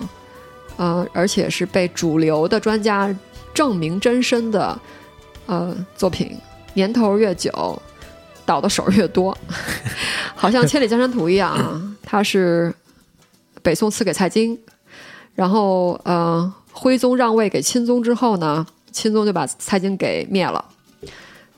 [0.75, 3.15] 呃，而且是被主流的专家
[3.53, 4.79] 证明真身的，
[5.45, 6.35] 呃，作品，
[6.73, 7.79] 年头越久，
[8.43, 9.37] 倒的手儿越多，
[10.33, 12.73] 好像《千里江山图》一样啊，它是
[13.61, 14.57] 北宋赐给蔡京，
[15.35, 20.65] 然后呃，徽宗让位给钦宗之后呢，钦宗就把蔡京给灭了。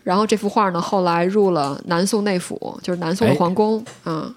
[0.04, 3.38] 然后这幅画呢，后来入了南宋内府，就是南宋的哎。
[3.38, 4.36] 皇宫啊、嗯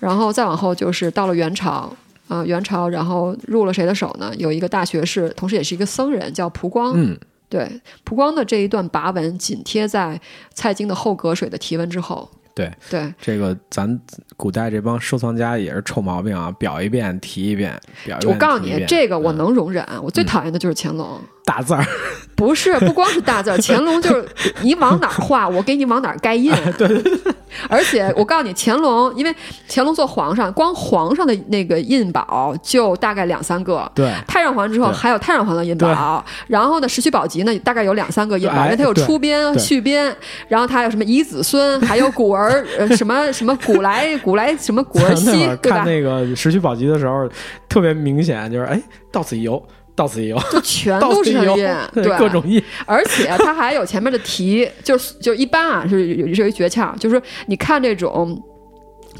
[0.00, 1.90] 然后再往后就是到了元朝
[2.28, 4.32] 啊、元朝，然后入了谁的手呢？
[4.36, 6.92] 有一个大学士，同时也是一个僧人，叫蒲光。
[6.96, 7.16] 嗯，
[7.48, 10.20] 对，蒲光的这一段跋文紧贴在
[10.52, 12.28] 蔡京的后隔水的题文之后。
[12.54, 14.00] 对，对，这个咱
[14.36, 19.86] 古代这帮收藏家也是臭毛病啊，表一遍提一遍，表一遍我告诉你，这个我嗯能容忍。
[20.02, 21.20] 我最讨厌的就是乾隆。
[21.46, 21.86] 大字儿，
[22.36, 24.28] 不是，不光是大字儿，乾隆就是
[24.62, 26.52] 你往哪儿画，我给你往哪儿盖印。
[26.76, 27.32] 对对对。
[27.70, 29.34] 而且我告诉你，乾隆因为
[29.68, 33.90] 乾隆做皇上，光皇上的那个印宝就大概两三个。
[33.94, 40.14] 对太上皇之后还有太上皇的印宝，然后呢，石渠宝笈呢大概有两三个印宝，哎因为它有对出编、对续编，
[40.48, 45.30] 然后它还有什么遗子孙，还有古儿呃什么什么古来古来什么古儿 那熙，
[45.62, 45.84] 对吧看？
[45.86, 47.26] 那个《石渠宝笈》的时候，
[47.68, 48.78] 特别明显，就是哎，
[49.10, 49.62] 到此一游，
[49.96, 58.40] 到此一游，就全都是他的印，，对，各种印，而且它还有前面的题，就是就一般啊，是有有一诀窍，就是说你看这种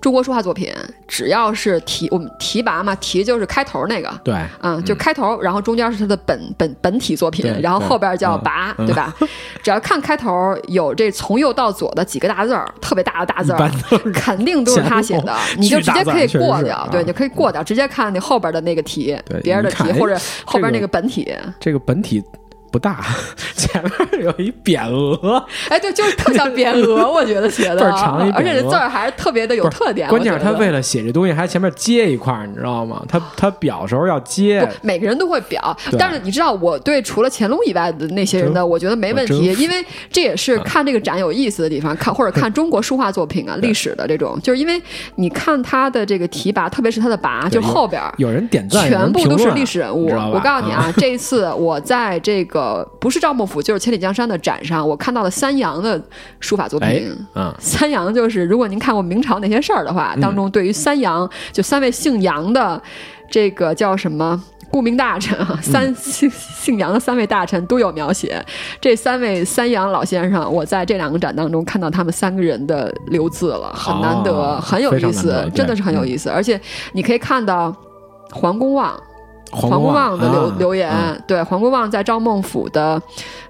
[0.01, 0.73] 中国书画作品，
[1.07, 4.13] 只要是题我们题拔嘛，题就是开头那个。
[4.25, 8.87] 对，嗯，就开头，然后中间是它的本本本体作品，然后后边叫对跋，嗯。
[8.87, 9.13] 对吧？
[9.63, 13.53] 只要看开头有这从右到左的几个大字儿，特别大的大字
[14.13, 21.29] 肯定都是他写的，你就直接可以过掉，对，啊你可以过掉，直接看那后边的那个题对，别人的题或者后边这个那个本体，
[21.59, 22.23] 这个本体
[22.77, 23.03] 不大，
[23.57, 30.07] 前面有一匾额，哎，对，就是特像匾额， 我觉得写的，倍儿长一而且这字儿还是特别的有特点。
[30.11, 33.03] 关键是他为了写这东西，还前面接一块儿，你知道吗？
[33.09, 39.83] 他他表时候要接不，每个人都会表，但是你知道，我对除了乾隆以外的那些人的，我觉得没问题，因为
[40.13, 44.79] 这也是看这个展有意思的地方，看或者看中国书画作品啊、历史的这种，就是因为
[45.15, 50.13] 你看他的这个题跋，特别是他的跋，就后边儿有人点赞，全部都是历史人物。
[50.33, 52.66] 我告诉你啊，这一次我在这个
[53.01, 56.01] 不是赵孟俯就是千里江山的展上，我看到了三杨的
[56.41, 62.81] 书法作哎品。，嗯，三杨就是，如果您看过明朝那些事儿的话，当中对于三杨就三位姓杨的
[63.31, 64.43] 这个叫什么？
[64.69, 68.45] 顾名大臣啊，三姓姓杨的三位大臣都有描写。
[68.81, 76.29] 这三位三杨老先生，我在这两个展当中看到他们三个人的留字了，很难得，哦很有意思真的是很有意思。
[76.29, 76.61] 而且
[76.93, 77.75] 你可以看到
[78.33, 79.01] 黄公望，
[79.53, 83.01] 黄黄公望的留、啊留言，嗯对黄公望在赵孟俯的，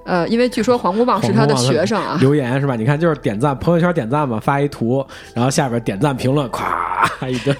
[0.04, 2.76] 呃，因为据说黄公望是他的学生啊，留言是吧？
[2.76, 5.04] 你看，就是点赞，朋友圈点赞嘛，发一图，
[5.34, 7.56] 然后下边点赞评论，咵一顿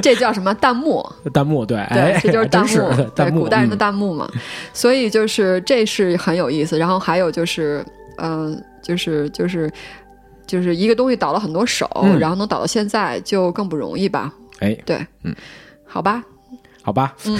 [0.00, 1.04] 这叫什么弹幕？
[1.34, 4.28] 弹幕，对，对哎，，这就是弹幕，对弹幕，古代人的嗯弹幕嘛。
[4.72, 6.78] 所以就是这是很有意思。
[6.78, 7.84] 然后还有就是，
[8.16, 9.70] 呃，就是就是
[10.46, 14.32] 就是一个东西倒了很多手，嗯然后能倒到现在就更不容易吧？
[14.60, 15.34] 哎，对，嗯，
[15.84, 16.22] 好吧，
[16.86, 17.36] 好吧，嗯，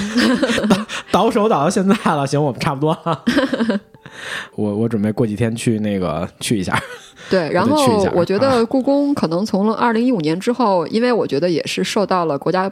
[1.13, 3.23] 倒手倒到现在了，行，我们差不多了。
[4.57, 6.77] 我我准备过几天去那个去一下，
[7.31, 7.51] 对。
[7.51, 12.71] 然后我觉得故宫可能从二零一五年之后，因为我觉得也是受到了国家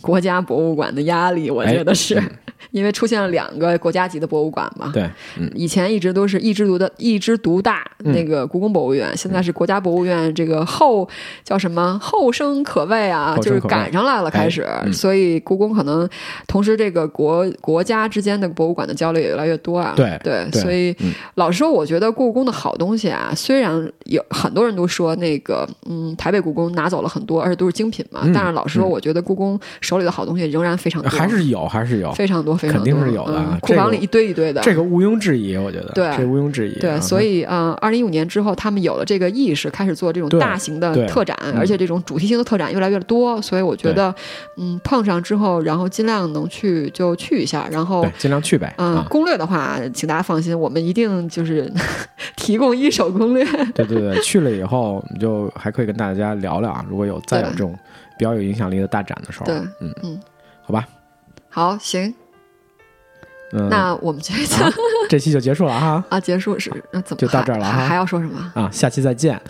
[0.00, 2.24] 国家博物馆的压力，我觉得是、哎
[2.72, 4.92] 因为出现了两个国家级的博物馆嘛。
[4.94, 5.02] 对，
[5.36, 11.08] 嗯，以前一直都是一枝独的一枝独大，嗯那个故宫博物院，现在是国家博物院，这个后
[11.42, 16.08] 叫什么后生可畏啊，就是赶上来了，开始，所以故宫可能
[16.46, 28.90] 同时这个国国家之间的博物馆的交流也越来越多啊，对对，对所以、嗯老实说，我觉得故宫的好东西啊，虽然有很多人都说那个嗯台北故宫拿走了很多，而且都是精品嘛，嗯但是老实说，嗯。
[28.90, 36.10] 我觉得故宫手里的好东西仍然非常多，还是有，还是有，非常多，非常多，肯定是有的嗯库房里一堆一堆的，这个毋庸置疑，我觉得，对。
[36.16, 36.78] 这毋庸置疑。
[36.80, 41.54] 对，啊所以呃，二零一五年之后，他们有了这个意识，开始做这种大型的特展，嗯。
[41.56, 44.12] 而且这种主题性的特展越来越多，所以我觉得，
[44.56, 48.74] 嗯，碰上之后，然后尽量能去就去一下，然后，尽量去呗。
[48.78, 51.70] 嗯，啊，攻略的话，请大家放心，我们一定就是
[52.36, 53.46] 提供一手攻略。
[53.74, 57.78] 对对对，去了以后，我们就还可以跟大家聊聊啊，如果有再有这种
[58.18, 60.20] 比较有影响力的大展的时候，对嗯嗯，
[60.62, 60.86] 好吧，
[61.48, 62.14] 好，行，
[63.52, 64.70] 嗯，那我们这一次啊
[65.08, 66.04] 这期就结束了哈。
[66.10, 67.72] 啊，结束是那怎么就到这儿了哈。
[67.72, 68.52] 还还要说什么？
[68.54, 69.40] 啊，下期再见。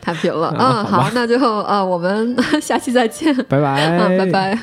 [0.00, 4.58] 太贫了，啊嗯，好那就呃，我们下期再见，拜拜，嗯，拜拜。